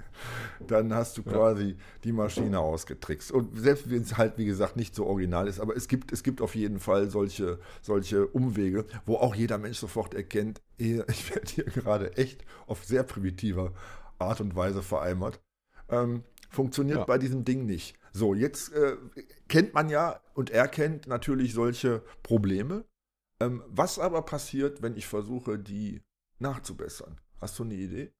dann 0.66 0.94
hast 0.94 1.18
du 1.18 1.22
quasi 1.22 1.70
ja. 1.70 1.76
die 2.04 2.12
Maschine 2.12 2.60
ausgetrickst. 2.60 3.32
Und 3.32 3.58
selbst 3.58 3.90
wenn 3.90 4.02
es 4.02 4.16
halt, 4.16 4.38
wie 4.38 4.46
gesagt, 4.46 4.76
nicht 4.76 4.94
so 4.94 5.06
original 5.06 5.48
ist, 5.48 5.60
aber 5.60 5.76
es 5.76 5.88
gibt, 5.88 6.12
es 6.12 6.22
gibt 6.22 6.40
auf 6.40 6.54
jeden 6.54 6.80
Fall 6.80 7.10
solche, 7.10 7.58
solche 7.82 8.26
Umwege, 8.26 8.84
wo 9.04 9.16
auch 9.16 9.34
jeder 9.34 9.58
Mensch 9.58 9.78
sofort 9.78 10.14
erkennt, 10.14 10.60
ich 10.78 11.30
werde 11.34 11.46
hier 11.46 11.64
gerade 11.64 12.16
echt 12.16 12.44
auf 12.66 12.84
sehr 12.84 13.02
primitiver 13.02 13.72
Art 14.18 14.40
und 14.40 14.56
Weise 14.56 14.82
vereimert. 14.82 15.40
Ähm, 15.88 16.22
Funktioniert 16.50 16.98
ja. 16.98 17.04
bei 17.04 17.18
diesem 17.18 17.44
Ding 17.44 17.66
nicht. 17.66 17.98
So, 18.12 18.32
jetzt 18.34 18.72
äh, 18.72 18.96
kennt 19.48 19.74
man 19.74 19.90
ja 19.90 20.20
und 20.34 20.50
erkennt 20.50 21.06
natürlich 21.06 21.52
solche 21.52 22.02
Probleme. 22.22 22.84
Ähm, 23.40 23.62
was 23.68 23.98
aber 23.98 24.22
passiert, 24.22 24.80
wenn 24.80 24.96
ich 24.96 25.06
versuche, 25.06 25.58
die 25.58 26.00
nachzubessern? 26.38 27.20
Hast 27.40 27.58
du 27.58 27.64
eine 27.64 27.74
Idee? 27.74 28.12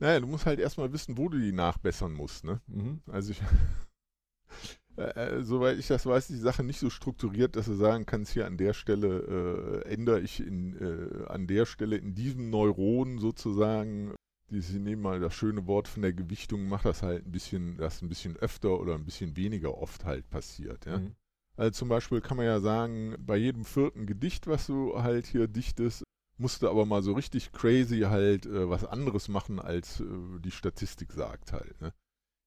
Naja, 0.00 0.20
du 0.20 0.26
musst 0.26 0.46
halt 0.46 0.58
erstmal 0.58 0.92
wissen, 0.92 1.16
wo 1.16 1.28
du 1.28 1.38
die 1.38 1.52
nachbessern 1.52 2.12
musst. 2.12 2.44
Ne? 2.44 2.60
Mhm. 2.66 3.00
Also 3.06 3.32
ich, 3.32 3.40
äh, 4.96 5.02
äh, 5.02 5.44
soweit 5.44 5.78
ich 5.78 5.86
das 5.86 6.06
weiß, 6.06 6.30
ist 6.30 6.36
die 6.36 6.42
Sache 6.42 6.64
nicht 6.64 6.80
so 6.80 6.90
strukturiert, 6.90 7.56
dass 7.56 7.66
du 7.66 7.74
sagen 7.74 8.06
kannst, 8.06 8.32
hier 8.32 8.46
an 8.46 8.56
der 8.56 8.74
Stelle 8.74 9.82
äh, 9.84 9.92
ändere 9.92 10.20
ich 10.20 10.40
in, 10.40 10.76
äh, 10.76 11.26
an 11.26 11.46
der 11.46 11.66
Stelle 11.66 11.96
in 11.96 12.14
diesem 12.14 12.50
Neuron 12.50 13.18
sozusagen 13.18 14.14
Sie 14.50 14.78
nehmen 14.78 15.02
mal 15.02 15.20
das 15.20 15.34
schöne 15.34 15.66
Wort 15.66 15.88
von 15.88 16.02
der 16.02 16.12
Gewichtung, 16.12 16.68
macht 16.68 16.84
das 16.84 17.02
halt 17.02 17.26
ein 17.26 17.32
bisschen, 17.32 17.76
das 17.78 18.02
ein 18.02 18.08
bisschen 18.08 18.36
öfter 18.36 18.78
oder 18.78 18.94
ein 18.94 19.04
bisschen 19.04 19.36
weniger 19.36 19.76
oft 19.78 20.04
halt 20.04 20.28
passiert. 20.30 20.86
Ja? 20.86 20.98
Mhm. 20.98 21.16
Also 21.56 21.70
zum 21.70 21.88
Beispiel 21.88 22.20
kann 22.20 22.36
man 22.36 22.46
ja 22.46 22.60
sagen, 22.60 23.16
bei 23.18 23.36
jedem 23.36 23.64
vierten 23.64 24.06
Gedicht, 24.06 24.46
was 24.46 24.66
du 24.66 25.02
halt 25.02 25.26
hier 25.26 25.48
dichtest, 25.48 26.03
musst 26.36 26.62
du 26.62 26.68
aber 26.68 26.86
mal 26.86 27.02
so 27.02 27.12
richtig 27.12 27.52
crazy 27.52 28.00
halt 28.00 28.46
äh, 28.46 28.68
was 28.68 28.84
anderes 28.84 29.28
machen, 29.28 29.60
als 29.60 30.00
äh, 30.00 30.04
die 30.40 30.50
Statistik 30.50 31.12
sagt 31.12 31.52
halt. 31.52 31.80
Ne? 31.80 31.92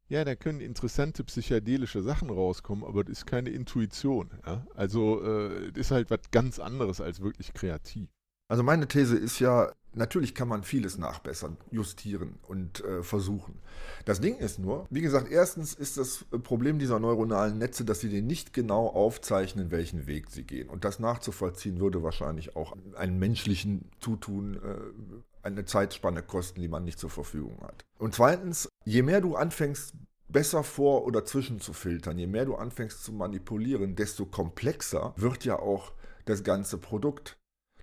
Ja, 0.10 0.24
da 0.24 0.36
können 0.36 0.62
interessante 0.62 1.24
psychedelische 1.24 2.02
Sachen 2.02 2.30
rauskommen, 2.30 2.86
aber 2.86 3.04
das 3.04 3.20
ist 3.20 3.26
keine 3.26 3.50
Intuition. 3.50 4.32
Ja? 4.46 4.66
Also 4.74 5.22
äh, 5.24 5.72
das 5.72 5.88
ist 5.88 5.92
halt 5.92 6.10
was 6.10 6.32
ganz 6.32 6.60
anderes 6.60 7.02
als 7.02 7.22
wirklich 7.22 7.54
kreativ. 7.54 8.10
Also 8.50 8.64
meine 8.64 8.88
These 8.88 9.18
ist 9.18 9.40
ja, 9.40 9.72
natürlich 9.98 10.34
kann 10.36 10.48
man 10.48 10.64
vieles 10.64 10.98
nachbessern, 10.98 11.58
justieren 11.72 12.36
und 12.48 12.84
äh, 12.84 13.04
versuchen. 13.04 13.60
Das 14.06 14.22
Ding 14.22 14.38
ist 14.38 14.60
nur, 14.60 14.88
wie 14.90 15.02
gesagt, 15.02 15.30
erstens 15.30 15.74
ist 15.74 15.98
das 15.98 16.26
Problem 16.44 16.80
dieser 16.80 17.00
neuronalen 17.00 17.58
Netze, 17.58 17.84
dass 17.84 18.00
sie 18.00 18.10
dir 18.10 18.22
nicht 18.22 18.54
genau 18.54 18.88
aufzeichnen, 18.88 19.72
welchen 19.72 20.08
Weg 20.08 20.30
sie 20.30 20.44
gehen. 20.44 20.70
Und 20.70 20.86
das 20.86 21.00
nachzuvollziehen 21.00 21.80
würde 21.80 22.04
wahrscheinlich 22.04 22.56
auch 22.56 22.76
einen 22.96 23.20
menschlichen 23.20 23.90
Zutun 24.00 24.56
äh, 24.56 25.44
eine 25.44 25.66
Zeitspanne 25.66 26.22
kosten, 26.22 26.62
die 26.62 26.68
man 26.68 26.84
nicht 26.84 27.00
zur 27.00 27.10
Verfügung 27.10 27.62
hat. 27.62 27.84
Und 28.00 28.14
zweitens, 28.14 28.70
je 28.86 29.02
mehr 29.02 29.22
du 29.22 29.36
anfängst, 29.36 29.94
besser 30.30 30.64
vor 30.64 31.06
oder 31.06 31.26
zwischen 31.26 31.60
zu 31.60 31.74
filtern, 31.74 32.18
je 32.18 32.28
mehr 32.28 32.46
du 32.46 32.56
anfängst 32.56 33.04
zu 33.04 33.14
manipulieren, 33.14 33.96
desto 33.96 34.26
komplexer 34.26 35.14
wird 35.16 35.46
ja 35.46 35.58
auch 35.58 35.94
das 36.26 36.44
ganze 36.44 36.78
Produkt. 36.78 37.37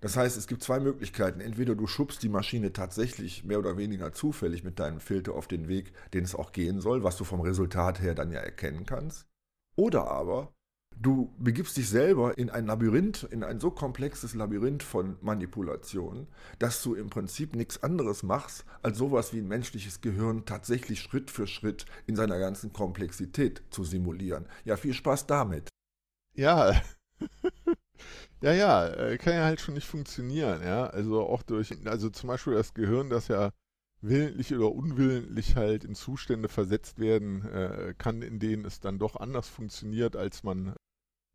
Das 0.04 0.18
heißt, 0.18 0.36
es 0.36 0.46
gibt 0.46 0.62
zwei 0.62 0.80
Möglichkeiten. 0.80 1.40
Entweder 1.40 1.74
du 1.74 1.86
schubst 1.86 2.22
die 2.22 2.28
Maschine 2.28 2.74
tatsächlich 2.74 3.42
mehr 3.42 3.58
oder 3.58 3.78
weniger 3.78 4.12
zufällig 4.12 4.62
mit 4.62 4.78
deinem 4.78 5.00
Filter 5.00 5.32
auf 5.32 5.48
den 5.48 5.66
Weg, 5.66 5.94
den 6.12 6.24
es 6.24 6.34
auch 6.34 6.52
gehen 6.52 6.82
soll, 6.82 7.02
was 7.02 7.16
du 7.16 7.24
vom 7.24 7.40
Resultat 7.40 8.02
her 8.02 8.14
dann 8.14 8.30
ja 8.30 8.40
erkennen 8.40 8.84
kannst. 8.84 9.26
Oder 9.76 10.10
aber 10.10 10.52
du 10.94 11.34
begibst 11.38 11.78
dich 11.78 11.88
selber 11.88 12.36
in 12.36 12.50
ein 12.50 12.66
Labyrinth, 12.66 13.22
in 13.22 13.42
ein 13.42 13.60
so 13.60 13.70
komplexes 13.70 14.34
Labyrinth 14.34 14.82
von 14.82 15.16
Manipulationen, 15.22 16.28
dass 16.58 16.82
du 16.82 16.94
im 16.94 17.08
Prinzip 17.08 17.56
nichts 17.56 17.82
anderes 17.82 18.22
machst, 18.22 18.66
als 18.82 18.98
sowas 18.98 19.32
wie 19.32 19.38
ein 19.38 19.48
menschliches 19.48 20.02
Gehirn 20.02 20.44
tatsächlich 20.44 21.00
Schritt 21.00 21.30
für 21.30 21.46
Schritt 21.46 21.86
in 22.06 22.14
seiner 22.14 22.38
ganzen 22.38 22.74
Komplexität 22.74 23.62
zu 23.70 23.84
simulieren. 23.84 24.44
Ja, 24.66 24.76
viel 24.76 24.92
Spaß 24.92 25.26
damit. 25.26 25.70
Ja. 26.34 26.78
Ja, 28.42 28.52
ja, 28.52 28.86
äh, 28.88 29.18
kann 29.18 29.34
ja 29.34 29.44
halt 29.44 29.60
schon 29.60 29.74
nicht 29.74 29.86
funktionieren, 29.86 30.62
ja. 30.62 30.86
Also 30.86 31.20
auch 31.26 31.42
durch, 31.42 31.74
also 31.86 32.10
zum 32.10 32.28
Beispiel 32.28 32.54
das 32.54 32.74
Gehirn, 32.74 33.10
das 33.10 33.28
ja 33.28 33.50
willentlich 34.02 34.54
oder 34.54 34.70
unwillentlich 34.72 35.56
halt 35.56 35.84
in 35.84 35.94
Zustände 35.94 36.48
versetzt 36.48 36.98
werden 36.98 37.44
äh, 37.50 37.94
kann, 37.96 38.20
in 38.22 38.38
denen 38.38 38.64
es 38.66 38.80
dann 38.80 38.98
doch 38.98 39.16
anders 39.16 39.48
funktioniert, 39.48 40.14
als 40.16 40.42
man 40.42 40.74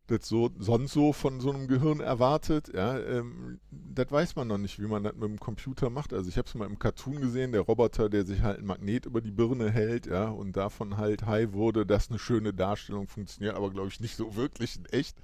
das 0.08 0.28
so 0.28 0.52
sonst 0.60 0.94
so 0.94 1.14
von 1.14 1.40
so 1.42 1.52
einem 1.52 1.68
Gehirn 1.68 2.00
erwartet. 2.02 2.72
Ja, 2.76 3.00
ähm, 3.00 3.60
das 3.72 4.12
weiß 4.12 4.36
man 4.38 4.48
noch 4.50 4.58
nicht, 4.60 4.80
wie 4.80 4.88
man 4.88 5.04
das 5.04 5.14
mit 5.16 5.24
dem 5.24 5.40
Computer 5.40 5.90
macht. 5.90 6.14
Also 6.14 6.30
ich 6.30 6.38
habe 6.38 6.48
es 6.48 6.56
mal 6.56 6.68
im 6.68 6.80
Cartoon 6.80 7.22
gesehen, 7.22 7.54
der 7.54 7.62
Roboter, 7.62 8.10
der 8.10 8.26
sich 8.26 8.42
halt 8.44 8.60
ein 8.60 8.66
Magnet 8.66 9.06
über 9.08 9.22
die 9.22 9.32
Birne 9.32 9.72
hält, 9.72 10.08
ja, 10.08 10.30
und 10.30 10.58
davon 10.58 10.98
halt 10.98 11.26
high 11.28 11.54
wurde, 11.54 11.86
dass 11.86 12.10
eine 12.10 12.20
schöne 12.20 12.54
Darstellung 12.54 13.08
funktioniert, 13.08 13.56
aber 13.56 13.72
glaube 13.72 13.90
ich 13.90 14.00
nicht 14.02 14.16
so 14.18 14.36
wirklich 14.36 14.78
in 14.78 14.86
echt. 14.88 15.18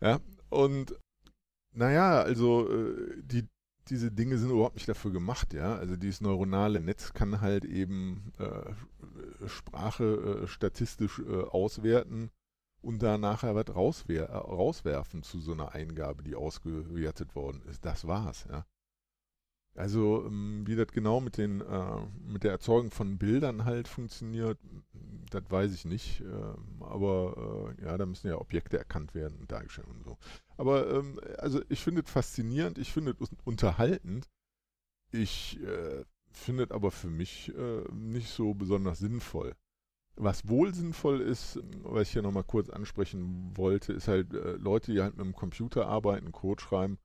Ja, 0.00 0.18
und 0.50 0.94
naja, 1.72 2.20
also 2.20 2.68
äh, 2.68 3.22
die, 3.22 3.48
diese 3.88 4.10
Dinge 4.10 4.38
sind 4.38 4.50
überhaupt 4.50 4.74
nicht 4.74 4.88
dafür 4.88 5.12
gemacht, 5.12 5.54
ja. 5.54 5.76
Also 5.76 5.96
dieses 5.96 6.20
neuronale 6.20 6.80
Netz 6.80 7.12
kann 7.12 7.40
halt 7.40 7.64
eben 7.64 8.32
äh, 8.38 9.48
Sprache 9.48 10.42
äh, 10.44 10.46
statistisch 10.46 11.20
äh, 11.20 11.42
auswerten 11.42 12.30
und 12.82 13.02
da 13.02 13.18
nachher 13.18 13.54
was 13.54 13.74
rauswer 13.74 14.30
rauswerfen 14.30 15.22
zu 15.22 15.40
so 15.40 15.52
einer 15.52 15.72
Eingabe, 15.72 16.22
die 16.22 16.34
ausgewertet 16.34 17.34
worden 17.34 17.62
ist. 17.68 17.84
Das 17.84 18.06
war's, 18.06 18.46
ja. 18.50 18.66
Also 19.80 20.26
ähm, 20.26 20.66
wie 20.66 20.76
das 20.76 20.88
genau 20.88 21.20
mit, 21.20 21.38
den, 21.38 21.62
äh, 21.62 22.06
mit 22.26 22.44
der 22.44 22.50
Erzeugung 22.52 22.90
von 22.90 23.16
Bildern 23.16 23.64
halt 23.64 23.88
funktioniert, 23.88 24.58
das 25.30 25.42
weiß 25.48 25.72
ich 25.72 25.86
nicht. 25.86 26.20
Äh, 26.20 26.84
aber 26.84 27.72
äh, 27.78 27.84
ja, 27.86 27.96
da 27.96 28.04
müssen 28.04 28.28
ja 28.28 28.36
Objekte 28.36 28.76
erkannt 28.76 29.14
werden 29.14 29.38
und 29.40 29.50
dargestellt 29.50 29.88
und 29.88 30.04
so. 30.04 30.18
Aber 30.58 30.92
ähm, 30.92 31.18
also 31.38 31.62
ich 31.70 31.80
finde 31.80 32.02
es 32.02 32.10
faszinierend, 32.10 32.76
ich 32.76 32.92
finde 32.92 33.16
es 33.20 33.30
unterhaltend. 33.44 34.28
Ich 35.12 35.58
äh, 35.62 36.04
finde 36.30 36.64
es 36.64 36.70
aber 36.72 36.90
für 36.90 37.08
mich 37.08 37.50
äh, 37.56 37.82
nicht 37.90 38.28
so 38.28 38.52
besonders 38.52 38.98
sinnvoll. 38.98 39.54
Was 40.16 40.46
wohl 40.46 40.74
sinnvoll 40.74 41.22
ist, 41.22 41.58
was 41.84 42.08
ich 42.08 42.14
ja 42.14 42.20
nochmal 42.20 42.44
kurz 42.44 42.68
ansprechen 42.68 43.56
wollte, 43.56 43.94
ist 43.94 44.08
halt 44.08 44.34
äh, 44.34 44.56
Leute, 44.56 44.92
die 44.92 45.00
halt 45.00 45.16
mit 45.16 45.24
dem 45.24 45.34
Computer 45.34 45.86
arbeiten, 45.86 46.32
Code 46.32 46.62
schreiben, 46.62 46.98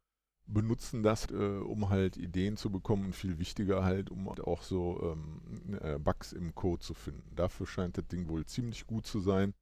benutzen 0.48 1.04
das, 1.04 1.30
äh, 1.32 1.36
um 1.36 1.90
halt 1.90 2.18
Ideen 2.18 2.58
zu 2.58 2.70
bekommen 2.70 3.06
und 3.06 3.16
viel 3.16 3.40
wichtiger 3.40 3.84
halt, 3.84 4.10
um 4.12 4.28
auch 4.28 4.62
so 4.62 5.02
ähm, 5.02 5.80
äh, 5.82 5.98
Bugs 5.98 6.34
im 6.34 6.54
Code 6.54 6.82
zu 6.82 6.94
finden. 6.94 7.36
Dafür 7.36 7.66
scheint 7.66 7.98
das 7.98 8.08
Ding 8.08 8.28
wohl 8.28 8.46
ziemlich 8.46 8.86
gut 8.86 9.08
zu 9.08 9.20
sein 9.20 9.54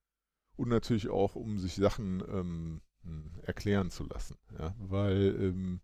und 0.58 0.70
natürlich 0.70 1.10
auch, 1.10 1.36
um 1.36 1.58
sich 1.58 1.76
Sachen 1.76 2.22
ähm, 2.28 2.82
hm, 3.04 3.32
erklären 3.44 3.92
zu 3.92 4.06
lassen, 4.06 4.38
ja? 4.60 4.76
weil 4.80 5.36
ähm, 5.40 5.80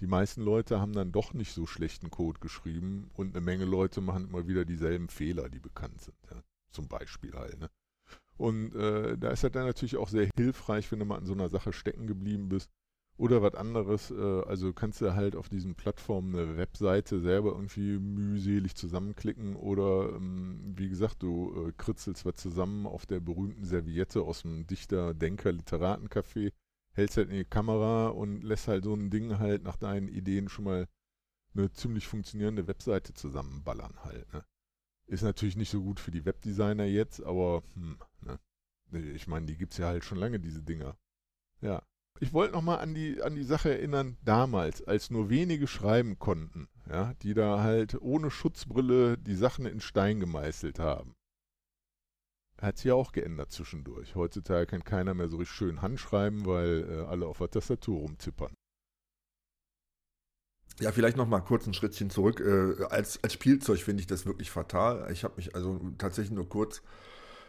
die 0.00 0.06
meisten 0.06 0.42
Leute 0.42 0.80
haben 0.80 0.92
dann 0.92 1.12
doch 1.12 1.34
nicht 1.34 1.52
so 1.52 1.66
schlechten 1.66 2.10
Code 2.10 2.40
geschrieben 2.40 3.10
und 3.14 3.36
eine 3.36 3.44
Menge 3.44 3.64
Leute 3.64 4.00
machen 4.00 4.28
immer 4.28 4.48
wieder 4.48 4.64
dieselben 4.64 5.08
Fehler, 5.08 5.48
die 5.48 5.60
bekannt 5.60 6.00
sind, 6.00 6.16
ja? 6.30 6.42
zum 6.72 6.88
Beispiel 6.88 7.32
halt. 7.34 7.60
Ne? 7.60 7.70
Und 8.36 8.74
äh, 8.74 9.16
da 9.16 9.30
ist 9.30 9.44
halt 9.44 9.54
dann 9.54 9.66
natürlich 9.66 9.96
auch 9.96 10.08
sehr 10.08 10.28
hilfreich, 10.36 10.90
wenn 10.90 10.98
du 10.98 11.04
mal 11.04 11.18
an 11.18 11.26
so 11.26 11.32
einer 11.32 11.48
Sache 11.48 11.72
stecken 11.72 12.08
geblieben 12.08 12.48
bist, 12.48 12.70
oder 13.18 13.42
was 13.42 13.54
anderes, 13.54 14.10
äh, 14.10 14.42
also 14.46 14.72
kannst 14.72 15.00
du 15.00 15.14
halt 15.14 15.36
auf 15.36 15.48
diesen 15.48 15.74
Plattformen 15.74 16.34
eine 16.34 16.56
Webseite 16.56 17.20
selber 17.20 17.52
irgendwie 17.52 17.98
mühselig 17.98 18.74
zusammenklicken 18.74 19.54
oder 19.56 20.14
ähm, 20.16 20.72
wie 20.76 20.88
gesagt, 20.88 21.22
du 21.22 21.68
äh, 21.68 21.72
kritzelst 21.76 22.24
was 22.24 22.36
zusammen 22.36 22.86
auf 22.86 23.06
der 23.06 23.20
berühmten 23.20 23.64
Serviette 23.64 24.22
aus 24.22 24.42
dem 24.42 24.66
Dichter, 24.66 25.14
Denker, 25.14 25.50
Literatencafé, 25.50 26.52
hältst 26.94 27.16
halt 27.16 27.30
in 27.30 27.36
die 27.36 27.44
Kamera 27.44 28.08
und 28.08 28.42
lässt 28.42 28.68
halt 28.68 28.84
so 28.84 28.94
ein 28.94 29.10
Ding 29.10 29.38
halt 29.38 29.62
nach 29.62 29.76
deinen 29.76 30.08
Ideen 30.08 30.48
schon 30.48 30.64
mal 30.64 30.88
eine 31.54 31.70
ziemlich 31.72 32.08
funktionierende 32.08 32.66
Webseite 32.66 33.12
zusammenballern 33.12 34.02
halt. 34.04 34.32
Ne? 34.32 34.44
Ist 35.06 35.22
natürlich 35.22 35.56
nicht 35.56 35.70
so 35.70 35.82
gut 35.82 36.00
für 36.00 36.10
die 36.10 36.24
Webdesigner 36.24 36.86
jetzt, 36.86 37.22
aber 37.22 37.62
hm, 37.74 37.98
ne? 38.22 38.38
ich 39.14 39.26
meine, 39.26 39.46
die 39.46 39.56
gibt 39.56 39.72
es 39.72 39.78
ja 39.78 39.88
halt 39.88 40.04
schon 40.04 40.18
lange, 40.18 40.40
diese 40.40 40.62
Dinger. 40.62 40.96
Ja 41.60 41.82
ich 42.20 42.32
wollte 42.32 42.54
nochmal 42.54 42.78
an 42.78 42.94
die, 42.94 43.20
an 43.22 43.34
die 43.34 43.44
Sache 43.44 43.70
erinnern, 43.70 44.16
damals, 44.24 44.82
als 44.82 45.10
nur 45.10 45.28
wenige 45.28 45.66
schreiben 45.66 46.18
konnten, 46.18 46.68
ja, 46.88 47.14
die 47.22 47.34
da 47.34 47.62
halt 47.62 48.00
ohne 48.00 48.30
Schutzbrille 48.30 49.18
die 49.18 49.34
Sachen 49.34 49.66
in 49.66 49.80
Stein 49.80 50.20
gemeißelt 50.20 50.78
haben. 50.78 51.14
Hat 52.60 52.76
sich 52.76 52.86
ja 52.86 52.94
auch 52.94 53.10
geändert 53.10 53.50
zwischendurch. 53.50 54.14
Heutzutage 54.14 54.66
kann 54.66 54.84
keiner 54.84 55.14
mehr 55.14 55.28
so 55.28 55.38
richtig 55.38 55.56
schön 55.56 55.82
handschreiben, 55.82 56.46
weil 56.46 56.88
äh, 56.88 57.04
alle 57.06 57.26
auf 57.26 57.38
der 57.38 57.50
Tastatur 57.50 57.98
rumtippern. 57.98 58.54
Ja, 60.80 60.92
vielleicht 60.92 61.16
noch 61.16 61.26
mal 61.26 61.40
kurz 61.40 61.66
ein 61.66 61.74
Schrittchen 61.74 62.08
zurück. 62.08 62.40
Äh, 62.40 62.84
als, 62.84 63.22
als 63.22 63.32
Spielzeug 63.32 63.80
finde 63.80 64.00
ich 64.00 64.06
das 64.06 64.26
wirklich 64.26 64.50
fatal. 64.50 65.10
Ich 65.12 65.24
habe 65.24 65.34
mich 65.36 65.54
also 65.56 65.80
tatsächlich 65.98 66.32
nur 66.32 66.48
kurz 66.48 66.82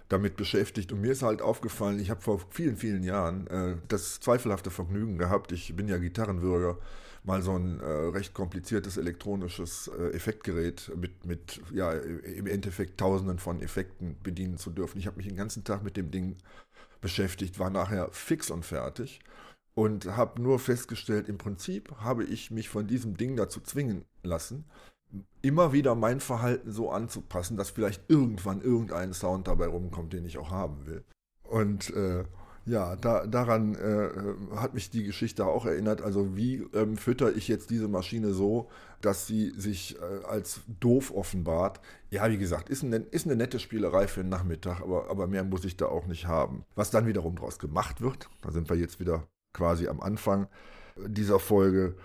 damit 0.10 0.36
beschäftigt. 0.36 0.92
Und 0.92 1.02
mir 1.02 1.12
ist 1.12 1.24
halt 1.24 1.42
aufgefallen, 1.42 2.00
ich 2.00 2.10
habe 2.10 2.22
vor 2.22 2.42
vielen, 2.50 2.78
vielen 2.78 3.04
Jahren 3.04 3.48
äh, 3.48 3.76
das 3.88 4.20
zweifelhafte 4.20 4.72
Vergnügen 4.72 5.18
gehabt, 5.18 5.52
ich 5.52 5.76
bin 5.76 5.88
ja 5.88 5.98
Gitarrenbürger, 5.98 6.78
mal 7.24 7.42
so 7.42 7.58
ein 7.58 7.80
äh, 7.80 7.86
recht 7.86 8.34
kompliziertes 8.34 8.98
elektronisches 8.98 9.90
äh, 9.98 10.10
Effektgerät 10.10 10.92
mit, 10.96 11.26
mit, 11.26 11.62
ja, 11.72 11.94
im 11.94 12.48
Endeffekt 12.48 13.00
tausenden 13.00 13.40
von 13.40 13.62
Effekten 13.62 14.18
bedienen 14.22 14.58
zu 14.58 14.72
dürfen. 14.72 15.00
Ich 15.00 15.08
habe 15.08 15.18
mich 15.18 15.28
den 15.28 15.38
ganzen 15.38 15.64
Tag 15.64 15.84
mit 15.84 15.96
dem 15.96 16.12
Ding 16.12 16.36
beschäftigt, 17.02 17.60
war 17.60 17.70
nachher 17.70 18.10
fix 18.12 18.52
und 18.52 18.66
fertig 18.66 19.22
und 19.74 20.06
habe 20.18 20.42
nur 20.42 20.60
festgestellt, 20.60 21.28
im 21.30 21.38
Prinzip 21.38 21.92
habe 21.98 22.24
ich 22.24 22.52
mich 22.52 22.70
von 22.70 22.88
diesem 22.88 23.18
Ding 23.18 23.36
dazu 23.36 23.62
zwingen 23.62 24.06
lassen, 24.22 24.66
immer 25.42 25.74
wieder 25.74 25.96
mein 25.96 26.20
Verhalten 26.20 26.72
so 26.72 26.90
anzupassen, 26.90 27.58
dass 27.58 27.70
vielleicht 27.70 28.10
irgendwann 28.10 28.62
irgendein 28.62 29.14
Sound 29.14 29.48
dabei 29.48 29.68
rumkommt, 29.68 30.14
den 30.14 30.26
ich 30.26 30.38
auch 30.38 30.52
haben 30.52 30.86
will. 30.86 31.04
Und 31.44 31.94
äh, 31.96 32.24
ja, 32.66 32.96
da, 32.96 33.28
daran 33.28 33.76
äh, 33.76 34.56
hat 34.56 34.74
mich 34.74 34.90
die 34.90 35.04
Geschichte 35.04 35.46
auch 35.46 35.66
erinnert. 35.66 36.02
Also 36.02 36.36
wie 36.38 36.66
ähm, 36.74 36.96
fütter 36.96 37.36
ich 37.36 37.50
jetzt 37.50 37.70
diese 37.70 37.90
Maschine 37.90 38.34
so, 38.34 38.70
dass 39.02 39.28
sie 39.28 39.52
sich 39.58 39.98
äh, 40.00 40.26
als 40.26 40.62
doof 40.80 41.14
offenbart? 41.14 41.82
Ja, 42.10 42.30
wie 42.30 42.38
gesagt, 42.38 42.70
ist, 42.70 42.84
ein, 42.84 42.94
ist 42.94 43.26
eine 43.26 43.36
nette 43.36 43.60
Spielerei 43.60 44.08
für 44.08 44.22
den 44.22 44.30
Nachmittag, 44.30 44.82
aber, 44.82 45.10
aber 45.10 45.28
mehr 45.28 45.44
muss 45.44 45.66
ich 45.66 45.76
da 45.76 45.88
auch 45.88 46.08
nicht 46.08 46.26
haben. 46.26 46.64
Was 46.76 46.90
dann 46.90 47.06
wiederum 47.06 47.36
daraus 47.36 47.60
gemacht 47.60 48.00
wird, 48.00 48.30
da 48.42 48.52
sind 48.52 48.70
wir 48.70 48.78
jetzt 48.78 49.00
wieder 49.02 49.28
quasi 49.52 49.88
am 49.90 50.00
Anfang 50.00 50.48
dieser 50.96 51.40
Folge, 51.40 51.96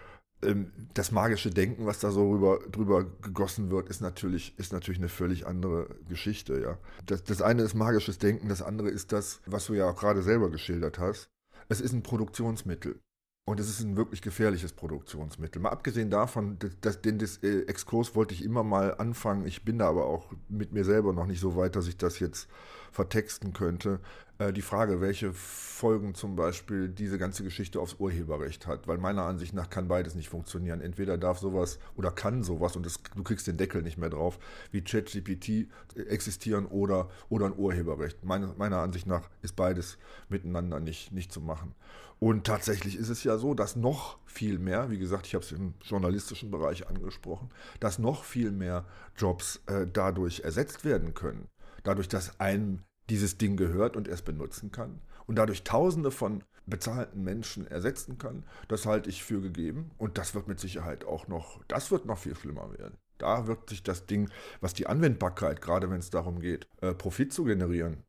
das 0.95 1.11
magische 1.11 1.51
Denken, 1.51 1.87
was 1.87 1.99
da 1.99 2.11
so 2.11 2.31
rüber, 2.31 2.61
drüber 2.71 3.05
gegossen 3.23 3.71
wird, 3.71 3.89
ist 3.89 4.01
natürlich, 4.01 4.57
ist 4.59 4.73
natürlich 4.73 5.01
eine 5.01 5.09
völlig 5.09 5.47
andere 5.47 5.89
Geschichte, 6.09 6.61
ja. 6.61 6.79
Das, 7.07 7.25
das 7.25 7.43
eine 7.43 7.63
ist 7.63 7.75
magisches 7.75 8.19
Denken, 8.19 8.49
das 8.49 8.63
andere 8.63 8.89
ist 8.89 9.13
das, 9.13 9.41
was 9.47 9.67
du 9.67 9.75
ja 9.75 9.91
auch 9.91 9.99
gerade 9.99 10.23
selber 10.23 10.51
geschildert 10.51 10.99
hast. 10.99 11.29
Es 11.69 11.81
ist 11.81 11.93
ein 11.93 12.03
Produktionsmittel. 12.03 13.01
Und 13.49 13.59
es 13.61 13.71
ist 13.71 13.81
ein 13.81 13.97
wirklich 13.97 14.21
gefährliches 14.21 14.75
Produktionsmittel. 14.75 15.63
Mal 15.63 15.71
abgesehen 15.71 16.11
davon, 16.11 16.59
dass, 16.83 17.01
den 17.01 17.17
das, 17.17 17.39
äh, 17.39 17.63
Exkurs 17.63 18.15
wollte 18.15 18.35
ich 18.35 18.45
immer 18.45 18.63
mal 18.63 18.97
anfangen. 18.99 19.47
Ich 19.47 19.65
bin 19.65 19.79
da 19.79 19.89
aber 19.89 20.05
auch 20.05 20.27
mit 20.51 20.75
mir 20.75 20.85
selber 20.85 21.15
noch 21.15 21.25
nicht 21.25 21.41
so 21.41 21.57
weit, 21.57 21.75
dass 21.75 21.89
ich 21.89 21.97
das 21.97 22.19
jetzt 22.19 22.47
vertexten 22.93 23.55
könnte. 23.55 24.01
Äh, 24.37 24.53
die 24.53 24.61
Frage, 24.61 25.01
welche 25.01 25.33
Folgen 25.33 26.15
zum 26.15 26.37
Beispiel 26.37 26.91
diese 26.91 27.17
ganze 27.17 27.43
Geschichte 27.43 27.81
aufs 27.81 27.97
Urheberrecht 27.99 28.67
hat, 28.67 28.87
weil 28.87 28.99
meiner 28.99 29.23
Ansicht 29.23 29.55
nach 29.55 29.71
kann 29.71 29.89
beides 29.89 30.15
nicht 30.15 30.29
funktionieren. 30.29 30.83
Entweder 30.83 31.17
darf 31.17 31.39
sowas 31.39 31.79
oder 31.97 32.11
kann 32.11 32.43
sowas 32.43 32.77
und 32.77 32.85
das, 32.85 33.01
du 33.17 33.23
kriegst 33.23 33.47
den 33.47 33.57
Deckel 33.57 33.81
nicht 33.81 33.97
mehr 33.97 34.11
drauf, 34.11 34.39
wie 34.73 34.83
ChatGPT 34.83 35.69
existieren 35.97 36.67
oder, 36.67 37.09
oder 37.31 37.47
ein 37.47 37.57
Urheberrecht. 37.57 38.23
Meine, 38.27 38.53
meiner 38.59 38.81
Ansicht 38.81 39.07
nach 39.07 39.31
ist 39.41 39.57
beides 39.57 39.97
miteinander 40.29 40.81
nicht, 40.81 41.13
nicht 41.13 41.33
zu 41.33 41.41
machen. 41.41 41.75
Und 42.21 42.47
tatsächlich 42.47 42.97
ist 42.97 43.11
es 43.11 43.23
ja 43.23 43.39
so, 43.39 43.55
dass 43.55 43.77
noch 43.77 44.19
viel 44.27 44.59
mehr, 44.59 44.91
wie 44.91 44.99
gesagt, 44.99 45.27
ich 45.27 45.35
habe 45.35 45.45
es 45.45 45.53
im 45.53 45.75
journalistischen 45.83 46.51
Bereich 46.51 46.89
angesprochen, 46.89 47.51
dass 47.79 47.99
noch 47.99 48.25
viel 48.25 48.51
mehr 48.51 48.85
Jobs 49.17 49.61
äh, 49.67 49.87
dadurch 49.87 50.41
ersetzt 50.41 50.85
werden 50.85 51.15
können. 51.15 51.49
Dadurch, 51.85 52.09
dass 52.09 52.41
einem 52.41 52.83
dieses 53.09 53.39
Ding 53.39 53.57
gehört 53.57 53.97
und 53.97 54.09
es 54.09 54.23
benutzen 54.23 54.73
kann 54.73 55.01
und 55.27 55.37
dadurch 55.37 55.63
Tausende 55.63 56.11
von 56.11 56.43
bezahlten 56.67 57.23
Menschen 57.23 57.67
ersetzen 57.67 58.19
kann, 58.19 58.45
das 58.67 58.85
halte 58.85 59.09
ich 59.09 59.25
für 59.25 59.41
gegeben 59.41 59.91
und 59.97 60.19
das 60.19 60.35
wird 60.35 60.49
mit 60.49 60.61
Sicherheit 60.61 61.05
auch 61.05 61.29
noch, 61.29 61.63
das 61.69 61.91
wird 61.91 62.05
noch 62.05 62.19
viel 62.19 62.35
schlimmer 62.35 62.77
werden. 62.77 62.99
Da 63.17 63.47
wird 63.47 63.71
sich 63.71 63.83
das 63.83 64.07
Ding, 64.07 64.31
was 64.61 64.75
die 64.75 64.87
Anwendbarkeit, 64.87 65.61
gerade 65.61 65.91
wenn 65.91 65.99
es 65.99 66.11
darum 66.11 66.41
geht, 66.41 66.69
äh, 66.81 66.95
Profit 66.95 67.33
zu 67.33 67.45
generieren, 67.45 68.05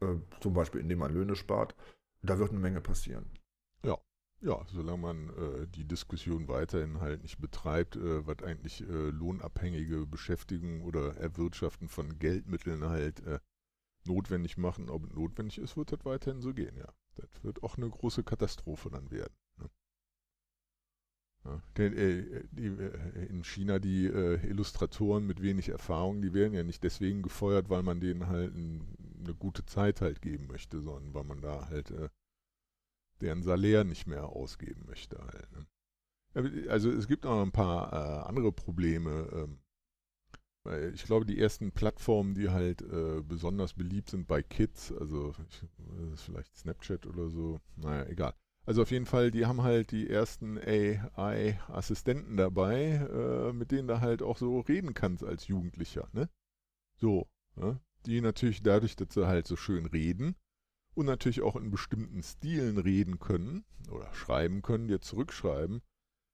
äh, 0.00 0.14
zum 0.40 0.54
Beispiel 0.54 0.80
indem 0.80 1.00
man 1.00 1.12
Löhne 1.12 1.36
spart, 1.36 1.74
da 2.22 2.38
wird 2.38 2.50
eine 2.50 2.60
Menge 2.60 2.80
passieren. 2.80 3.26
Ja, 3.84 3.98
ja, 4.40 4.64
solange 4.72 4.98
man 4.98 5.28
äh, 5.30 5.66
die 5.68 5.84
Diskussion 5.84 6.48
weiterhin 6.48 7.00
halt 7.00 7.22
nicht 7.22 7.38
betreibt, 7.40 7.96
äh, 7.96 8.26
was 8.26 8.42
eigentlich 8.42 8.82
äh, 8.82 9.10
lohnabhängige 9.10 10.06
Beschäftigung 10.06 10.82
oder 10.82 11.16
Erwirtschaften 11.16 11.88
von 11.88 12.18
Geldmitteln 12.18 12.84
halt 12.84 13.20
äh, 13.26 13.40
notwendig 14.06 14.56
machen, 14.58 14.90
ob 14.90 15.14
notwendig 15.14 15.58
ist, 15.58 15.76
wird 15.76 15.92
das 15.92 16.04
weiterhin 16.04 16.40
so 16.40 16.54
gehen, 16.54 16.76
ja. 16.76 16.92
Das 17.16 17.44
wird 17.44 17.62
auch 17.64 17.76
eine 17.76 17.88
große 17.90 18.22
Katastrophe 18.24 18.90
dann 18.90 19.10
werden. 19.10 19.34
Ne? 21.44 21.62
Äh, 21.78 21.86
äh, 21.86 23.26
in 23.26 23.42
China 23.44 23.78
die 23.80 24.06
Illustratoren 24.06 25.26
mit 25.26 25.42
wenig 25.42 25.68
Erfahrung, 25.68 26.22
die 26.22 26.32
werden 26.32 26.54
ja 26.54 26.62
nicht 26.62 26.84
deswegen 26.84 27.22
gefeuert, 27.22 27.70
weil 27.70 27.82
man 27.82 28.00
denen 28.00 28.28
halt 28.28 28.54
ein, 28.54 28.96
eine 29.24 29.34
gute 29.34 29.66
Zeit 29.66 30.00
halt 30.00 30.22
geben 30.22 30.46
möchte, 30.46 30.80
sondern 30.80 31.12
weil 31.14 31.24
man 31.24 31.40
da 31.40 31.68
halt 31.68 31.92
deren 33.20 33.42
Salär 33.42 33.84
nicht 33.84 34.06
mehr 34.06 34.28
ausgeben 34.28 34.84
möchte 34.86 35.18
halt. 35.18 35.48
Ne? 35.52 35.66
Also 36.68 36.90
es 36.90 37.08
gibt 37.08 37.26
auch 37.26 37.42
ein 37.42 37.52
paar 37.52 37.92
äh, 37.92 38.28
andere 38.28 38.52
Probleme. 38.52 39.28
Ähm, 39.32 39.58
ich 40.92 41.04
glaube, 41.04 41.24
die 41.24 41.40
ersten 41.40 41.72
Plattformen, 41.72 42.34
die 42.34 42.50
halt 42.50 42.82
äh, 42.82 43.22
besonders 43.22 43.72
beliebt 43.72 44.10
sind 44.10 44.26
bei 44.28 44.42
Kids, 44.42 44.92
also 44.92 45.34
ich, 45.48 45.64
vielleicht 46.20 46.54
Snapchat 46.56 47.06
oder 47.06 47.30
so, 47.30 47.58
naja, 47.76 48.06
egal. 48.06 48.34
Also 48.66 48.82
auf 48.82 48.90
jeden 48.90 49.06
Fall, 49.06 49.30
die 49.30 49.46
haben 49.46 49.62
halt 49.62 49.92
die 49.92 50.10
ersten 50.10 50.58
AI-Assistenten 50.58 52.36
dabei, 52.36 53.08
äh, 53.10 53.52
mit 53.54 53.70
denen 53.70 53.88
du 53.88 54.00
halt 54.00 54.22
auch 54.22 54.36
so 54.36 54.60
reden 54.60 54.92
kannst 54.92 55.24
als 55.24 55.48
Jugendlicher, 55.48 56.08
ne? 56.12 56.28
So, 56.96 57.26
ne? 57.56 57.80
Die 58.04 58.20
natürlich 58.20 58.62
dadurch, 58.62 58.94
dass 58.94 59.14
sie 59.14 59.26
halt 59.26 59.46
so 59.46 59.56
schön 59.56 59.86
reden 59.86 60.36
und 60.98 61.06
natürlich 61.06 61.42
auch 61.42 61.54
in 61.54 61.70
bestimmten 61.70 62.24
Stilen 62.24 62.76
reden 62.76 63.20
können 63.20 63.64
oder 63.88 64.12
schreiben 64.14 64.62
können, 64.62 64.88
dir 64.88 65.00
zurückschreiben, 65.00 65.80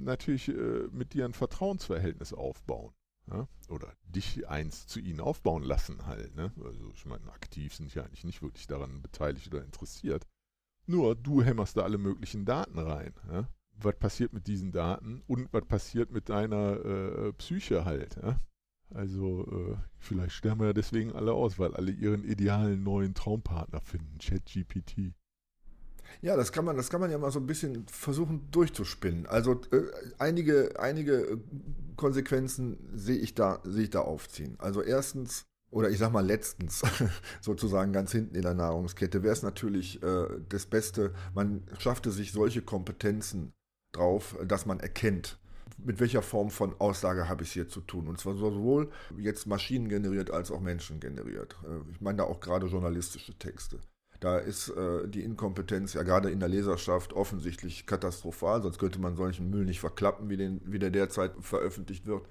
natürlich 0.02 0.48
äh, 0.48 0.88
mit 0.90 1.12
dir 1.12 1.26
ein 1.26 1.34
Vertrauensverhältnis 1.34 2.32
aufbauen. 2.32 2.94
Ja? 3.30 3.46
Oder 3.68 3.92
dich 4.04 4.48
eins 4.48 4.86
zu 4.86 5.00
ihnen 5.00 5.20
aufbauen 5.20 5.62
lassen 5.62 6.06
halt. 6.06 6.34
Ne? 6.34 6.50
Also 6.64 6.90
ich 6.94 7.04
meine, 7.04 7.30
aktiv 7.30 7.74
sind 7.74 7.94
ja 7.94 8.04
eigentlich 8.04 8.24
nicht 8.24 8.40
wirklich 8.40 8.66
daran 8.66 9.02
beteiligt 9.02 9.48
oder 9.48 9.62
interessiert. 9.62 10.26
Nur 10.86 11.14
du 11.14 11.42
hämmerst 11.42 11.76
da 11.76 11.82
alle 11.82 11.98
möglichen 11.98 12.46
Daten 12.46 12.78
rein. 12.78 13.12
Ja? 13.30 13.46
Was 13.76 13.98
passiert 13.98 14.32
mit 14.32 14.46
diesen 14.46 14.72
Daten 14.72 15.22
und 15.26 15.52
was 15.52 15.66
passiert 15.66 16.10
mit 16.10 16.30
deiner 16.30 16.82
äh, 16.82 17.32
Psyche 17.34 17.84
halt? 17.84 18.16
Ja? 18.16 18.38
Also 18.94 19.44
äh, 19.46 19.76
vielleicht 19.98 20.34
sterben 20.34 20.60
wir 20.60 20.68
ja 20.68 20.72
deswegen 20.72 21.12
alle 21.12 21.32
aus, 21.32 21.58
weil 21.58 21.74
alle 21.74 21.90
ihren 21.90 22.24
idealen 22.24 22.82
neuen 22.82 23.14
Traumpartner 23.14 23.80
finden, 23.80 24.18
ChatGPT. 24.18 25.12
Ja, 26.22 26.36
das 26.36 26.52
kann 26.52 26.64
man, 26.64 26.76
das 26.76 26.90
kann 26.90 27.00
man 27.00 27.10
ja 27.10 27.18
mal 27.18 27.32
so 27.32 27.40
ein 27.40 27.46
bisschen 27.46 27.86
versuchen 27.88 28.48
durchzuspinnen. 28.52 29.26
Also 29.26 29.60
äh, 29.72 29.82
einige, 30.18 30.78
einige 30.78 31.40
Konsequenzen 31.96 32.78
sehe 32.94 33.16
ich 33.16 33.34
da, 33.34 33.60
sehe 33.64 33.84
ich 33.84 33.90
da 33.90 34.00
aufziehen. 34.00 34.54
Also 34.58 34.80
erstens, 34.80 35.44
oder 35.70 35.90
ich 35.90 35.98
sag 35.98 36.12
mal 36.12 36.24
letztens, 36.24 36.82
sozusagen 37.40 37.92
ganz 37.92 38.12
hinten 38.12 38.36
in 38.36 38.42
der 38.42 38.54
Nahrungskette, 38.54 39.22
wäre 39.24 39.32
es 39.32 39.42
natürlich 39.42 40.02
äh, 40.02 40.26
das 40.48 40.66
Beste, 40.66 41.12
man 41.34 41.64
schaffte 41.78 42.12
sich 42.12 42.30
solche 42.30 42.62
Kompetenzen 42.62 43.52
drauf, 43.92 44.36
dass 44.46 44.66
man 44.66 44.80
erkennt, 44.80 45.38
mit 45.78 46.00
welcher 46.00 46.22
Form 46.22 46.50
von 46.50 46.74
Aussage 46.80 47.28
habe 47.28 47.42
ich 47.42 47.52
hier 47.52 47.68
zu 47.68 47.80
tun. 47.80 48.08
Und 48.08 48.18
zwar 48.18 48.34
sowohl 48.34 48.90
jetzt 49.16 49.46
maschinengeneriert 49.46 50.30
als 50.30 50.50
auch 50.50 50.60
menschengeneriert. 50.60 51.56
Äh, 51.64 51.90
ich 51.90 52.00
meine 52.00 52.18
da 52.18 52.24
auch 52.24 52.40
gerade 52.40 52.66
journalistische 52.66 53.36
Texte. 53.38 53.78
Da 54.20 54.38
ist 54.38 54.70
äh, 54.70 55.06
die 55.08 55.22
Inkompetenz 55.22 55.92
ja 55.94 56.02
gerade 56.02 56.30
in 56.30 56.40
der 56.40 56.48
Leserschaft 56.48 57.12
offensichtlich 57.12 57.84
katastrophal, 57.84 58.62
sonst 58.62 58.78
könnte 58.78 59.00
man 59.00 59.16
solchen 59.16 59.50
Müll 59.50 59.64
nicht 59.64 59.80
verklappen, 59.80 60.30
wie, 60.30 60.36
den, 60.36 60.60
wie 60.64 60.78
der 60.78 60.90
derzeit 60.90 61.32
veröffentlicht 61.40 62.06
wird. 62.06 62.26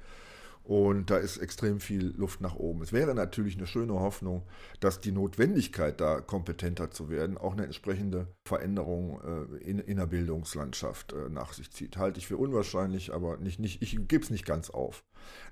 Und 0.63 1.09
da 1.09 1.17
ist 1.17 1.37
extrem 1.37 1.81
viel 1.81 2.13
Luft 2.15 2.39
nach 2.39 2.55
oben. 2.55 2.81
Es 2.81 2.93
wäre 2.93 3.13
natürlich 3.13 3.57
eine 3.57 3.67
schöne 3.67 3.93
Hoffnung, 3.93 4.43
dass 4.79 5.01
die 5.01 5.11
Notwendigkeit, 5.11 5.99
da 5.99 6.21
kompetenter 6.21 6.89
zu 6.89 7.09
werden, 7.09 7.37
auch 7.37 7.51
eine 7.51 7.65
entsprechende 7.65 8.27
Veränderung 8.47 9.19
äh, 9.21 9.57
in, 9.57 9.79
in 9.79 9.97
der 9.97 10.05
Bildungslandschaft 10.05 11.11
äh, 11.11 11.29
nach 11.29 11.51
sich 11.51 11.71
zieht. 11.71 11.97
Halte 11.97 12.19
ich 12.19 12.27
für 12.27 12.37
unwahrscheinlich, 12.37 13.13
aber 13.13 13.37
nicht, 13.37 13.59
nicht, 13.59 13.81
ich 13.81 14.07
gebe 14.07 14.23
es 14.23 14.29
nicht 14.29 14.45
ganz 14.45 14.69
auf. 14.69 15.03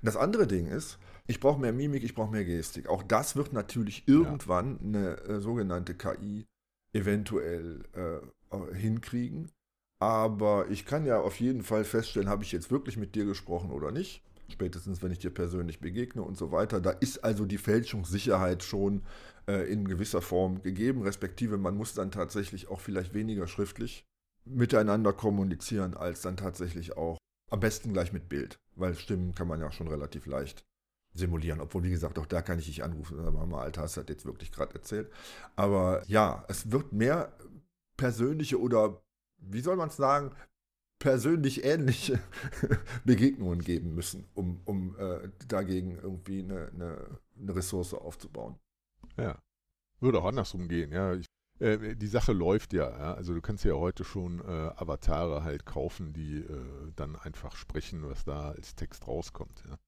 Das 0.02 0.16
andere 0.16 0.46
Ding 0.46 0.66
ist, 0.66 0.98
ich 1.26 1.40
brauche 1.40 1.60
mehr 1.60 1.74
Mimik, 1.74 2.04
ich 2.04 2.14
brauche 2.14 2.32
mehr 2.32 2.44
Gestik. 2.46 2.88
Auch 2.88 3.02
das 3.02 3.36
wird 3.36 3.52
natürlich 3.52 4.08
irgendwann 4.08 4.78
eine 4.82 5.18
äh, 5.18 5.40
sogenannte 5.40 5.94
KI 5.94 6.46
eventuell 6.94 7.82
äh, 7.92 8.74
hinkriegen. 8.74 9.50
Aber 9.98 10.68
ich 10.70 10.84
kann 10.84 11.04
ja 11.04 11.20
auf 11.20 11.38
jeden 11.38 11.62
Fall 11.62 11.84
feststellen, 11.84 12.28
habe 12.28 12.42
ich 12.42 12.52
jetzt 12.52 12.70
wirklich 12.70 12.96
mit 12.96 13.14
dir 13.14 13.24
gesprochen 13.24 13.70
oder 13.70 13.92
nicht. 13.92 14.22
Spätestens, 14.52 15.02
wenn 15.02 15.12
ich 15.12 15.18
dir 15.18 15.30
persönlich 15.30 15.80
begegne 15.80 16.22
und 16.22 16.36
so 16.36 16.52
weiter. 16.52 16.80
Da 16.80 16.90
ist 16.90 17.24
also 17.24 17.44
die 17.44 17.58
Fälschungssicherheit 17.58 18.62
schon 18.62 19.02
äh, 19.48 19.70
in 19.72 19.88
gewisser 19.88 20.22
Form 20.22 20.62
gegeben, 20.62 21.02
respektive 21.02 21.58
man 21.58 21.76
muss 21.76 21.94
dann 21.94 22.10
tatsächlich 22.10 22.68
auch 22.68 22.80
vielleicht 22.80 23.14
weniger 23.14 23.46
schriftlich 23.46 24.04
miteinander 24.44 25.12
kommunizieren, 25.12 25.94
als 25.94 26.22
dann 26.22 26.36
tatsächlich 26.36 26.96
auch 26.96 27.18
am 27.50 27.60
besten 27.60 27.92
gleich 27.92 28.12
mit 28.12 28.28
Bild, 28.28 28.58
weil 28.76 28.94
Stimmen 28.94 29.34
kann 29.34 29.48
man 29.48 29.60
ja 29.60 29.70
schon 29.70 29.88
relativ 29.88 30.26
leicht 30.26 30.64
simulieren. 31.14 31.60
Obwohl, 31.60 31.82
wie 31.82 31.90
gesagt, 31.90 32.18
auch 32.18 32.26
da 32.26 32.42
kann 32.42 32.58
ich 32.58 32.66
dich 32.66 32.82
anrufen 32.82 33.18
und 33.18 33.24
sagen, 33.24 33.50
mal, 33.50 33.62
Alter, 33.62 33.82
hast 33.82 33.96
du 33.96 34.00
das 34.00 34.08
jetzt 34.08 34.24
wirklich 34.24 34.52
gerade 34.52 34.74
erzählt. 34.74 35.10
Aber 35.56 36.02
ja, 36.06 36.44
es 36.48 36.70
wird 36.70 36.92
mehr 36.92 37.32
persönliche 37.96 38.60
oder, 38.60 39.02
wie 39.38 39.60
soll 39.60 39.76
man 39.76 39.88
es 39.88 39.96
sagen, 39.96 40.32
persönlich 41.02 41.64
ähnliche 41.64 42.20
Begegnungen 43.04 43.60
geben 43.60 43.94
müssen, 43.94 44.24
um, 44.34 44.60
um 44.64 44.96
äh, 44.98 45.28
dagegen 45.48 45.98
irgendwie 45.98 46.40
eine, 46.40 46.68
eine, 46.68 47.18
eine, 47.40 47.56
Ressource 47.56 47.94
aufzubauen. 47.94 48.56
Ja, 49.16 49.42
würde 50.00 50.20
auch 50.20 50.26
andersrum 50.26 50.68
gehen, 50.68 50.92
ja. 50.92 51.14
Ich, 51.14 51.26
äh, 51.58 51.96
die 51.96 52.06
Sache 52.06 52.32
läuft 52.32 52.72
ja, 52.72 52.88
ja, 52.88 53.14
also 53.14 53.34
du 53.34 53.40
kannst 53.40 53.64
ja 53.64 53.74
heute 53.74 54.04
schon 54.04 54.40
äh, 54.40 54.70
Avatare 54.76 55.42
halt 55.42 55.66
kaufen, 55.66 56.12
die 56.12 56.36
äh, 56.36 56.92
dann 56.94 57.16
einfach 57.16 57.56
sprechen, 57.56 58.08
was 58.08 58.24
da 58.24 58.50
als 58.50 58.76
Text 58.76 59.08
rauskommt, 59.08 59.64
ja 59.68 59.78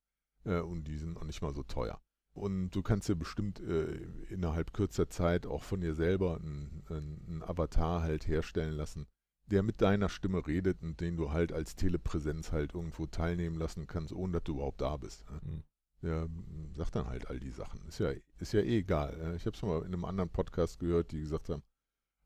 äh, 0.45 0.61
und 0.61 0.85
die 0.85 0.97
sind 0.97 1.17
auch 1.17 1.25
nicht 1.25 1.43
mal 1.43 1.55
so 1.55 1.63
teuer. 1.63 2.01
Und 2.35 2.71
du 2.71 2.83
kannst 2.83 3.09
dir 3.09 3.15
bestimmt 3.15 3.61
äh, 3.61 3.95
innerhalb 4.29 4.73
kürzer 4.73 5.09
Zeit 5.09 5.47
auch 5.47 5.63
von 5.63 5.81
dir 5.81 5.95
selber 5.95 6.41
einen 6.41 7.43
Avatar 7.47 8.03
halt 8.03 8.27
herstellen 8.27 8.75
lassen, 8.75 9.07
der 9.47 9.63
mit 9.63 9.81
deiner 9.81 10.09
Stimme 10.09 10.47
redet 10.47 10.83
und 10.83 11.01
den 11.01 11.17
du 11.17 11.33
halt 11.33 11.53
als 11.53 11.77
Telepräsenz 11.77 12.53
halt 12.53 12.75
irgendwo 12.75 13.07
teilnehmen 13.07 13.57
lassen 13.57 13.87
kannst, 13.87 14.13
ohne 14.13 14.35
dass 14.35 14.45
du 14.45 14.55
überhaupt 14.55 14.81
da 14.81 14.97
bist. 14.97 15.25
Mhm. 15.31 15.63
Der 16.03 16.29
sagt 16.75 16.97
dann 16.97 17.07
halt 17.07 17.29
all 17.29 17.41
die 17.41 17.51
Sachen. 17.51 17.81
Ist 17.89 17.99
ja, 17.99 18.13
ist 18.39 18.53
ja 18.53 18.61
eh 18.61 18.79
egal. 18.79 19.35
Ich 19.37 19.47
habe 19.47 19.57
es 19.57 19.63
mal 19.63 19.79
in 19.81 19.87
einem 19.87 20.05
anderen 20.05 20.29
Podcast 20.29 20.79
gehört, 20.79 21.13
die 21.13 21.21
gesagt 21.21 21.49
haben, 21.49 21.63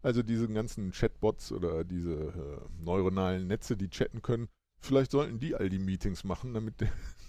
also 0.03 0.23
diese 0.23 0.49
ganzen 0.49 0.93
Chatbots 0.93 1.53
oder 1.53 1.85
diese 1.85 2.15
äh, 2.15 2.83
neuronalen 2.83 3.47
Netze, 3.47 3.77
die 3.77 3.91
chatten 3.91 4.23
können, 4.23 4.49
vielleicht 4.79 5.11
sollten 5.11 5.39
die 5.39 5.55
all 5.55 5.69
die 5.69 5.79
Meetings 5.79 6.25
machen, 6.25 6.55
damit 6.55 6.75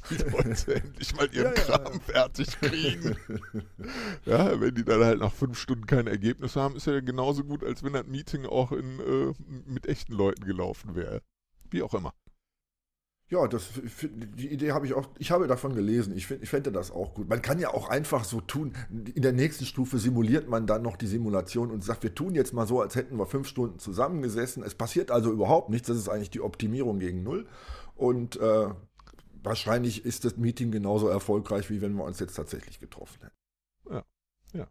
die 0.09 0.15
Leute 0.15 0.75
endlich 0.75 1.15
mal 1.15 1.27
ihren 1.33 1.53
ja, 1.55 1.61
Kram 1.61 1.93
ja. 1.93 1.99
fertig 1.99 2.59
kriegen. 2.59 3.15
ja, 4.25 4.59
wenn 4.59 4.75
die 4.75 4.83
dann 4.83 5.03
halt 5.03 5.19
nach 5.19 5.33
fünf 5.33 5.57
Stunden 5.57 5.85
kein 5.85 6.07
Ergebnis 6.07 6.55
haben, 6.55 6.75
ist 6.75 6.87
ja 6.87 6.99
genauso 6.99 7.43
gut, 7.43 7.63
als 7.63 7.83
wenn 7.83 7.93
das 7.93 8.07
Meeting 8.07 8.45
auch 8.45 8.71
in, 8.71 8.99
äh, 8.99 9.33
mit 9.65 9.87
echten 9.87 10.13
Leuten 10.13 10.45
gelaufen 10.45 10.95
wäre. 10.95 11.21
Wie 11.69 11.83
auch 11.83 11.93
immer. 11.93 12.13
Ja, 13.31 13.47
das, 13.47 13.69
die 14.01 14.51
Idee 14.51 14.71
habe 14.71 14.87
ich 14.87 14.95
auch, 14.95 15.07
ich 15.19 15.29
habe 15.29 15.45
davon 15.45 15.75
gelesen. 15.75 16.17
Ich, 16.17 16.25
find, 16.25 16.41
ich 16.41 16.49
fände 16.49 16.71
das 16.71 16.89
auch 16.89 17.13
gut. 17.13 17.29
Man 17.29 17.43
kann 17.43 17.59
ja 17.59 17.71
auch 17.71 17.87
einfach 17.87 18.23
so 18.23 18.41
tun. 18.41 18.73
In 18.89 19.21
der 19.21 19.33
nächsten 19.33 19.65
Stufe 19.65 19.99
simuliert 19.99 20.49
man 20.49 20.65
dann 20.65 20.81
noch 20.81 20.97
die 20.97 21.05
Simulation 21.05 21.69
und 21.69 21.83
sagt, 21.83 22.01
wir 22.01 22.15
tun 22.15 22.33
jetzt 22.33 22.53
mal 22.53 22.65
so, 22.65 22.81
als 22.81 22.95
hätten 22.95 23.17
wir 23.17 23.27
fünf 23.27 23.47
Stunden 23.47 23.77
zusammengesessen. 23.77 24.63
Es 24.63 24.73
passiert 24.73 25.11
also 25.11 25.31
überhaupt 25.31 25.69
nichts. 25.69 25.87
Das 25.87 25.97
ist 25.97 26.09
eigentlich 26.09 26.31
die 26.31 26.41
Optimierung 26.41 26.97
gegen 26.97 27.21
Null. 27.21 27.45
Und 27.95 28.37
äh, 28.37 28.69
wahrscheinlich 29.43 30.05
ist 30.05 30.25
das 30.25 30.37
Meeting 30.37 30.71
genauso 30.71 31.07
erfolgreich, 31.07 31.69
wie 31.69 31.81
wenn 31.81 31.93
wir 31.93 32.03
uns 32.03 32.19
jetzt 32.19 32.35
tatsächlich 32.35 32.79
getroffen 32.79 33.19
hätten. 33.21 33.93
Ja, 33.93 34.03
ja. 34.53 34.67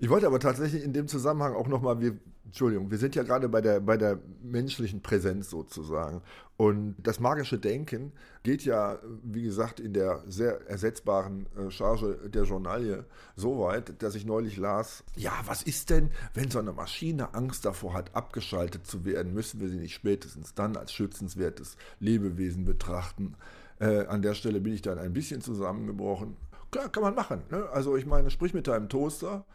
Ich 0.00 0.08
wollte 0.10 0.26
aber 0.26 0.38
tatsächlich 0.38 0.84
in 0.84 0.92
dem 0.92 1.08
Zusammenhang 1.08 1.54
auch 1.54 1.66
nochmal, 1.66 2.00
wir, 2.00 2.18
Entschuldigung, 2.44 2.90
wir 2.90 2.98
sind 2.98 3.16
ja 3.16 3.24
gerade 3.24 3.48
bei 3.48 3.60
der, 3.60 3.80
bei 3.80 3.96
der 3.96 4.20
menschlichen 4.42 5.02
Präsenz 5.02 5.50
sozusagen. 5.50 6.22
Und 6.56 6.96
das 7.02 7.18
magische 7.18 7.58
Denken 7.58 8.12
geht 8.44 8.64
ja, 8.64 9.00
wie 9.22 9.42
gesagt, 9.42 9.80
in 9.80 9.92
der 9.92 10.22
sehr 10.26 10.66
ersetzbaren 10.68 11.46
äh, 11.56 11.70
Charge 11.70 12.28
der 12.28 12.44
Journalie 12.44 13.04
so 13.34 13.58
weit, 13.60 14.00
dass 14.02 14.14
ich 14.14 14.24
neulich 14.24 14.56
las, 14.56 15.04
ja, 15.16 15.32
was 15.46 15.62
ist 15.62 15.90
denn, 15.90 16.10
wenn 16.32 16.50
so 16.50 16.58
eine 16.60 16.72
Maschine 16.72 17.34
Angst 17.34 17.64
davor 17.64 17.94
hat, 17.94 18.14
abgeschaltet 18.14 18.86
zu 18.86 19.04
werden, 19.04 19.34
müssen 19.34 19.60
wir 19.60 19.68
sie 19.68 19.78
nicht 19.78 19.94
spätestens 19.94 20.54
dann 20.54 20.76
als 20.76 20.92
schützenswertes 20.92 21.76
Lebewesen 21.98 22.64
betrachten? 22.64 23.34
Äh, 23.80 24.06
an 24.06 24.22
der 24.22 24.34
Stelle 24.34 24.60
bin 24.60 24.72
ich 24.72 24.82
dann 24.82 24.98
ein 24.98 25.12
bisschen 25.12 25.40
zusammengebrochen. 25.40 26.36
Klar, 26.70 26.88
kann 26.88 27.02
man 27.02 27.14
machen. 27.14 27.42
Ne? 27.50 27.68
Also 27.70 27.96
ich 27.96 28.06
meine, 28.06 28.30
sprich 28.30 28.54
mit 28.54 28.66
deinem 28.66 28.88
Toaster 28.88 29.46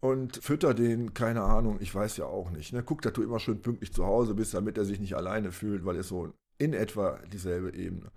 und 0.00 0.36
fütter 0.42 0.74
den, 0.74 1.14
keine 1.14 1.42
Ahnung, 1.42 1.78
ich 1.80 1.94
weiß 1.94 2.16
ja 2.16 2.26
auch 2.26 2.50
nicht. 2.50 2.72
Ne? 2.72 2.82
Guck, 2.82 3.02
dass 3.02 3.12
du 3.12 3.22
immer 3.22 3.38
schön 3.38 3.62
pünktlich 3.62 3.92
zu 3.92 4.04
Hause 4.04 4.34
bist, 4.34 4.54
damit 4.54 4.76
er 4.76 4.84
sich 4.84 5.00
nicht 5.00 5.14
alleine 5.14 5.52
fühlt, 5.52 5.84
weil 5.84 5.96
er 5.96 6.02
so 6.02 6.32
in 6.58 6.74
etwa 6.74 7.18
dieselbe 7.32 7.74
Ebene. 7.74 8.10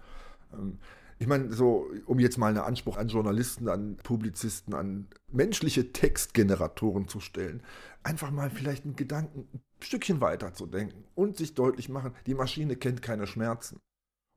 Ähm, 0.54 0.80
ich 1.18 1.28
meine, 1.28 1.54
so, 1.54 1.88
um 2.08 2.20
jetzt 2.20 2.38
mal 2.38 2.48
einen 2.48 2.58
Anspruch 2.58 2.98
an 2.98 3.08
Journalisten, 3.08 3.70
an 3.70 3.96
Publizisten, 4.04 4.74
an 4.74 5.08
menschliche 5.32 5.93
Textgeneratoren 5.93 7.08
zu 7.08 7.22
stellen, 7.22 7.64
einfach 8.04 8.32
mal 8.32 8.50
vielleicht 8.50 8.84
einen 8.84 8.98
Gedanken 8.98 9.48
ein 9.54 9.62
Stückchen 9.82 10.20
weiter 10.20 10.54
zu 10.54 10.66
denken 10.66 11.06
und 11.16 11.38
sich 11.38 11.54
deutlich 11.54 11.88
machen, 11.88 12.14
die 12.26 12.34
Maschine 12.34 12.76
kennt 12.76 13.02
keine 13.02 13.28
Schmerzen. 13.28 13.80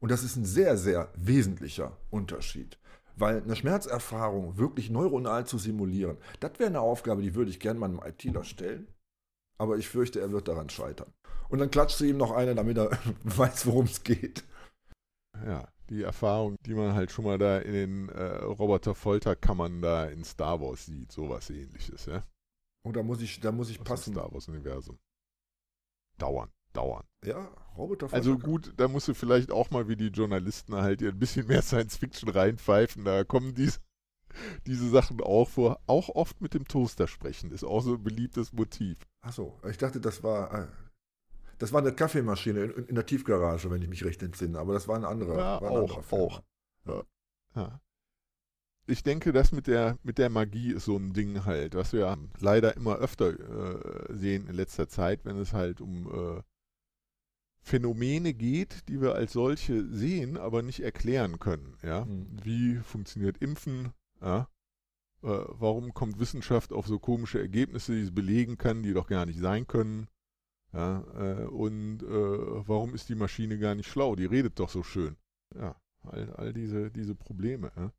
Und 0.01 0.11
das 0.11 0.23
ist 0.23 0.37
ein 0.37 0.45
sehr, 0.45 0.77
sehr 0.77 1.11
wesentlicher 1.17 1.97
Unterschied. 2.11 2.79
Weil 3.17 3.43
eine 3.43 3.57
Schmerzerfahrung 3.57 4.59
wirklich 4.59 4.91
neuronal 4.91 5.45
zu 5.45 5.59
simulieren, 5.59 6.19
das 6.39 6.59
wäre 6.59 6.69
eine 6.69 6.81
Aufgabe, 6.81 7.23
die 7.23 7.35
würde 7.35 7.51
ich 7.51 7.59
gerne 7.59 7.81
meinem 7.81 8.01
ITler 8.05 8.45
stellen. 8.45 8.87
Aber 9.61 9.77
ich 9.77 9.89
fürchte, 9.89 10.21
er 10.21 10.31
wird 10.31 10.47
daran 10.47 10.71
scheitern. 10.71 11.13
Und 11.49 11.59
dann 11.59 11.71
klatscht 11.71 11.99
sie 11.99 12.11
ihm 12.11 12.17
noch 12.17 12.31
eine, 12.31 12.55
damit 12.55 12.79
er 12.79 12.91
weiß, 13.25 13.67
worum 13.67 13.87
es 13.87 14.05
geht. 14.05 14.45
Ja, 15.45 15.69
die 15.91 16.03
Erfahrung, 16.03 16.57
die 16.65 16.75
man 16.75 16.95
halt 16.95 17.11
schon 17.11 17.25
mal 17.25 17.39
da 17.39 17.59
in 17.59 17.73
den 17.73 18.09
äh, 18.11 18.37
Roboter-Folterkammern 18.45 19.83
da 19.83 20.07
in 20.07 20.23
Star 20.23 20.61
Wars 20.61 20.87
sieht, 20.87 21.11
sowas 21.11 21.51
ähnliches, 21.51 22.07
ja. 22.07 22.23
Und 22.85 22.95
da 22.95 23.03
muss 23.03 23.21
ich, 23.21 23.41
da 23.41 23.51
muss 23.51 23.71
ich 23.71 23.83
passen. 23.83 24.13
Star 24.13 24.33
Wars-Universum. 24.33 24.99
Dauern 26.19 26.51
dauern. 26.73 27.05
Ja, 27.25 27.51
Roboter. 27.77 28.13
Also 28.13 28.39
gut, 28.39 28.73
da 28.77 28.89
musst 28.89 29.09
du 29.09 29.15
vielleicht 29.15 29.51
auch 29.51 29.71
mal 29.71 29.89
wie 29.89 29.97
die 29.97 30.09
Journalisten 30.09 30.75
halt 30.75 31.03
ein 31.03 31.19
bisschen 31.19 31.47
mehr 31.47 31.63
Science 31.63 31.97
Fiction 31.97 32.29
reinpfeifen. 32.29 33.05
Da 33.05 33.25
kommen 33.25 33.55
diese, 33.55 33.79
diese 34.67 34.89
Sachen 34.89 35.21
auch 35.21 35.49
vor. 35.49 35.81
Auch 35.87 36.09
oft 36.11 36.41
mit 36.41 36.55
dem 36.55 36.67
Toaster 36.67 37.07
sprechen 37.07 37.51
ist 37.51 37.65
auch 37.65 37.81
so 37.81 37.95
ein 37.95 38.03
beliebtes 38.03 38.53
Motiv. 38.53 38.99
Achso, 39.21 39.59
ich 39.69 39.79
dachte, 39.79 40.01
das 40.01 40.23
war. 40.23 40.53
Äh, 40.55 40.67
das 41.59 41.73
war 41.73 41.81
eine 41.81 41.93
Kaffeemaschine 41.93 42.61
in, 42.61 42.85
in, 42.87 42.95
der 42.95 43.05
Tiefgarage, 43.05 43.69
wenn 43.71 43.83
ich 43.83 43.89
mich 43.89 44.05
recht 44.05 44.23
entsinne. 44.23 44.61
Aber 44.61 44.75
das 44.75 44.87
war 44.87 44.97
ein 44.97 45.05
anderer. 45.05 45.37
Ja, 45.37 45.61
war 45.61 45.71
auch, 45.73 46.13
auch. 46.13 46.43
Ja. 46.87 47.03
ja. 47.57 47.81
Ich 48.87 49.03
denke, 49.03 49.33
das 49.33 49.53
mit 49.53 49.67
der, 49.67 49.99
mit 50.03 50.19
der 50.19 50.31
Magie 50.31 50.73
ist 50.73 50.85
so 50.85 50.97
ein 50.97 51.13
Ding 51.13 51.45
halt, 51.45 51.75
was 51.75 51.93
wir 51.93 52.17
leider 52.39 52.77
immer 52.77 52.97
öfter 52.97 53.33
äh, 54.09 54.17
sehen 54.17 54.47
in 54.47 54.55
letzter 54.55 54.89
Zeit, 54.89 55.25
wenn 55.25 55.37
es 55.37 55.53
halt 55.53 55.81
um 55.81 56.07
äh, 56.07 56.43
Phänomene 57.61 58.35
geht, 58.35 58.89
die 58.89 59.01
wir 59.01 59.15
als 59.15 59.33
solche 59.33 59.87
sehen, 59.91 60.37
aber 60.37 60.63
nicht 60.63 60.81
erklären 60.81 61.39
können. 61.39 61.77
Ja? 61.83 62.05
Mhm. 62.05 62.27
Wie 62.43 62.77
funktioniert 62.77 63.39
Impfen? 63.39 63.93
Ja? 64.21 64.49
Äh, 65.23 65.29
warum 65.49 65.95
kommt 65.95 66.21
Wissenschaft 66.21 66.73
auf 66.73 66.87
so 66.87 66.99
komische 66.99 67.41
Ergebnisse, 67.41 67.95
die 67.95 68.03
es 68.03 68.15
belegen 68.15 68.57
kann, 68.57 68.83
die 68.83 68.93
doch 68.93 69.07
gar 69.07 69.27
nicht 69.27 69.39
sein 69.39 69.67
können? 69.67 70.09
Ja, 70.73 71.03
äh, 71.17 71.47
und 71.47 72.03
äh, 72.03 72.69
warum 72.69 72.95
ist 72.95 73.09
die 73.09 73.15
Maschine 73.15 73.59
gar 73.59 73.75
nicht 73.75 73.89
schlau? 73.89 74.17
Die 74.17 74.27
redet 74.27 74.59
doch 74.59 74.69
so 74.69 74.83
schön. 74.83 75.17
Ja, 75.55 75.75
all, 76.03 76.31
all 76.35 76.53
diese, 76.53 76.91
diese 76.91 77.15
Probleme. 77.15 77.73
Ja. 77.75 77.93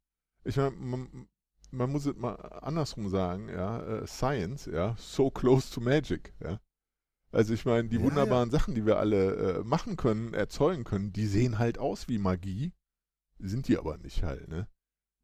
Ich 0.43 0.55
meine, 0.55 0.71
man, 0.71 1.27
man, 1.71 1.91
muss 1.91 2.05
es 2.05 2.15
mal 2.15 2.35
andersrum 2.35 3.09
sagen, 3.09 3.49
ja, 3.49 3.81
äh, 3.81 4.07
Science, 4.07 4.67
ja, 4.67 4.95
so 4.97 5.31
close 5.31 5.73
to 5.73 5.81
magic, 5.81 6.33
ja. 6.41 6.59
Also 7.31 7.53
ich 7.53 7.65
meine, 7.65 7.89
die 7.89 7.97
Ja, 7.97 8.01
wunderbaren 8.03 8.49
Sachen, 8.51 8.75
die 8.75 8.85
wir 8.85 8.97
alle 8.97 9.59
äh, 9.59 9.63
machen 9.63 9.95
können, 9.97 10.33
erzeugen 10.33 10.83
können, 10.83 11.13
die 11.13 11.27
sehen 11.27 11.59
halt 11.59 11.77
aus 11.77 12.07
wie 12.07 12.17
Magie, 12.17 12.73
sind 13.39 13.67
die 13.67 13.77
aber 13.77 13.97
nicht 13.97 14.23
halt, 14.23 14.47
ne? 14.49 14.67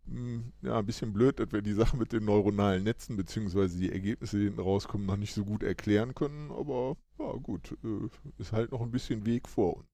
Hm, 0.08 0.53
Ja, 0.62 0.80
ein 0.80 0.86
bisschen 0.88 1.14
blöd, 1.14 1.39
dass 1.39 1.51
wir 1.53 1.62
die 1.64 1.74
Sachen 1.74 1.99
mit 1.99 2.14
den 2.14 2.26
neuronalen 2.26 2.84
Netzen 2.84 3.18
beziehungsweise 3.18 3.78
die 3.80 3.91
Ergebnisse, 3.91 4.38
die 4.39 4.45
hinten 4.45 4.62
rauskommen, 4.62 5.08
noch 5.08 5.18
nicht 5.18 5.34
so 5.36 5.45
gut 5.45 5.64
erklären 5.64 6.16
können, 6.16 6.51
aber 6.51 6.97
ja 7.20 7.34
gut, 7.34 7.78
äh, 7.84 8.10
ist 8.39 8.53
halt 8.53 8.72
noch 8.72 8.82
ein 8.82 8.91
bisschen 8.91 9.26
Weg 9.26 9.49
vor 9.49 9.78
uns. 9.78 9.89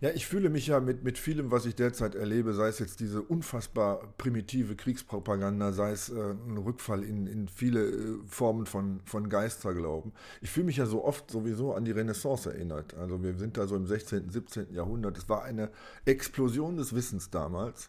Ja. 0.00 0.10
Ich 0.10 0.26
fühle 0.26 0.50
mich 0.50 0.66
ja 0.66 0.80
mit, 0.80 1.04
mit 1.04 1.18
vielem, 1.18 1.50
was 1.50 1.66
ich 1.66 1.74
derzeit 1.74 2.14
erlebe, 2.14 2.54
sei 2.54 2.68
es 2.68 2.78
jetzt 2.78 3.00
diese 3.00 3.22
unfassbar 3.22 4.14
primitive 4.18 4.76
Kriegspropaganda, 4.76 5.72
sei 5.72 5.92
es 5.92 6.08
äh, 6.08 6.32
ein 6.32 6.58
Rückfall 6.58 7.02
in, 7.02 7.26
in 7.26 7.48
viele 7.48 7.88
äh, 7.88 8.18
Formen 8.26 8.66
von, 8.66 9.00
von 9.04 9.28
Geisterglauben. 9.28 10.12
Ich 10.40 10.50
fühle 10.50 10.66
mich 10.66 10.76
ja 10.76 10.86
so 10.86 11.04
oft 11.04 11.30
sowieso 11.30 11.74
an 11.74 11.84
die 11.84 11.92
Renaissance 11.92 12.50
erinnert. 12.50 12.94
Also 12.94 13.22
wir 13.22 13.36
sind 13.36 13.56
da 13.56 13.66
so 13.66 13.76
im 13.76 13.86
16., 13.86 14.30
17. 14.30 14.72
Jahrhundert. 14.72 15.18
Es 15.18 15.28
war 15.28 15.44
eine 15.44 15.70
Explosion 16.04 16.76
des 16.76 16.94
Wissens 16.94 17.30
damals. 17.30 17.86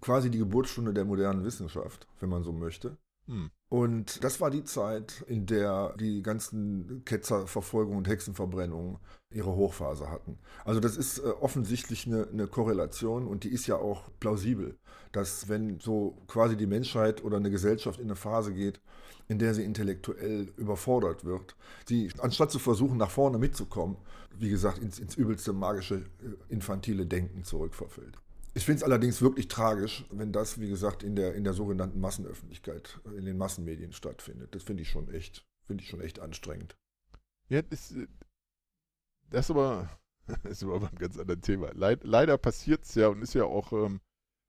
Quasi 0.00 0.30
die 0.30 0.38
Geburtsstunde 0.38 0.94
der 0.94 1.04
modernen 1.04 1.44
Wissenschaft, 1.44 2.06
wenn 2.20 2.30
man 2.30 2.42
so 2.42 2.52
möchte. 2.52 2.96
Hm. 3.26 3.50
Und 3.68 4.24
das 4.24 4.40
war 4.40 4.50
die 4.50 4.64
Zeit, 4.64 5.24
in 5.28 5.46
der 5.46 5.94
die 5.96 6.22
ganzen 6.22 7.04
Ketzerverfolgungen 7.04 7.98
und 7.98 8.08
Hexenverbrennungen 8.08 8.98
ihre 9.30 9.54
Hochphase 9.54 10.10
hatten. 10.10 10.38
Also 10.64 10.80
das 10.80 10.96
ist 10.96 11.18
äh, 11.18 11.28
offensichtlich 11.40 12.06
eine, 12.06 12.26
eine 12.26 12.48
Korrelation 12.48 13.28
und 13.28 13.44
die 13.44 13.50
ist 13.50 13.68
ja 13.68 13.76
auch 13.76 14.10
plausibel, 14.18 14.76
dass 15.12 15.48
wenn 15.48 15.78
so 15.78 16.18
quasi 16.26 16.56
die 16.56 16.66
Menschheit 16.66 17.22
oder 17.22 17.36
eine 17.36 17.50
Gesellschaft 17.50 18.00
in 18.00 18.06
eine 18.06 18.16
Phase 18.16 18.52
geht, 18.52 18.80
in 19.28 19.38
der 19.38 19.54
sie 19.54 19.62
intellektuell 19.62 20.52
überfordert 20.56 21.24
wird, 21.24 21.54
sie 21.86 22.10
anstatt 22.18 22.50
zu 22.50 22.58
versuchen, 22.58 22.98
nach 22.98 23.10
vorne 23.10 23.38
mitzukommen, 23.38 23.96
wie 24.36 24.50
gesagt, 24.50 24.78
ins, 24.78 24.98
ins 24.98 25.14
übelste 25.14 25.52
magische, 25.52 25.94
äh, 25.94 26.52
infantile 26.52 27.06
Denken 27.06 27.44
zurückverfällt. 27.44 28.18
Ich 28.54 28.64
finde 28.64 28.78
es 28.78 28.82
allerdings 28.82 29.22
wirklich 29.22 29.48
tragisch, 29.48 30.04
wenn 30.10 30.32
das, 30.32 30.58
wie 30.60 30.68
gesagt, 30.68 31.02
in 31.02 31.14
der, 31.14 31.34
in 31.34 31.44
der 31.44 31.52
sogenannten 31.52 32.00
Massenöffentlichkeit, 32.00 33.00
in 33.16 33.24
den 33.24 33.38
Massenmedien 33.38 33.92
stattfindet. 33.92 34.54
Das 34.54 34.64
finde 34.64 34.82
ich 34.82 34.88
schon 34.88 35.08
echt, 35.10 35.46
finde 35.62 35.84
ich 35.84 35.88
schon 35.88 36.00
echt 36.00 36.18
anstrengend. 36.18 36.76
Ja, 37.48 37.62
das, 37.62 37.92
äh, 37.92 38.08
das 39.30 39.46
ist 39.46 39.50
aber, 39.50 39.88
das 40.26 40.52
ist 40.52 40.64
aber 40.64 40.88
ein 40.88 40.98
ganz 40.98 41.16
anderes 41.16 41.42
Thema. 41.42 41.72
Leid, 41.74 42.00
leider 42.02 42.38
passiert 42.38 42.84
es 42.84 42.94
ja 42.94 43.08
und 43.08 43.22
ist 43.22 43.34
ja 43.34 43.44
auch 43.44 43.72
ähm, 43.72 44.00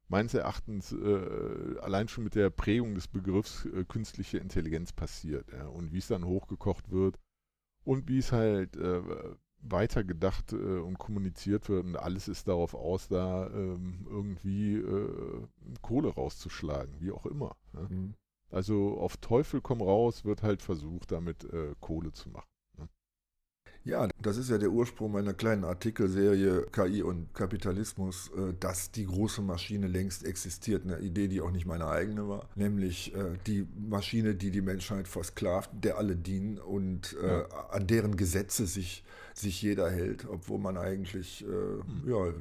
meines 0.07 0.33
Erachtens 0.33 0.91
äh, 0.91 1.79
allein 1.81 2.07
schon 2.07 2.23
mit 2.23 2.35
der 2.35 2.49
Prägung 2.49 2.95
des 2.95 3.07
Begriffs 3.07 3.65
äh, 3.65 3.85
künstliche 3.85 4.39
Intelligenz 4.39 4.93
passiert. 4.93 5.51
Ja, 5.51 5.67
und 5.67 5.93
wie 5.93 5.99
es 5.99 6.07
dann 6.07 6.25
hochgekocht 6.25 6.91
wird 6.91 7.19
und 7.83 8.09
wie 8.09 8.17
es 8.17 8.31
halt 8.31 8.75
äh, 8.77 9.01
weitergedacht 9.61 10.53
äh, 10.53 10.55
und 10.55 10.97
kommuniziert 10.97 11.69
wird 11.69 11.85
und 11.85 11.95
alles 11.95 12.27
ist 12.27 12.47
darauf 12.47 12.73
aus, 12.73 13.07
da 13.07 13.47
ähm, 13.47 14.07
irgendwie 14.09 14.75
äh, 14.75 15.47
Kohle 15.81 16.09
rauszuschlagen, 16.09 16.95
wie 16.99 17.11
auch 17.11 17.25
immer. 17.25 17.55
Ja. 17.73 17.87
Mhm. 17.89 18.15
Also 18.49 18.97
auf 18.99 19.17
Teufel 19.17 19.61
komm 19.61 19.81
raus 19.81 20.25
wird 20.25 20.43
halt 20.43 20.61
versucht, 20.61 21.11
damit 21.11 21.45
äh, 21.45 21.73
Kohle 21.79 22.11
zu 22.11 22.29
machen. 22.29 22.50
Ja, 23.83 24.07
das 24.21 24.37
ist 24.37 24.49
ja 24.51 24.59
der 24.59 24.69
Ursprung 24.69 25.11
meiner 25.11 25.33
kleinen 25.33 25.63
Artikelserie 25.63 26.67
KI 26.71 27.01
und 27.01 27.33
Kapitalismus, 27.33 28.29
äh, 28.37 28.53
dass 28.59 28.91
die 28.91 29.05
große 29.07 29.41
Maschine 29.41 29.87
längst 29.87 30.23
existiert. 30.23 30.83
Eine 30.85 30.99
Idee, 30.99 31.27
die 31.27 31.41
auch 31.41 31.49
nicht 31.49 31.65
meine 31.65 31.87
eigene 31.87 32.27
war. 32.29 32.47
Nämlich 32.55 33.15
äh, 33.15 33.37
die 33.47 33.67
Maschine, 33.75 34.35
die 34.35 34.51
die 34.51 34.61
Menschheit 34.61 35.07
versklavt, 35.07 35.71
der 35.73 35.97
alle 35.97 36.15
dienen 36.15 36.59
und 36.59 37.17
äh, 37.23 37.39
Ja. 37.39 37.45
an 37.71 37.87
deren 37.87 38.17
Gesetze 38.17 38.67
sich, 38.67 39.03
sich 39.33 39.61
jeder 39.63 39.89
hält, 39.89 40.25
obwohl 40.25 40.59
man 40.59 40.77
eigentlich 40.77 41.43
äh, 41.43 42.09
ja, 42.09 42.33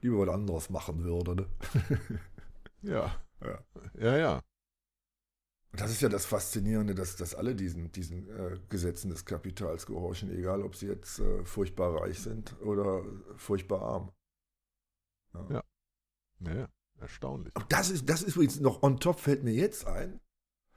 lieber 0.00 0.18
was 0.26 0.34
anderes 0.34 0.68
machen 0.70 1.04
würde. 1.04 1.36
Ne? 1.36 1.46
Ja. 2.82 3.14
Ja. 3.40 3.58
Ja, 4.00 4.16
ja. 4.16 4.40
Und 5.72 5.80
das 5.80 5.90
ist 5.90 6.02
ja 6.02 6.10
das 6.10 6.26
Faszinierende, 6.26 6.94
dass, 6.94 7.16
dass 7.16 7.34
alle 7.34 7.54
diesen, 7.54 7.90
diesen 7.92 8.28
äh, 8.28 8.58
Gesetzen 8.68 9.08
des 9.08 9.24
Kapitals 9.24 9.86
gehorchen, 9.86 10.30
egal 10.30 10.62
ob 10.62 10.76
sie 10.76 10.86
jetzt 10.86 11.18
äh, 11.18 11.44
furchtbar 11.44 12.02
reich 12.02 12.20
sind 12.20 12.54
oder 12.60 13.02
furchtbar 13.36 13.80
arm. 13.80 14.12
Ja. 15.48 15.64
Ja, 16.40 16.54
ja. 16.54 16.68
Erstaunlich. 17.00 17.56
Und 17.56 17.72
das 17.72 17.90
ist, 17.90 18.08
das 18.08 18.22
ist 18.22 18.36
übrigens 18.36 18.60
noch 18.60 18.82
on 18.82 19.00
top, 19.00 19.18
fällt 19.18 19.42
mir 19.42 19.52
jetzt 19.52 19.86
ein. 19.86 20.20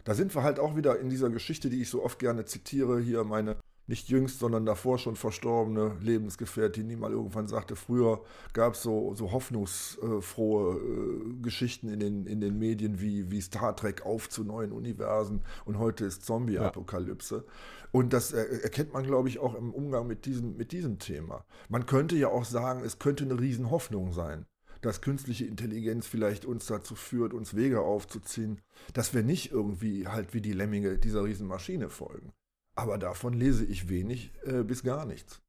Da 0.06 0.16
sind 0.16 0.34
wir 0.34 0.44
halt 0.44 0.60
auch 0.60 0.76
wieder 0.76 1.00
in 1.00 1.10
dieser 1.10 1.30
Geschichte, 1.30 1.70
die 1.70 1.82
ich 1.82 1.90
so 1.90 2.04
oft 2.04 2.18
gerne 2.18 2.46
zitiere, 2.46 3.00
hier 3.00 3.24
meine 3.24 3.58
nicht 3.88 4.10
jüngst, 4.10 4.40
sondern 4.40 4.66
davor 4.66 4.98
schon 4.98 5.16
verstorbene 5.16 5.96
Lebensgefährtin, 6.02 6.90
die 6.90 6.96
mal 6.96 7.12
irgendwann 7.12 7.48
sagte, 7.48 7.76
früher 7.76 8.22
gab 8.54 8.74
es 8.74 8.82
so, 8.82 9.14
so 9.16 9.32
hoffnungsfrohe 9.32 10.78
äh, 10.78 11.42
Geschichten 11.42 11.90
in 11.90 12.00
den, 12.00 12.26
in 12.26 12.42
den 12.42 12.58
Medien 12.58 13.00
wie, 13.00 13.30
wie 13.32 13.42
Star 13.42 13.76
Trek 13.76 14.06
auf 14.06 14.30
zu 14.30 14.44
neuen 14.44 14.72
Universen 14.72 15.42
und 15.66 15.78
heute 15.78 16.06
ist 16.06 16.26
Zombie-Apokalypse. 16.26 17.46
Und 17.92 18.12
das 18.12 18.34
erkennt 18.34 18.94
man, 18.94 19.06
glaube 19.06 19.30
ich, 19.30 19.40
auch 19.40 19.56
im 19.56 19.74
Umgang 19.74 20.08
mit 20.08 20.26
diesem, 20.26 20.58
mit 20.58 20.72
diesem 20.72 21.00
Thema. 21.00 21.46
Man 21.70 21.86
könnte 21.86 22.16
ja 22.18 22.28
auch 22.28 22.44
sagen, 22.44 22.84
es 22.84 23.00
könnte 23.00 23.24
eine 23.24 23.40
Riesenhoffnung 23.40 24.12
sein 24.12 24.46
dass 24.82 25.02
künstliche 25.02 25.46
Intelligenz 25.46 26.06
vielleicht 26.06 26.46
uns 26.46 26.68
dazu 26.68 26.94
führt, 26.94 27.34
uns 27.34 27.56
Wege 27.56 27.82
aufzuziehen, 27.82 28.62
dass 28.94 29.16
wir 29.16 29.24
nicht 29.24 29.52
irgendwie 29.52 30.08
halt 30.08 30.36
wie 30.36 30.42
die 30.42 30.54
Lemminge 30.54 31.00
dieser 31.00 31.24
Riesenmaschine 31.24 31.90
folgen. 31.90 32.34
Aber 32.76 32.98
davon 32.98 33.34
lese 33.34 33.66
ich 33.66 33.90
wenig 33.90 34.34
äh, 34.44 34.64
bis 34.64 34.84
gar 34.84 35.06
nichts. 35.06 35.42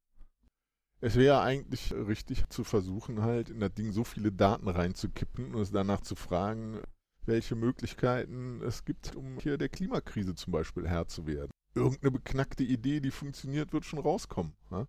Es 0.99 1.15
wäre 1.15 1.41
eigentlich 1.41 1.93
richtig 1.93 2.47
zu 2.49 2.63
versuchen, 2.63 3.21
halt 3.21 3.49
in 3.49 3.59
das 3.59 3.73
Ding 3.73 3.91
so 3.91 4.03
viele 4.03 4.31
Daten 4.31 4.67
reinzukippen 4.67 5.53
und 5.53 5.61
es 5.61 5.71
danach 5.71 6.01
zu 6.01 6.15
fragen, 6.15 6.81
welche 7.25 7.55
Möglichkeiten 7.55 8.61
es 8.63 8.83
gibt, 8.83 9.15
um 9.15 9.37
hier 9.37 9.57
der 9.57 9.69
Klimakrise 9.69 10.33
zum 10.33 10.53
Beispiel 10.53 10.87
Herr 10.87 11.07
zu 11.07 11.27
werden. 11.27 11.51
Irgendeine 11.75 12.11
beknackte 12.11 12.63
Idee, 12.63 12.99
die 12.99 13.11
funktioniert, 13.11 13.73
wird 13.73 13.85
schon 13.85 13.99
rauskommen. 13.99 14.53
Ja? 14.71 14.87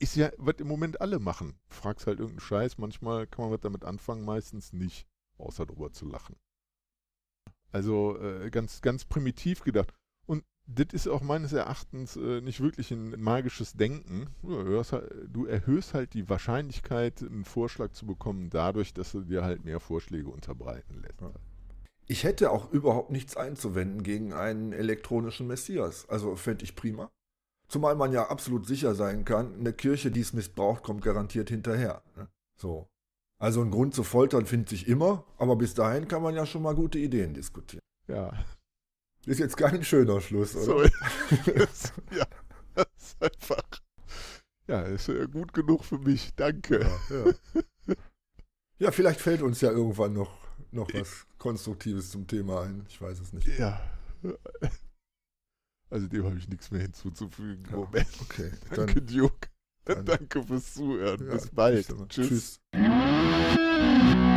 Ist 0.00 0.16
ja, 0.16 0.30
was 0.38 0.56
im 0.58 0.66
Moment 0.66 1.00
alle 1.00 1.20
machen. 1.20 1.58
Fragst 1.68 2.08
halt 2.08 2.18
irgendeinen 2.18 2.46
Scheiß, 2.46 2.78
manchmal 2.78 3.26
kann 3.28 3.44
man 3.44 3.52
was 3.52 3.60
damit 3.60 3.84
anfangen, 3.84 4.24
meistens 4.24 4.72
nicht, 4.72 5.06
außer 5.38 5.66
drüber 5.66 5.92
zu 5.92 6.06
lachen. 6.06 6.34
Also 7.70 8.18
äh, 8.18 8.50
ganz, 8.50 8.80
ganz 8.80 9.04
primitiv 9.04 9.62
gedacht. 9.62 9.94
Das 10.68 10.86
ist 10.92 11.06
auch 11.06 11.22
meines 11.22 11.52
Erachtens 11.52 12.16
äh, 12.16 12.40
nicht 12.40 12.60
wirklich 12.60 12.90
ein 12.90 13.20
magisches 13.20 13.74
Denken. 13.74 14.26
Du 14.42 14.56
erhöhst, 14.56 14.92
halt, 14.92 15.12
du 15.28 15.46
erhöhst 15.46 15.94
halt 15.94 16.12
die 16.14 16.28
Wahrscheinlichkeit, 16.28 17.22
einen 17.22 17.44
Vorschlag 17.44 17.92
zu 17.92 18.04
bekommen, 18.04 18.50
dadurch, 18.50 18.92
dass 18.92 19.12
du 19.12 19.20
dir 19.20 19.44
halt 19.44 19.64
mehr 19.64 19.78
Vorschläge 19.78 20.28
unterbreiten 20.28 21.02
lässt. 21.02 21.20
Ja. 21.20 21.30
Ich 22.08 22.24
hätte 22.24 22.50
auch 22.50 22.70
überhaupt 22.72 23.10
nichts 23.10 23.36
einzuwenden 23.36 24.02
gegen 24.02 24.32
einen 24.32 24.72
elektronischen 24.72 25.46
Messias. 25.46 26.08
Also 26.08 26.36
fände 26.36 26.64
ich 26.64 26.76
prima. 26.76 27.10
Zumal 27.68 27.96
man 27.96 28.12
ja 28.12 28.28
absolut 28.28 28.66
sicher 28.66 28.94
sein 28.94 29.24
kann, 29.24 29.54
eine 29.54 29.72
Kirche, 29.72 30.10
die 30.12 30.20
es 30.20 30.32
missbraucht, 30.32 30.84
kommt 30.84 31.02
garantiert 31.02 31.48
hinterher. 31.50 32.02
Ne? 32.16 32.28
So. 32.56 32.86
Also 33.38 33.60
ein 33.60 33.70
Grund 33.70 33.94
zu 33.94 34.02
foltern 34.02 34.46
findet 34.46 34.68
sich 34.68 34.88
immer, 34.88 35.24
aber 35.36 35.56
bis 35.56 35.74
dahin 35.74 36.08
kann 36.08 36.22
man 36.22 36.34
ja 36.34 36.46
schon 36.46 36.62
mal 36.62 36.74
gute 36.74 36.98
Ideen 36.98 37.34
diskutieren. 37.34 37.82
Ja. 38.08 38.32
Ist 39.26 39.40
jetzt 39.40 39.56
kein 39.56 39.82
schöner 39.84 40.20
Schluss, 40.20 40.54
oder? 40.54 40.64
So, 40.64 40.82
ja, 42.16 42.26
das 42.74 42.86
ist 42.96 43.22
einfach. 43.22 43.62
Ja, 44.68 44.82
ist 44.82 45.08
äh, 45.08 45.26
gut 45.26 45.52
genug 45.52 45.84
für 45.84 45.98
mich. 45.98 46.32
Danke. 46.36 46.80
Ja, 46.80 47.16
ja. 47.24 47.94
ja, 48.78 48.90
vielleicht 48.92 49.20
fällt 49.20 49.42
uns 49.42 49.60
ja 49.60 49.70
irgendwann 49.70 50.12
noch, 50.12 50.38
noch 50.70 50.92
was 50.94 51.26
Konstruktives 51.38 52.10
zum 52.10 52.26
Thema 52.26 52.62
ein. 52.62 52.84
Ich 52.88 53.00
weiß 53.00 53.20
es 53.20 53.32
nicht. 53.32 53.46
Ja. 53.58 53.80
Also 55.88 56.08
dem 56.08 56.24
habe 56.24 56.36
ich 56.36 56.48
nichts 56.48 56.72
mehr 56.72 56.80
hinzuzufügen. 56.82 57.64
Ja, 57.70 57.76
Moment. 57.76 58.08
Okay, 58.20 58.50
Danke, 58.74 58.94
dann, 58.96 59.06
Duke. 59.06 59.48
dann- 59.84 60.04
Danke 60.04 60.42
fürs 60.42 60.74
Zuhören. 60.74 61.28
Bis 61.28 61.48
bald. 61.48 61.86
Tschüss. 62.08 62.58
tschüss. 62.74 64.35